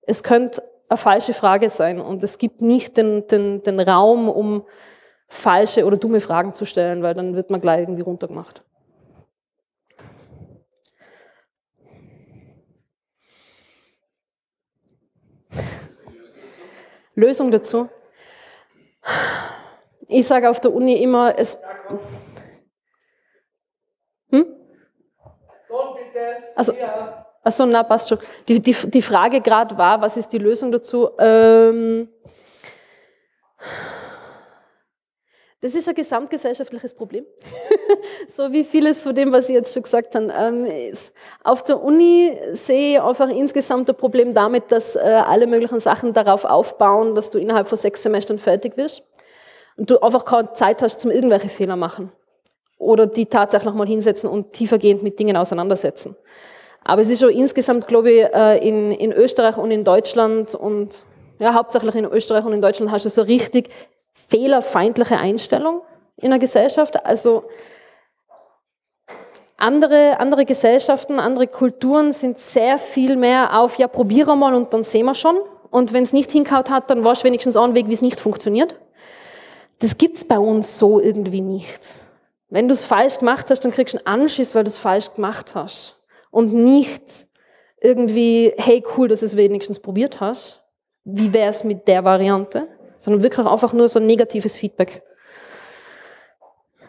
es 0.00 0.22
könnte 0.22 0.62
eine 0.88 0.96
falsche 0.96 1.34
Frage 1.34 1.68
sein 1.68 2.00
und 2.00 2.24
es 2.24 2.38
gibt 2.38 2.62
nicht 2.62 2.96
den, 2.96 3.26
den, 3.26 3.62
den 3.62 3.80
Raum, 3.80 4.30
um 4.30 4.64
falsche 5.28 5.84
oder 5.84 5.98
dumme 5.98 6.22
Fragen 6.22 6.54
zu 6.54 6.64
stellen, 6.64 7.02
weil 7.02 7.12
dann 7.12 7.36
wird 7.36 7.50
man 7.50 7.60
gleich 7.60 7.80
irgendwie 7.80 8.00
runtergemacht. 8.00 8.62
Lösung 17.14 17.50
dazu? 17.50 17.90
Ich 20.08 20.26
sage 20.26 20.50
auf 20.50 20.60
der 20.60 20.72
Uni 20.72 21.02
immer, 21.02 21.38
es. 21.38 21.58
Hm? 24.30 24.46
Also, 26.56 26.74
also 27.42 27.66
na, 27.66 27.82
passt 27.82 28.08
schon. 28.08 28.18
Die, 28.48 28.60
die, 28.60 28.74
die 28.74 29.02
Frage 29.02 29.40
gerade 29.40 29.78
war, 29.78 30.02
was 30.02 30.16
ist 30.16 30.32
die 30.32 30.38
Lösung 30.38 30.72
dazu? 30.72 31.10
Ähm, 31.18 32.08
das 35.62 35.74
ist 35.74 35.88
ein 35.88 35.94
gesamtgesellschaftliches 35.94 36.94
Problem. 36.94 37.26
so 38.28 38.50
wie 38.50 38.64
vieles 38.64 39.02
von 39.02 39.14
dem, 39.14 39.30
was 39.30 39.46
Sie 39.46 39.52
jetzt 39.52 39.74
schon 39.74 39.82
gesagt 39.82 40.14
haben. 40.14 40.30
Ähm, 40.34 40.94
auf 41.44 41.62
der 41.64 41.82
Uni 41.82 42.34
sehe 42.52 42.92
ich 42.92 43.00
einfach 43.00 43.28
insgesamt 43.28 43.88
ein 43.90 43.96
Problem 43.96 44.32
damit, 44.32 44.72
dass 44.72 44.96
äh, 44.96 45.00
alle 45.00 45.46
möglichen 45.46 45.80
Sachen 45.80 46.14
darauf 46.14 46.44
aufbauen, 46.44 47.14
dass 47.14 47.28
du 47.28 47.38
innerhalb 47.38 47.68
von 47.68 47.76
sechs 47.76 48.02
Semestern 48.02 48.38
fertig 48.38 48.78
wirst 48.78 49.02
und 49.76 49.90
du 49.90 49.98
einfach 50.00 50.24
keine 50.24 50.52
Zeit 50.54 50.80
hast 50.80 51.00
zum 51.00 51.10
irgendwelche 51.10 51.50
Fehler 51.50 51.76
machen 51.76 52.10
oder 52.78 53.06
die 53.06 53.26
tatsächlich 53.26 53.74
mal 53.74 53.86
hinsetzen 53.86 54.30
und 54.30 54.54
tiefergehend 54.54 55.02
mit 55.02 55.18
Dingen 55.18 55.36
auseinandersetzen. 55.36 56.16
Aber 56.82 57.02
es 57.02 57.10
ist 57.10 57.20
schon 57.20 57.30
insgesamt, 57.30 57.86
glaube 57.86 58.10
ich, 58.10 58.34
äh, 58.34 58.66
in, 58.66 58.92
in 58.92 59.12
Österreich 59.12 59.58
und 59.58 59.70
in 59.70 59.84
Deutschland 59.84 60.54
und 60.54 61.02
ja, 61.38 61.52
hauptsächlich 61.52 61.94
in 61.94 62.06
Österreich 62.06 62.44
und 62.46 62.54
in 62.54 62.62
Deutschland 62.62 62.90
hast 62.90 63.04
du 63.04 63.10
so 63.10 63.22
richtig 63.22 63.68
fehlerfeindliche 64.30 65.18
Einstellung 65.18 65.82
in 66.16 66.30
der 66.30 66.38
Gesellschaft. 66.38 67.04
Also 67.04 67.44
andere, 69.56 70.18
andere 70.20 70.46
Gesellschaften, 70.46 71.20
andere 71.20 71.46
Kulturen 71.46 72.12
sind 72.12 72.38
sehr 72.38 72.78
viel 72.78 73.16
mehr 73.16 73.58
auf, 73.58 73.76
ja, 73.76 73.88
probiere 73.88 74.36
mal 74.36 74.54
und 74.54 74.72
dann 74.72 74.84
sehen 74.84 75.04
wir 75.06 75.14
schon. 75.14 75.36
Und 75.70 75.92
wenn 75.92 76.02
es 76.02 76.12
nicht 76.12 76.32
hinkaut 76.32 76.70
hat, 76.70 76.90
dann 76.90 77.04
warst 77.04 77.22
du 77.22 77.26
wenigstens 77.26 77.56
Weg, 77.56 77.88
wie 77.88 77.92
es 77.92 78.02
nicht 78.02 78.20
funktioniert. 78.20 78.76
Das 79.80 79.98
gibt's 79.98 80.24
bei 80.24 80.38
uns 80.38 80.78
so 80.78 81.00
irgendwie 81.00 81.42
nicht. 81.42 81.80
Wenn 82.48 82.68
du 82.68 82.74
es 82.74 82.84
falsch 82.84 83.18
gemacht 83.18 83.50
hast, 83.50 83.64
dann 83.64 83.70
kriegst 83.70 83.94
du 83.94 83.98
einen 83.98 84.22
Anschiss, 84.22 84.54
weil 84.54 84.64
du 84.64 84.68
es 84.68 84.78
falsch 84.78 85.14
gemacht 85.14 85.54
hast. 85.54 85.96
Und 86.30 86.52
nicht 86.52 87.26
irgendwie, 87.80 88.52
hey, 88.56 88.82
cool, 88.96 89.08
dass 89.08 89.20
du 89.20 89.26
es 89.26 89.36
wenigstens 89.36 89.78
probiert 89.78 90.20
hast. 90.20 90.60
Wie 91.04 91.32
wär's 91.32 91.64
mit 91.64 91.86
der 91.86 92.04
Variante? 92.04 92.68
Sondern 93.00 93.22
wirklich 93.24 93.46
einfach 93.46 93.72
nur 93.72 93.88
so 93.88 93.98
ein 93.98 94.06
negatives 94.06 94.56
Feedback. 94.56 95.02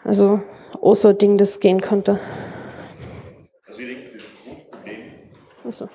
Also 0.03 0.41
auch 0.82 0.93
so 0.93 1.07
ein 1.07 1.18
Ding, 1.18 1.38
das 1.38 1.59
gehen 1.59 1.82
könnte. 1.82 2.20
Also 3.68 3.82
ich 3.82 3.88
denke, 3.88 4.18
das 4.18 4.26
Grundproblem. 4.43 4.97
Also. 5.64 5.89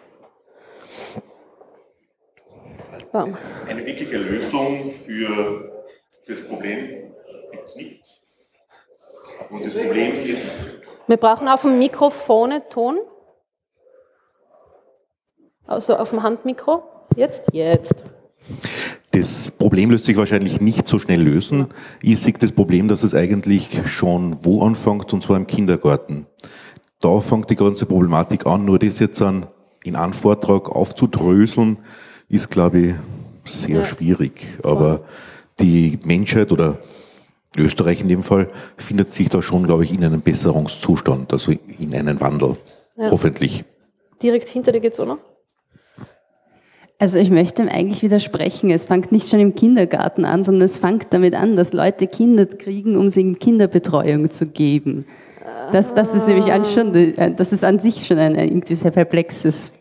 Warm. 3.12 3.36
Eine 3.68 3.86
wirkliche 3.86 4.16
Lösung 4.16 4.92
für 5.04 5.84
das 6.26 6.48
Problem 6.48 7.12
gibt 7.52 7.66
es 7.66 7.76
nicht. 7.76 8.04
Und 9.50 9.66
das 9.66 9.74
Problem 9.74 10.24
ist. 10.24 10.80
Wir 11.06 11.16
brauchen 11.18 11.46
auf 11.46 11.62
dem 11.62 11.78
Mikrofon 11.78 12.62
Ton. 12.70 13.00
Also 15.66 15.96
auf 15.96 16.10
dem 16.10 16.22
Handmikro. 16.22 16.82
Jetzt? 17.16 17.52
Jetzt. 17.52 17.94
Das 19.18 19.50
Problem 19.50 19.90
lässt 19.90 20.04
sich 20.04 20.18
wahrscheinlich 20.18 20.60
nicht 20.60 20.86
so 20.86 20.98
schnell 20.98 21.22
lösen. 21.22 21.68
Ich 22.02 22.20
sehe 22.20 22.34
das 22.34 22.52
Problem, 22.52 22.86
dass 22.86 23.02
es 23.02 23.14
eigentlich 23.14 23.70
schon 23.86 24.44
wo 24.44 24.62
anfängt, 24.62 25.10
und 25.14 25.22
zwar 25.22 25.38
im 25.38 25.46
Kindergarten. 25.46 26.26
Da 27.00 27.20
fängt 27.20 27.48
die 27.48 27.56
ganze 27.56 27.86
Problematik 27.86 28.46
an, 28.46 28.66
nur 28.66 28.78
das 28.78 28.98
jetzt 28.98 29.22
an, 29.22 29.46
in 29.84 29.96
einem 29.96 30.12
Vortrag 30.12 30.68
aufzudröseln, 30.68 31.78
ist, 32.28 32.50
glaube 32.50 32.78
ich, 32.78 32.94
sehr 33.50 33.78
ja. 33.78 33.84
schwierig. 33.86 34.58
Aber 34.62 35.00
die 35.60 35.98
Menschheit 36.04 36.52
oder 36.52 36.78
Österreich 37.56 38.02
in 38.02 38.08
dem 38.08 38.22
Fall 38.22 38.50
findet 38.76 39.14
sich 39.14 39.30
da 39.30 39.40
schon, 39.40 39.64
glaube 39.64 39.84
ich, 39.84 39.94
in 39.94 40.04
einem 40.04 40.20
Besserungszustand, 40.20 41.32
also 41.32 41.52
in 41.78 41.94
einen 41.94 42.20
Wandel. 42.20 42.58
Ja. 42.98 43.10
Hoffentlich. 43.10 43.64
Direkt 44.22 44.50
hinter 44.50 44.72
dir 44.72 44.80
geht's, 44.80 45.00
oder? 45.00 45.16
Also 46.98 47.18
ich 47.18 47.30
möchte 47.30 47.62
ihm 47.62 47.68
eigentlich 47.68 48.02
widersprechen. 48.02 48.70
Es 48.70 48.86
fängt 48.86 49.12
nicht 49.12 49.28
schon 49.28 49.40
im 49.40 49.54
Kindergarten 49.54 50.24
an, 50.24 50.42
sondern 50.42 50.64
es 50.64 50.78
fängt 50.78 51.08
damit 51.10 51.34
an, 51.34 51.54
dass 51.54 51.74
Leute 51.74 52.06
Kinder 52.06 52.46
kriegen, 52.46 52.96
um 52.96 53.10
sie 53.10 53.20
in 53.20 53.38
Kinderbetreuung 53.38 54.30
zu 54.30 54.46
geben. 54.46 55.04
Das, 55.72 55.92
das 55.92 56.14
ist 56.14 56.26
nämlich 56.26 56.52
an, 56.52 56.64
schon, 56.64 57.14
das 57.36 57.52
ist 57.52 57.64
an 57.64 57.78
sich 57.78 58.06
schon 58.06 58.18
ein 58.18 58.34
irgendwie 58.34 58.74
sehr 58.74 58.90
perplexes. 58.90 59.72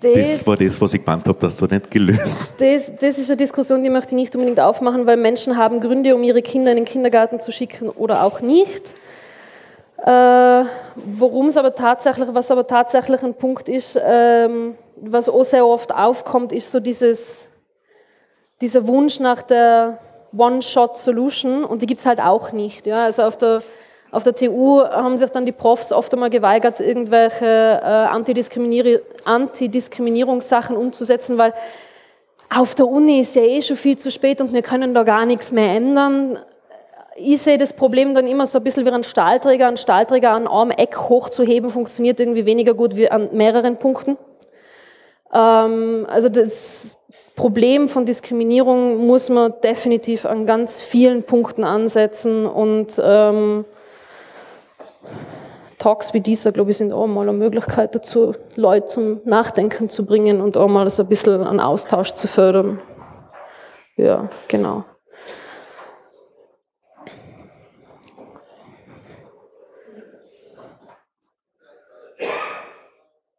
Das, 0.00 0.12
das 0.12 0.46
war 0.46 0.56
das, 0.56 0.80
was 0.80 0.94
ich 0.94 1.04
gemeint 1.04 1.26
habe, 1.26 1.38
das 1.38 1.56
du 1.58 1.66
nicht 1.66 1.90
gelöst. 1.90 2.36
Das, 2.58 2.90
das 3.00 3.18
ist 3.18 3.28
eine 3.28 3.36
Diskussion, 3.36 3.82
die 3.84 3.90
möchte 3.90 4.14
ich 4.14 4.20
nicht 4.20 4.34
unbedingt 4.34 4.60
aufmachen, 4.60 5.06
weil 5.06 5.18
Menschen 5.18 5.56
haben 5.56 5.80
Gründe, 5.80 6.14
um 6.14 6.22
ihre 6.22 6.42
Kinder 6.42 6.70
in 6.70 6.78
den 6.78 6.84
Kindergarten 6.86 7.38
zu 7.38 7.52
schicken 7.52 7.90
oder 7.90 8.24
auch 8.24 8.40
nicht. 8.40 8.94
Äh, 10.04 10.64
worum 10.94 11.48
es 11.48 11.56
aber 11.56 11.74
tatsächlich, 11.74 12.28
was 12.32 12.50
aber 12.50 12.66
tatsächlich 12.66 13.22
ein 13.22 13.34
Punkt 13.34 13.68
ist, 13.68 13.98
ähm, 14.02 14.78
was 14.96 15.28
auch 15.28 15.44
sehr 15.44 15.66
oft 15.66 15.94
aufkommt, 15.94 16.52
ist 16.52 16.70
so 16.70 16.80
dieses, 16.80 17.48
dieser 18.60 18.86
Wunsch 18.86 19.20
nach 19.20 19.42
der 19.42 19.98
One-Shot-Solution 20.36 21.64
und 21.64 21.82
die 21.82 21.86
gibt 21.86 22.00
es 22.00 22.06
halt 22.06 22.20
auch 22.20 22.52
nicht. 22.52 22.86
Ja? 22.86 23.04
Also 23.04 23.22
auf 23.22 23.36
der, 23.36 23.62
auf 24.10 24.22
der 24.22 24.34
TU 24.34 24.80
haben 24.82 25.18
sich 25.18 25.30
dann 25.30 25.44
die 25.44 25.52
Profs 25.52 25.92
oft 25.92 26.12
einmal 26.14 26.30
geweigert, 26.30 26.80
irgendwelche 26.80 27.44
äh, 27.44 27.84
Antidiskriminier 27.84 29.00
Antidiskriminierungssachen 29.24 30.76
umzusetzen, 30.76 31.36
weil 31.36 31.52
auf 32.48 32.74
der 32.74 32.88
Uni 32.88 33.20
ist 33.20 33.36
ja 33.36 33.42
eh 33.42 33.60
schon 33.60 33.76
viel 33.76 33.98
zu 33.98 34.10
spät 34.10 34.40
und 34.40 34.52
wir 34.54 34.62
können 34.62 34.94
da 34.94 35.02
gar 35.02 35.26
nichts 35.26 35.52
mehr 35.52 35.76
ändern 35.76 36.38
ich 37.16 37.42
sehe 37.42 37.58
das 37.58 37.72
Problem 37.72 38.14
dann 38.14 38.26
immer 38.26 38.46
so 38.46 38.58
ein 38.58 38.64
bisschen 38.64 38.86
wie 38.86 38.90
ein 38.90 39.04
Stahlträger. 39.04 39.66
Ein 39.66 39.76
Stahlträger 39.76 40.30
an 40.30 40.46
einem 40.46 40.70
Eck 40.70 40.98
hochzuheben 41.08 41.70
funktioniert 41.70 42.20
irgendwie 42.20 42.46
weniger 42.46 42.74
gut 42.74 42.96
wie 42.96 43.10
an 43.10 43.30
mehreren 43.32 43.76
Punkten. 43.76 44.16
Ähm, 45.32 46.06
also 46.08 46.28
das 46.28 46.96
Problem 47.36 47.88
von 47.88 48.06
Diskriminierung 48.06 49.06
muss 49.06 49.28
man 49.28 49.54
definitiv 49.62 50.26
an 50.26 50.46
ganz 50.46 50.82
vielen 50.82 51.22
Punkten 51.22 51.64
ansetzen 51.64 52.46
und 52.46 53.00
ähm, 53.02 53.64
Talks 55.78 56.12
wie 56.12 56.20
dieser, 56.20 56.52
glaube 56.52 56.72
ich, 56.72 56.76
sind 56.76 56.92
auch 56.92 57.06
mal 57.06 57.22
eine 57.22 57.32
Möglichkeit 57.32 57.94
dazu, 57.94 58.34
Leute 58.54 58.86
zum 58.86 59.20
Nachdenken 59.24 59.88
zu 59.88 60.04
bringen 60.04 60.42
und 60.42 60.58
auch 60.58 60.68
mal 60.68 60.90
so 60.90 61.02
ein 61.02 61.08
bisschen 61.08 61.42
einen 61.42 61.60
Austausch 61.60 62.12
zu 62.12 62.28
fördern. 62.28 62.78
Ja, 63.96 64.28
genau. 64.46 64.84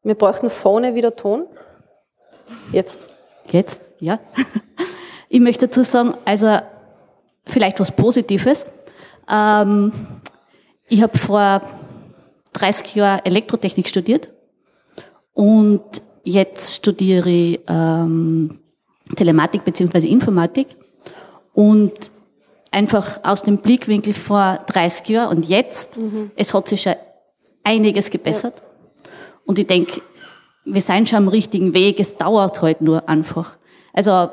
Wir 0.04 0.16
bräuchten 0.16 0.50
vorne 0.50 0.96
wieder 0.96 1.16
Ton. 1.16 1.46
Jetzt. 2.72 3.08
Jetzt, 3.52 3.82
ja. 4.00 4.20
Ich 5.34 5.40
möchte 5.40 5.66
dazu 5.66 5.82
sagen, 5.82 6.14
also 6.26 6.58
vielleicht 7.46 7.80
was 7.80 7.94
Positives. 7.94 8.66
Ähm, 9.32 9.94
ich 10.90 11.02
habe 11.02 11.18
vor 11.18 11.62
30 12.52 12.96
Jahren 12.96 13.22
Elektrotechnik 13.24 13.88
studiert 13.88 14.30
und 15.34 16.02
jetzt 16.24 16.76
studiere 16.76 17.30
ich 17.30 17.62
ähm, 17.70 18.60
Telematik 19.16 19.64
bzw. 19.64 20.06
Informatik 20.08 20.68
und 21.54 22.12
einfach 22.72 23.22
aus 23.24 23.42
dem 23.42 23.60
Blickwinkel 23.60 24.14
vor 24.14 24.60
30 24.68 25.08
Jahren 25.08 25.38
und 25.38 25.46
jetzt, 25.48 25.96
mhm. 25.96 26.32
es 26.36 26.54
hat 26.54 26.68
sich 26.68 26.82
schon 26.82 26.96
einiges 27.64 28.10
gebessert. 28.10 28.60
Ja. 28.60 28.71
Und 29.46 29.60
ich 29.60 29.68
denke, 29.68 30.02
wir 30.66 30.82
sind 30.82 31.10
schon 31.10 31.18
am 31.18 31.28
richtigen 31.28 31.74
Weg, 31.74 32.00
es 32.00 32.18
dauert 32.18 32.62
halt 32.62 32.82
nur 32.82 33.08
einfach. 33.10 33.58
Also 33.94 34.30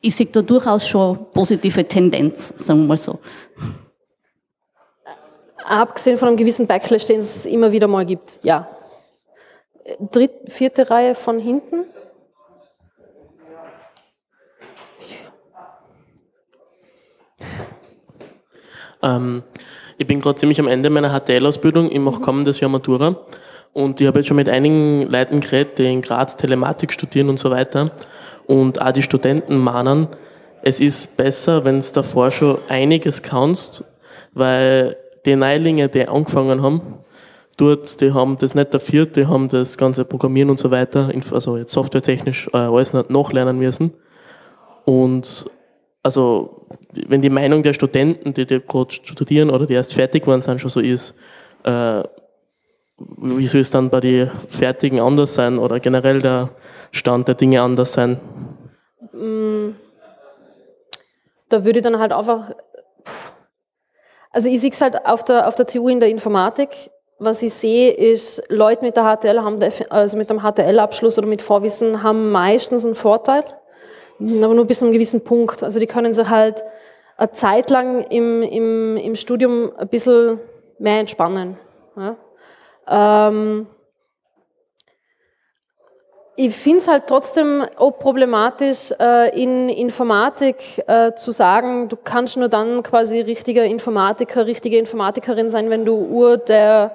ich 0.00 0.14
sehe 0.14 0.26
da 0.26 0.42
durchaus 0.42 0.86
schon 0.86 1.30
positive 1.32 1.86
Tendenz, 1.86 2.52
sagen 2.56 2.82
wir 2.82 2.88
mal 2.88 2.96
so. 2.96 3.18
Abgesehen 5.64 6.16
von 6.16 6.28
einem 6.28 6.36
gewissen 6.36 6.66
Backlash, 6.66 7.06
den 7.06 7.20
es 7.20 7.46
immer 7.46 7.72
wieder 7.72 7.88
mal 7.88 8.06
gibt, 8.06 8.38
ja. 8.42 8.68
Dritt, 10.12 10.32
vierte 10.52 10.90
Reihe 10.90 11.14
von 11.14 11.38
hinten. 11.38 11.84
Ähm, 19.02 19.42
ich 19.98 20.06
bin 20.06 20.20
gerade 20.20 20.36
ziemlich 20.36 20.60
am 20.60 20.68
Ende 20.68 20.90
meiner 20.90 21.18
HTL-Ausbildung, 21.18 21.90
ich 21.90 21.98
mache 21.98 22.20
kommendes 22.20 22.60
Jahr 22.60 22.70
Matura. 22.70 23.16
Und 23.72 24.00
ich 24.00 24.06
habe 24.06 24.18
jetzt 24.18 24.26
schon 24.28 24.36
mit 24.36 24.48
einigen 24.48 25.02
Leuten 25.10 25.40
geredet, 25.40 25.78
die 25.78 25.92
in 25.92 26.00
Graz 26.00 26.36
Telematik 26.36 26.92
studieren 26.92 27.28
und 27.28 27.38
so 27.38 27.50
weiter. 27.50 27.90
Und 28.46 28.80
auch 28.80 28.92
die 28.92 29.02
Studenten 29.02 29.58
mahnen, 29.58 30.08
es 30.62 30.80
ist 30.80 31.16
besser, 31.16 31.64
wenn 31.64 31.78
es 31.78 31.92
davor 31.92 32.30
schon 32.30 32.58
einiges 32.68 33.22
kannst, 33.22 33.84
weil 34.32 34.96
die 35.26 35.36
Neulinge, 35.36 35.88
die 35.88 36.08
angefangen 36.08 36.62
haben, 36.62 36.80
dort, 37.56 38.00
die 38.00 38.12
haben 38.12 38.38
das 38.38 38.54
nicht 38.54 38.72
dafür, 38.72 39.06
die 39.06 39.26
haben 39.26 39.48
das 39.48 39.76
ganze 39.76 40.04
Programmieren 40.04 40.50
und 40.50 40.58
so 40.58 40.70
weiter, 40.70 41.10
also 41.30 41.56
jetzt 41.56 41.72
softwaretechnisch 41.72 42.48
äh, 42.52 42.56
alles 42.56 42.94
nachlernen 42.94 43.58
müssen. 43.58 43.92
Und 44.84 45.46
also, 46.06 46.66
wenn 47.08 47.20
die 47.20 47.30
Meinung 47.30 47.64
der 47.64 47.72
Studenten, 47.72 48.32
die, 48.32 48.46
die 48.46 48.60
gerade 48.64 48.94
studieren 48.94 49.50
oder 49.50 49.66
die 49.66 49.74
erst 49.74 49.92
fertig 49.92 50.22
geworden 50.22 50.40
sind, 50.40 50.60
schon 50.60 50.70
so 50.70 50.78
ist, 50.78 51.16
äh, 51.64 52.04
wie 52.98 53.46
soll 53.48 53.60
es 53.60 53.70
dann 53.70 53.90
bei 53.90 53.98
den 53.98 54.30
Fertigen 54.48 55.00
anders 55.00 55.34
sein 55.34 55.58
oder 55.58 55.80
generell 55.80 56.20
der 56.20 56.50
Stand 56.92 57.26
der 57.26 57.34
Dinge 57.34 57.60
anders 57.60 57.92
sein? 57.92 58.20
Mm. 59.12 59.70
Da 61.48 61.64
würde 61.64 61.80
ich 61.80 61.82
dann 61.82 61.98
halt 61.98 62.12
einfach, 62.12 62.52
also 64.30 64.48
ich 64.48 64.60
sehe 64.60 64.70
es 64.70 64.80
halt 64.80 65.04
auf 65.06 65.24
der, 65.24 65.48
auf 65.48 65.56
der 65.56 65.66
TU 65.66 65.88
in 65.88 65.98
der 65.98 66.08
Informatik, 66.08 66.68
was 67.18 67.42
ich 67.42 67.52
sehe, 67.52 67.90
ist, 67.90 68.44
Leute 68.48 68.84
mit 68.84 68.96
der 68.96 69.16
HTL 69.16 69.40
haben, 69.40 69.58
also 69.90 70.16
mit 70.16 70.30
dem 70.30 70.40
HTL-Abschluss 70.40 71.18
oder 71.18 71.26
mit 71.26 71.42
Vorwissen 71.42 72.04
haben 72.04 72.30
meistens 72.30 72.84
einen 72.84 72.94
Vorteil, 72.94 73.42
aber 74.18 74.54
nur 74.54 74.64
bis 74.64 74.78
zu 74.78 74.84
einem 74.84 74.92
gewissen 74.92 75.24
Punkt. 75.24 75.62
Also 75.62 75.78
die 75.78 75.86
können 75.86 76.14
sich 76.14 76.28
halt 76.28 76.62
eine 77.16 77.32
Zeit 77.32 77.70
lang 77.70 78.04
im, 78.04 78.42
im, 78.42 78.96
im 78.96 79.16
Studium 79.16 79.72
ein 79.76 79.88
bisschen 79.88 80.40
mehr 80.78 81.00
entspannen. 81.00 81.56
Ja? 81.96 82.16
Ähm, 83.28 83.66
ich 86.38 86.54
finde 86.54 86.78
es 86.78 86.88
halt 86.88 87.06
trotzdem 87.06 87.64
auch 87.76 87.92
problematisch, 87.92 88.92
äh, 89.00 89.42
in 89.42 89.70
Informatik 89.70 90.82
äh, 90.86 91.14
zu 91.14 91.30
sagen, 91.30 91.88
du 91.88 91.96
kannst 91.96 92.36
nur 92.36 92.48
dann 92.48 92.82
quasi 92.82 93.20
richtiger 93.20 93.64
Informatiker, 93.64 94.46
richtige 94.46 94.76
Informatikerin 94.76 95.48
sein, 95.48 95.70
wenn 95.70 95.86
du 95.86 95.96
ur 95.96 96.36
der 96.36 96.94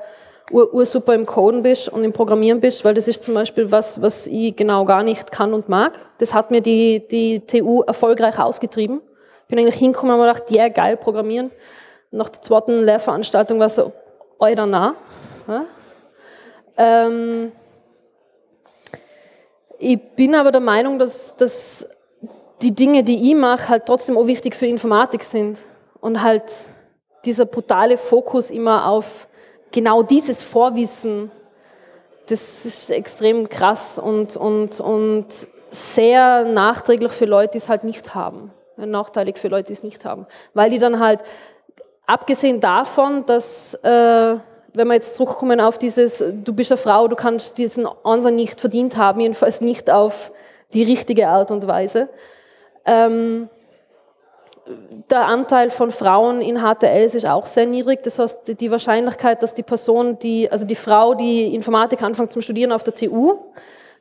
ur, 0.51 0.73
ur 0.73 0.85
super 0.85 1.13
im 1.13 1.25
Coden 1.25 1.63
bist 1.63 1.89
und 1.89 2.03
im 2.03 2.13
Programmieren 2.13 2.59
bist, 2.59 2.83
weil 2.83 2.93
das 2.93 3.07
ist 3.07 3.23
zum 3.23 3.33
Beispiel 3.33 3.71
was, 3.71 4.01
was 4.01 4.27
ich 4.27 4.55
genau 4.55 4.85
gar 4.85 5.03
nicht 5.03 5.31
kann 5.31 5.53
und 5.53 5.69
mag. 5.69 5.93
Das 6.17 6.33
hat 6.33 6.51
mir 6.51 6.61
die, 6.61 7.07
die 7.07 7.45
TU 7.45 7.81
erfolgreich 7.81 8.39
ausgetrieben. 8.39 9.01
Ich 9.43 9.47
bin 9.47 9.59
eigentlich 9.59 9.75
hingekommen 9.75 10.15
und 10.15 10.21
habe 10.21 10.33
gedacht, 10.33 10.51
ja, 10.51 10.63
yeah, 10.63 10.69
geil, 10.69 10.97
programmieren. 10.97 11.51
nach 12.11 12.29
der 12.29 12.41
zweiten 12.41 12.83
Lehrveranstaltung 12.83 13.59
war 13.59 13.69
so, 13.69 13.91
euer 14.39 14.65
nah. 14.65 14.95
Ja? 15.47 15.65
Ähm, 16.77 17.51
ich 19.77 19.99
bin 20.15 20.35
aber 20.35 20.51
der 20.51 20.61
Meinung, 20.61 20.99
dass, 20.99 21.35
dass 21.35 21.87
die 22.61 22.73
Dinge, 22.73 23.03
die 23.03 23.31
ich 23.31 23.35
mache, 23.35 23.69
halt 23.69 23.85
trotzdem 23.85 24.17
auch 24.17 24.27
wichtig 24.27 24.55
für 24.55 24.67
Informatik 24.67 25.23
sind. 25.23 25.61
Und 25.99 26.21
halt 26.21 26.43
dieser 27.25 27.45
brutale 27.45 27.97
Fokus 27.97 28.49
immer 28.49 28.87
auf 28.87 29.27
genau 29.71 30.03
dieses 30.03 30.43
Vorwissen, 30.43 31.31
das 32.27 32.65
ist 32.65 32.89
extrem 32.91 33.49
krass 33.49 33.99
und, 33.99 34.37
und, 34.37 34.79
und 34.79 35.27
sehr 35.69 36.45
nachträglich 36.45 37.11
für 37.11 37.25
Leute, 37.25 37.53
die 37.53 37.57
es 37.57 37.69
halt 37.69 37.83
nicht 37.83 38.13
haben. 38.13 38.51
Nachteilig 38.77 39.37
für 39.37 39.47
Leute, 39.47 39.67
die 39.67 39.73
es 39.73 39.83
nicht 39.83 40.05
haben. 40.05 40.25
Weil 40.53 40.69
die 40.69 40.77
dann 40.77 40.99
halt, 40.99 41.21
abgesehen 42.05 42.59
davon, 42.59 43.25
dass, 43.25 43.73
äh, 43.75 44.35
wenn 44.73 44.87
wir 44.87 44.93
jetzt 44.93 45.15
zurückkommen 45.15 45.59
auf 45.59 45.77
dieses, 45.77 46.23
du 46.43 46.53
bist 46.53 46.71
eine 46.71 46.77
Frau, 46.77 47.07
du 47.07 47.15
kannst 47.15 47.57
diesen 47.57 47.87
Ansatz 48.03 48.33
nicht 48.33 48.59
verdient 48.59 48.97
haben, 48.97 49.19
jedenfalls 49.19 49.61
nicht 49.61 49.89
auf 49.89 50.31
die 50.73 50.83
richtige 50.83 51.27
Art 51.27 51.51
und 51.51 51.67
Weise. 51.67 52.09
Ähm, 52.85 53.49
der 55.09 55.27
Anteil 55.27 55.69
von 55.69 55.91
Frauen 55.91 56.41
in 56.41 56.59
HTLs 56.59 57.15
ist 57.15 57.25
auch 57.25 57.45
sehr 57.45 57.65
niedrig. 57.65 58.03
Das 58.03 58.19
heißt, 58.19 58.59
die 58.59 58.71
Wahrscheinlichkeit, 58.71 59.43
dass 59.43 59.53
die 59.53 59.63
Person, 59.63 60.19
die, 60.19 60.51
also 60.51 60.65
die 60.65 60.75
Frau, 60.75 61.13
die 61.13 61.53
Informatik 61.53 62.01
anfängt 62.01 62.31
zum 62.31 62.41
Studieren 62.41 62.71
auf 62.71 62.83
der 62.83 62.95
TU, 62.95 63.39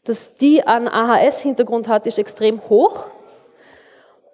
dass 0.05 0.35
die 0.35 0.67
einen 0.67 0.89
AHS-Hintergrund 0.89 1.89
hat, 1.89 2.07
ist 2.07 2.19
extrem 2.19 2.61
hoch. 2.69 3.07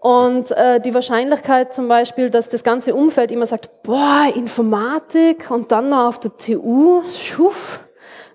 Und 0.01 0.53
äh, 0.53 0.80
die 0.80 0.95
Wahrscheinlichkeit 0.95 1.74
zum 1.74 1.89
Beispiel, 1.89 2.30
dass 2.30 2.49
das 2.49 2.62
ganze 2.62 2.95
Umfeld 2.95 3.32
immer 3.32 3.47
sagt, 3.47 3.82
boah, 3.82 4.26
Informatik 4.34 5.51
und 5.51 5.72
dann 5.72 5.89
noch 5.89 6.07
auf 6.07 6.20
der 6.20 6.37
TU, 6.37 7.03
schuf, 7.11 7.80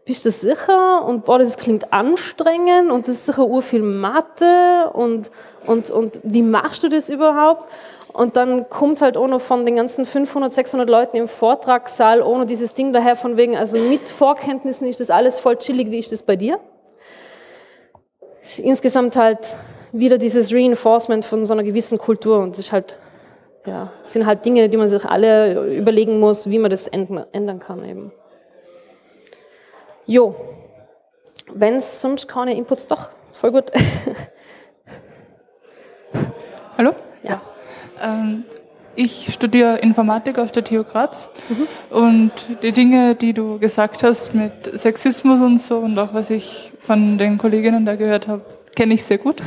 bist 0.04 0.26
du 0.26 0.32
sicher? 0.32 1.06
Und 1.06 1.24
boah, 1.26 1.40
das 1.40 1.58
klingt 1.58 1.94
anstrengend 1.94 2.92
und 2.92 3.08
das 3.08 3.16
ist 3.16 3.26
sicher 3.28 3.46
urviel 3.46 3.84
Mathe 3.84 4.90
und, 4.94 5.32
und, 5.68 5.90
und 5.90 6.20
wie 6.24 6.42
machst 6.42 6.84
du 6.84 6.90
das 6.90 7.10
überhaupt? 7.10 7.68
Und 8.14 8.36
dann 8.36 8.68
kommt 8.70 9.02
halt 9.02 9.16
noch 9.16 9.40
von 9.40 9.66
den 9.66 9.78
ganzen 9.78 10.06
500, 10.06 10.52
600 10.52 10.90
Leuten 10.90 11.16
im 11.18 11.28
Vortragssaal 11.28 12.22
ohne 12.22 12.46
dieses 12.46 12.74
Ding 12.74 12.92
daher 12.92 13.16
von 13.16 13.38
wegen, 13.38 13.56
also 13.56 13.78
mit 13.78 14.10
Vorkenntnissen 14.10 14.88
ist 14.88 15.00
das 15.00 15.10
alles 15.10 15.40
voll 15.40 15.56
chillig, 15.58 15.92
wie 15.92 16.00
ist 16.00 16.12
das 16.12 16.22
bei 16.22 16.36
dir? 16.36 16.60
Insgesamt 18.58 19.16
halt 19.16 19.56
wieder 19.94 20.18
dieses 20.18 20.52
Reinforcement 20.52 21.26
von 21.26 21.46
so 21.46 21.54
einer 21.54 21.64
gewissen 21.64 21.98
Kultur 21.98 22.40
und 22.40 22.52
es 22.52 22.60
ist 22.60 22.72
halt, 22.72 22.98
ja, 23.66 23.94
sind 24.04 24.26
halt 24.26 24.46
Dinge, 24.46 24.68
die 24.68 24.78
man 24.78 24.90
sich 24.90 25.06
alle 25.06 25.76
überlegen 25.76 26.20
muss, 26.20 26.50
wie 26.50 26.60
man 26.60 26.72
das 26.72 26.88
ändern 26.88 27.60
kann 27.60 27.86
eben. 27.86 28.12
Jo, 30.06 30.36
wenn 31.54 31.76
es 31.76 32.02
sonst 32.02 32.28
keine 32.28 32.56
Inputs, 32.56 32.88
doch, 32.88 33.10
voll 33.34 33.52
gut. 33.52 33.72
Hallo? 36.78 36.96
Ja. 37.24 37.42
Ähm, 38.02 38.46
ich 38.96 39.34
studiere 39.34 39.78
Informatik 39.80 40.40
auf 40.40 40.52
der 40.52 40.64
TU 40.64 40.84
Graz 40.84 41.30
mhm. 41.50 41.96
und 41.96 42.32
die 42.64 42.72
Dinge, 42.72 43.16
die 43.16 43.34
du 43.34 43.60
gesagt 43.60 44.04
hast 44.04 44.34
mit 44.34 44.72
Sexismus 44.78 45.42
und 45.42 45.60
so 45.60 45.80
und 45.80 46.00
auch 46.00 46.14
was 46.14 46.30
ich 46.30 46.72
von 46.80 47.18
den 47.18 47.38
Kolleginnen 47.38 47.86
da 47.86 47.96
gehört 47.96 48.28
habe, 48.28 48.44
kenne 48.76 48.94
ich 48.94 49.04
sehr 49.04 49.18
gut. 49.18 49.42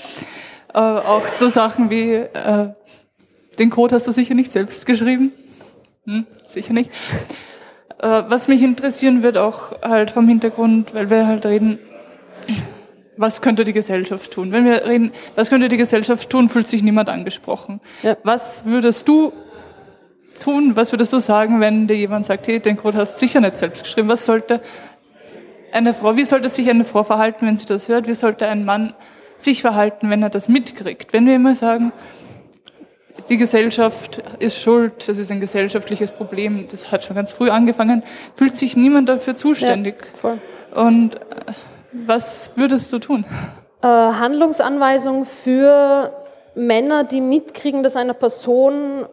äh, 0.74 0.78
auch 0.78 1.26
so 1.26 1.48
Sachen 1.48 1.88
wie, 1.88 2.12
äh, 2.12 2.68
den 3.58 3.70
Code 3.70 3.94
hast 3.94 4.06
du 4.06 4.12
sicher 4.12 4.34
nicht 4.34 4.52
selbst 4.52 4.86
geschrieben. 4.86 5.32
Hm, 6.04 6.26
sicher 6.46 6.74
nicht. 6.74 6.90
Äh, 7.98 8.22
was 8.28 8.48
mich 8.48 8.62
interessieren 8.62 9.22
wird, 9.22 9.38
auch 9.38 9.80
halt 9.82 10.10
vom 10.10 10.28
Hintergrund, 10.28 10.94
weil 10.94 11.10
wir 11.10 11.26
halt 11.26 11.46
reden, 11.46 11.78
was 13.20 13.42
könnte 13.42 13.64
die 13.64 13.74
Gesellschaft 13.74 14.30
tun? 14.32 14.50
Wenn 14.50 14.64
wir 14.64 14.86
reden, 14.86 15.12
was 15.36 15.50
könnte 15.50 15.68
die 15.68 15.76
Gesellschaft 15.76 16.30
tun, 16.30 16.48
fühlt 16.48 16.66
sich 16.66 16.82
niemand 16.82 17.10
angesprochen. 17.10 17.80
Ja. 18.02 18.16
Was 18.24 18.64
würdest 18.64 19.06
du 19.08 19.32
tun? 20.42 20.74
Was 20.74 20.90
würdest 20.90 21.12
du 21.12 21.18
sagen, 21.18 21.60
wenn 21.60 21.86
dir 21.86 21.96
jemand 21.96 22.24
sagt, 22.24 22.48
hey, 22.48 22.60
den 22.60 22.78
Code 22.78 22.96
hast 22.96 23.14
du 23.14 23.18
sicher 23.18 23.40
nicht 23.40 23.58
selbst 23.58 23.84
geschrieben? 23.84 24.08
Was 24.08 24.24
sollte 24.24 24.62
eine 25.70 25.92
Frau, 25.92 26.16
wie 26.16 26.24
sollte 26.24 26.48
sich 26.48 26.70
eine 26.70 26.86
Frau 26.86 27.04
verhalten, 27.04 27.46
wenn 27.46 27.58
sie 27.58 27.66
das 27.66 27.88
hört? 27.88 28.08
Wie 28.08 28.14
sollte 28.14 28.48
ein 28.48 28.64
Mann 28.64 28.94
sich 29.36 29.60
verhalten, 29.60 30.08
wenn 30.08 30.22
er 30.22 30.30
das 30.30 30.48
mitkriegt? 30.48 31.12
Wenn 31.12 31.26
wir 31.26 31.34
immer 31.34 31.54
sagen, 31.54 31.92
die 33.28 33.36
Gesellschaft 33.36 34.22
ist 34.38 34.58
schuld, 34.62 35.08
das 35.08 35.18
ist 35.18 35.30
ein 35.30 35.40
gesellschaftliches 35.40 36.12
Problem, 36.12 36.68
das 36.70 36.90
hat 36.90 37.04
schon 37.04 37.16
ganz 37.16 37.32
früh 37.32 37.50
angefangen, 37.50 38.02
fühlt 38.34 38.56
sich 38.56 38.78
niemand 38.78 39.10
dafür 39.10 39.36
zuständig. 39.36 39.96
Ja, 40.22 40.30
Und 40.82 41.20
was 41.92 42.52
würdest 42.56 42.92
du 42.92 42.98
tun? 42.98 43.24
Äh, 43.82 43.86
Handlungsanweisung 43.86 45.24
für 45.24 46.12
Männer, 46.54 47.04
die 47.04 47.20
mitkriegen, 47.20 47.82
dass 47.82 47.96
eine 47.96 48.14
Person, 48.14 49.06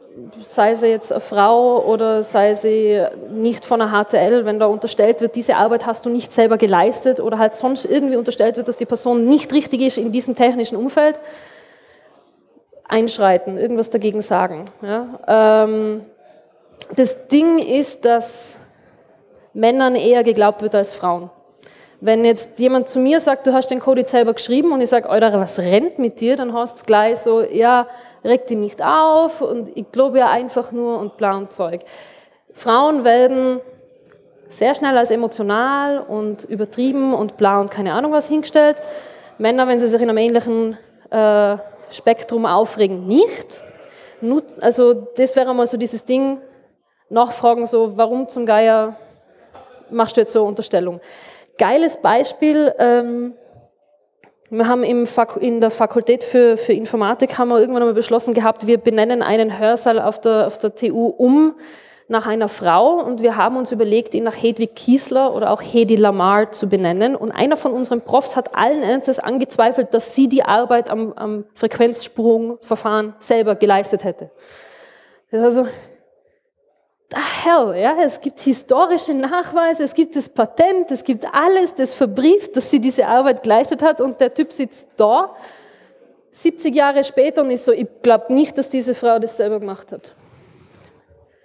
sei 0.43 0.75
sie 0.75 0.87
jetzt 0.87 1.11
eine 1.11 1.21
Frau 1.21 1.85
oder 1.85 2.23
sei 2.23 2.55
sie 2.55 3.05
nicht 3.29 3.65
von 3.65 3.79
der 3.79 3.89
HTL, 3.89 4.45
wenn 4.45 4.59
da 4.59 4.65
unterstellt 4.65 5.21
wird, 5.21 5.35
diese 5.35 5.55
Arbeit 5.55 5.85
hast 5.85 6.05
du 6.05 6.09
nicht 6.09 6.31
selber 6.31 6.57
geleistet 6.57 7.19
oder 7.19 7.37
halt 7.37 7.55
sonst 7.55 7.85
irgendwie 7.85 8.17
unterstellt 8.17 8.57
wird, 8.57 8.67
dass 8.67 8.77
die 8.77 8.85
Person 8.85 9.25
nicht 9.25 9.53
richtig 9.53 9.81
ist 9.81 9.97
in 9.97 10.11
diesem 10.11 10.35
technischen 10.35 10.75
Umfeld, 10.75 11.19
einschreiten, 12.87 13.57
irgendwas 13.57 13.89
dagegen 13.89 14.21
sagen. 14.21 14.65
Ja? 14.81 15.63
Ähm, 15.65 16.05
das 16.95 17.27
Ding 17.27 17.59
ist, 17.59 18.05
dass 18.05 18.57
Männern 19.53 19.95
eher 19.95 20.23
geglaubt 20.23 20.61
wird 20.61 20.73
als 20.73 20.93
Frauen. 20.93 21.29
Wenn 21.99 22.25
jetzt 22.25 22.59
jemand 22.59 22.89
zu 22.89 22.99
mir 22.99 23.19
sagt, 23.19 23.47
du 23.47 23.53
hast 23.53 23.71
den 23.71 23.79
Code 23.79 24.01
jetzt 24.01 24.11
selber 24.11 24.33
geschrieben 24.33 24.71
und 24.71 24.81
ich 24.81 24.89
sage, 24.89 25.09
Alter, 25.09 25.33
was 25.33 25.57
rennt 25.57 25.97
mit 25.97 26.19
dir, 26.19 26.35
dann 26.35 26.53
hast 26.53 26.81
du 26.81 26.85
gleich 26.85 27.19
so, 27.19 27.41
ja, 27.41 27.87
reg 28.23 28.45
dich 28.45 28.57
nicht 28.57 28.83
auf 28.83 29.41
und 29.41 29.75
ich 29.75 29.91
glaube 29.91 30.19
ja 30.19 30.29
einfach 30.29 30.71
nur 30.71 30.99
und 30.99 31.17
bla 31.17 31.35
und 31.35 31.51
Zeug. 31.51 31.81
Frauen 32.53 33.03
werden 33.03 33.61
sehr 34.49 34.75
schnell 34.75 34.95
als 34.95 35.09
emotional 35.09 35.99
und 35.99 36.43
übertrieben 36.43 37.15
und 37.15 37.35
bla 37.35 37.59
und 37.61 37.71
keine 37.71 37.93
Ahnung 37.93 38.11
was 38.11 38.27
hingestellt. 38.27 38.77
Männer, 39.39 39.67
wenn 39.67 39.79
sie 39.79 39.87
sich 39.87 40.01
in 40.01 40.09
einem 40.09 40.17
ähnlichen 40.17 40.77
äh, 41.09 41.57
Spektrum 41.89 42.45
aufregen, 42.45 43.07
nicht. 43.07 43.61
Also 44.61 44.93
das 44.93 45.35
wäre 45.35 45.53
mal 45.53 45.67
so 45.67 45.77
dieses 45.77 46.05
Ding, 46.05 46.41
nachfragen 47.09 47.65
so, 47.65 47.97
warum 47.97 48.27
zum 48.27 48.45
Geier 48.45 48.95
machst 49.89 50.17
du 50.17 50.21
jetzt 50.21 50.33
so 50.33 50.43
Unterstellung? 50.43 50.99
Geiles 51.57 51.97
Beispiel. 51.97 52.73
Ähm, 52.79 53.33
wir 54.49 54.67
haben 54.67 54.83
in 54.83 55.61
der 55.61 55.71
Fakultät 55.71 56.23
für, 56.23 56.55
für 56.55 56.73
Informatik 56.73 57.37
haben 57.37 57.49
wir 57.49 57.59
irgendwann 57.59 57.81
einmal 57.81 57.95
beschlossen 57.95 58.33
gehabt, 58.33 58.65
wir 58.65 58.77
benennen 58.77 59.21
einen 59.21 59.59
Hörsaal 59.59 59.99
auf 59.99 60.21
der, 60.21 60.47
auf 60.47 60.57
der 60.57 60.73
TU 60.73 61.07
um 61.07 61.55
nach 62.07 62.25
einer 62.25 62.47
Frau 62.47 63.03
und 63.03 63.21
wir 63.21 63.35
haben 63.35 63.57
uns 63.57 63.73
überlegt, 63.73 64.13
ihn 64.13 64.23
nach 64.23 64.41
Hedwig 64.41 64.75
Kiesler 64.75 65.35
oder 65.35 65.51
auch 65.51 65.61
Hedi 65.61 65.97
Lamar 65.97 66.51
zu 66.51 66.69
benennen. 66.69 67.17
Und 67.17 67.31
einer 67.31 67.57
von 67.57 67.73
unseren 67.73 67.99
Profs 68.01 68.37
hat 68.37 68.55
allen 68.55 68.81
Ernstes 68.81 69.19
angezweifelt, 69.19 69.93
dass 69.93 70.15
sie 70.15 70.29
die 70.29 70.43
Arbeit 70.43 70.89
am, 70.89 71.11
am 71.13 71.43
Frequenzsprungverfahren 71.53 73.15
selber 73.19 73.55
geleistet 73.55 74.05
hätte. 74.05 74.31
Also, 75.33 75.65
the 75.65 75.69
hell, 77.13 77.75
ja, 77.79 77.95
es 78.03 78.19
gibt 78.19 78.39
historische 78.39 79.13
Nachweise, 79.13 79.83
es 79.83 79.93
gibt 79.93 80.15
das 80.15 80.27
Patent, 80.27 80.91
es 80.91 81.03
gibt 81.03 81.25
alles, 81.33 81.73
das 81.73 81.93
verbrieft, 81.93 82.55
dass 82.55 82.69
sie 82.69 82.79
diese 82.79 83.07
Arbeit 83.07 83.43
geleistet 83.43 83.81
hat 83.81 84.01
und 84.01 84.19
der 84.19 84.33
Typ 84.33 84.51
sitzt 84.51 84.87
da, 84.97 85.35
70 86.31 86.75
Jahre 86.75 87.03
später 87.03 87.41
und 87.41 87.49
ist 87.49 87.65
so, 87.65 87.71
ich 87.71 87.87
glaube 88.03 88.33
nicht, 88.33 88.57
dass 88.57 88.69
diese 88.69 88.93
Frau 88.93 89.17
das 89.19 89.37
selber 89.37 89.59
gemacht 89.59 89.91
hat. 89.91 90.13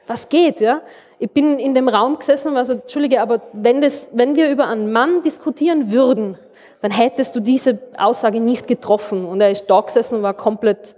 Was 0.07 0.29
geht, 0.29 0.61
ja? 0.61 0.83
Ich 1.19 1.31
bin 1.31 1.59
in 1.59 1.75
dem 1.75 1.89
Raum 1.89 2.19
gesessen 2.19 2.49
und 2.49 2.55
war 2.57 2.65
so, 2.65 2.75
Entschuldige, 2.75 3.21
aber 3.23 3.41
wenn, 3.53 3.81
das, 3.81 4.11
wenn 4.13 4.35
wir 4.35 4.51
über 4.51 4.67
einen 4.67 4.93
Mann 4.93 5.23
diskutieren 5.23 5.93
würden, 5.93 6.37
dann 6.83 6.91
hättest 6.91 7.37
du 7.37 7.41
diese 7.41 7.79
Aussage 7.97 8.41
nicht 8.41 8.67
getroffen. 8.67 9.25
Und 9.25 9.41
er 9.41 9.51
ist 9.51 9.67
da 9.67 9.81
gesessen 9.81 10.17
und 10.17 10.23
war 10.23 10.35
komplett 10.35 10.97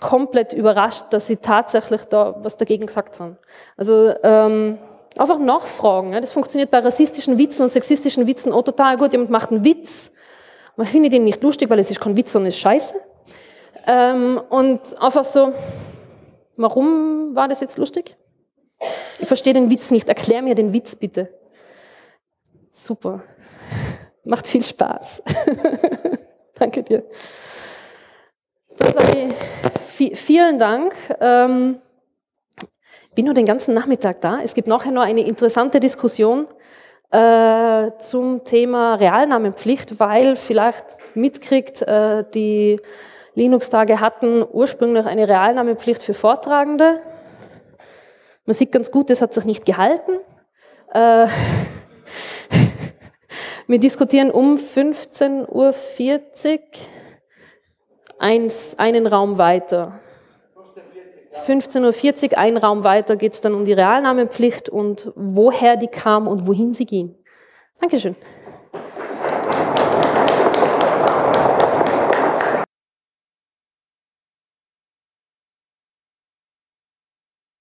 komplett 0.00 0.52
überrascht, 0.52 1.06
dass 1.10 1.26
sie 1.26 1.36
tatsächlich 1.36 2.02
da 2.04 2.36
was 2.42 2.56
dagegen 2.56 2.86
gesagt 2.86 3.18
haben. 3.20 3.38
Also 3.76 4.14
ähm, 4.22 4.78
einfach 5.16 5.38
nachfragen. 5.38 6.12
Ja. 6.12 6.20
Das 6.20 6.32
funktioniert 6.32 6.70
bei 6.70 6.78
rassistischen 6.78 7.38
Witzen 7.38 7.62
und 7.62 7.72
sexistischen 7.72 8.26
Witzen 8.26 8.52
auch 8.52 8.62
total 8.62 8.96
gut. 8.96 9.12
Jemand 9.12 9.30
macht 9.30 9.50
einen 9.50 9.64
Witz, 9.64 10.12
man 10.76 10.86
findet 10.86 11.12
ihn 11.14 11.24
nicht 11.24 11.42
lustig, 11.42 11.70
weil 11.70 11.78
es 11.78 11.90
ist 11.90 12.00
kein 12.00 12.16
Witz, 12.16 12.32
sondern 12.32 12.48
es 12.48 12.54
ist 12.54 12.60
scheiße. 12.60 12.94
Ähm, 13.86 14.40
und 14.50 15.00
einfach 15.00 15.24
so, 15.24 15.52
warum 16.56 17.34
war 17.34 17.48
das 17.48 17.60
jetzt 17.60 17.78
lustig? 17.78 18.16
Ich 19.18 19.26
verstehe 19.26 19.54
den 19.54 19.70
Witz 19.70 19.90
nicht, 19.90 20.08
erklär 20.08 20.42
mir 20.42 20.54
den 20.54 20.72
Witz 20.72 20.94
bitte. 20.94 21.30
Super. 22.70 23.22
Macht 24.24 24.46
viel 24.46 24.62
Spaß. 24.62 25.22
Danke 26.54 26.82
dir. 26.82 27.04
Dann 28.78 28.92
sage 28.92 29.18
ich 29.18 29.85
vielen 29.96 30.58
Dank. 30.58 30.94
Ähm, 31.20 31.80
bin 33.14 33.24
nur 33.24 33.34
den 33.34 33.46
ganzen 33.46 33.72
Nachmittag 33.72 34.20
da. 34.20 34.40
Es 34.42 34.52
gibt 34.52 34.68
nachher 34.68 34.92
noch 34.92 35.02
eine 35.02 35.22
interessante 35.22 35.80
Diskussion 35.80 36.46
äh, 37.10 37.90
zum 37.98 38.44
Thema 38.44 38.96
Realnamenpflicht, 38.96 39.98
weil 39.98 40.36
vielleicht 40.36 40.84
mitkriegt, 41.14 41.80
äh, 41.82 42.24
die 42.34 42.78
Linux-Tage 43.34 44.00
hatten 44.00 44.44
ursprünglich 44.50 45.06
eine 45.06 45.28
Realnamenpflicht 45.28 46.02
für 46.02 46.14
Vortragende. 46.14 47.00
Man 48.44 48.54
sieht 48.54 48.70
ganz 48.70 48.90
gut, 48.90 49.08
das 49.08 49.22
hat 49.22 49.32
sich 49.32 49.44
nicht 49.44 49.64
gehalten. 49.64 50.18
Äh, 50.92 51.26
wir 53.66 53.78
diskutieren 53.78 54.30
um 54.30 54.56
15.40 54.56 55.48
Uhr 55.48 55.72
eins, 58.18 58.78
einen 58.78 59.06
Raum 59.06 59.38
weiter. 59.38 60.00
15.40 61.46 62.32
Uhr, 62.32 62.38
einen 62.38 62.56
Raum 62.56 62.82
weiter, 62.82 63.16
geht 63.16 63.34
es 63.34 63.40
dann 63.40 63.54
um 63.54 63.64
die 63.64 63.72
Realnamenpflicht 63.72 64.68
und 64.68 65.12
woher 65.14 65.76
die 65.76 65.88
kam 65.88 66.26
und 66.26 66.46
wohin 66.46 66.72
sie 66.72 66.86
ging. 66.86 67.14
Dankeschön. 67.80 68.16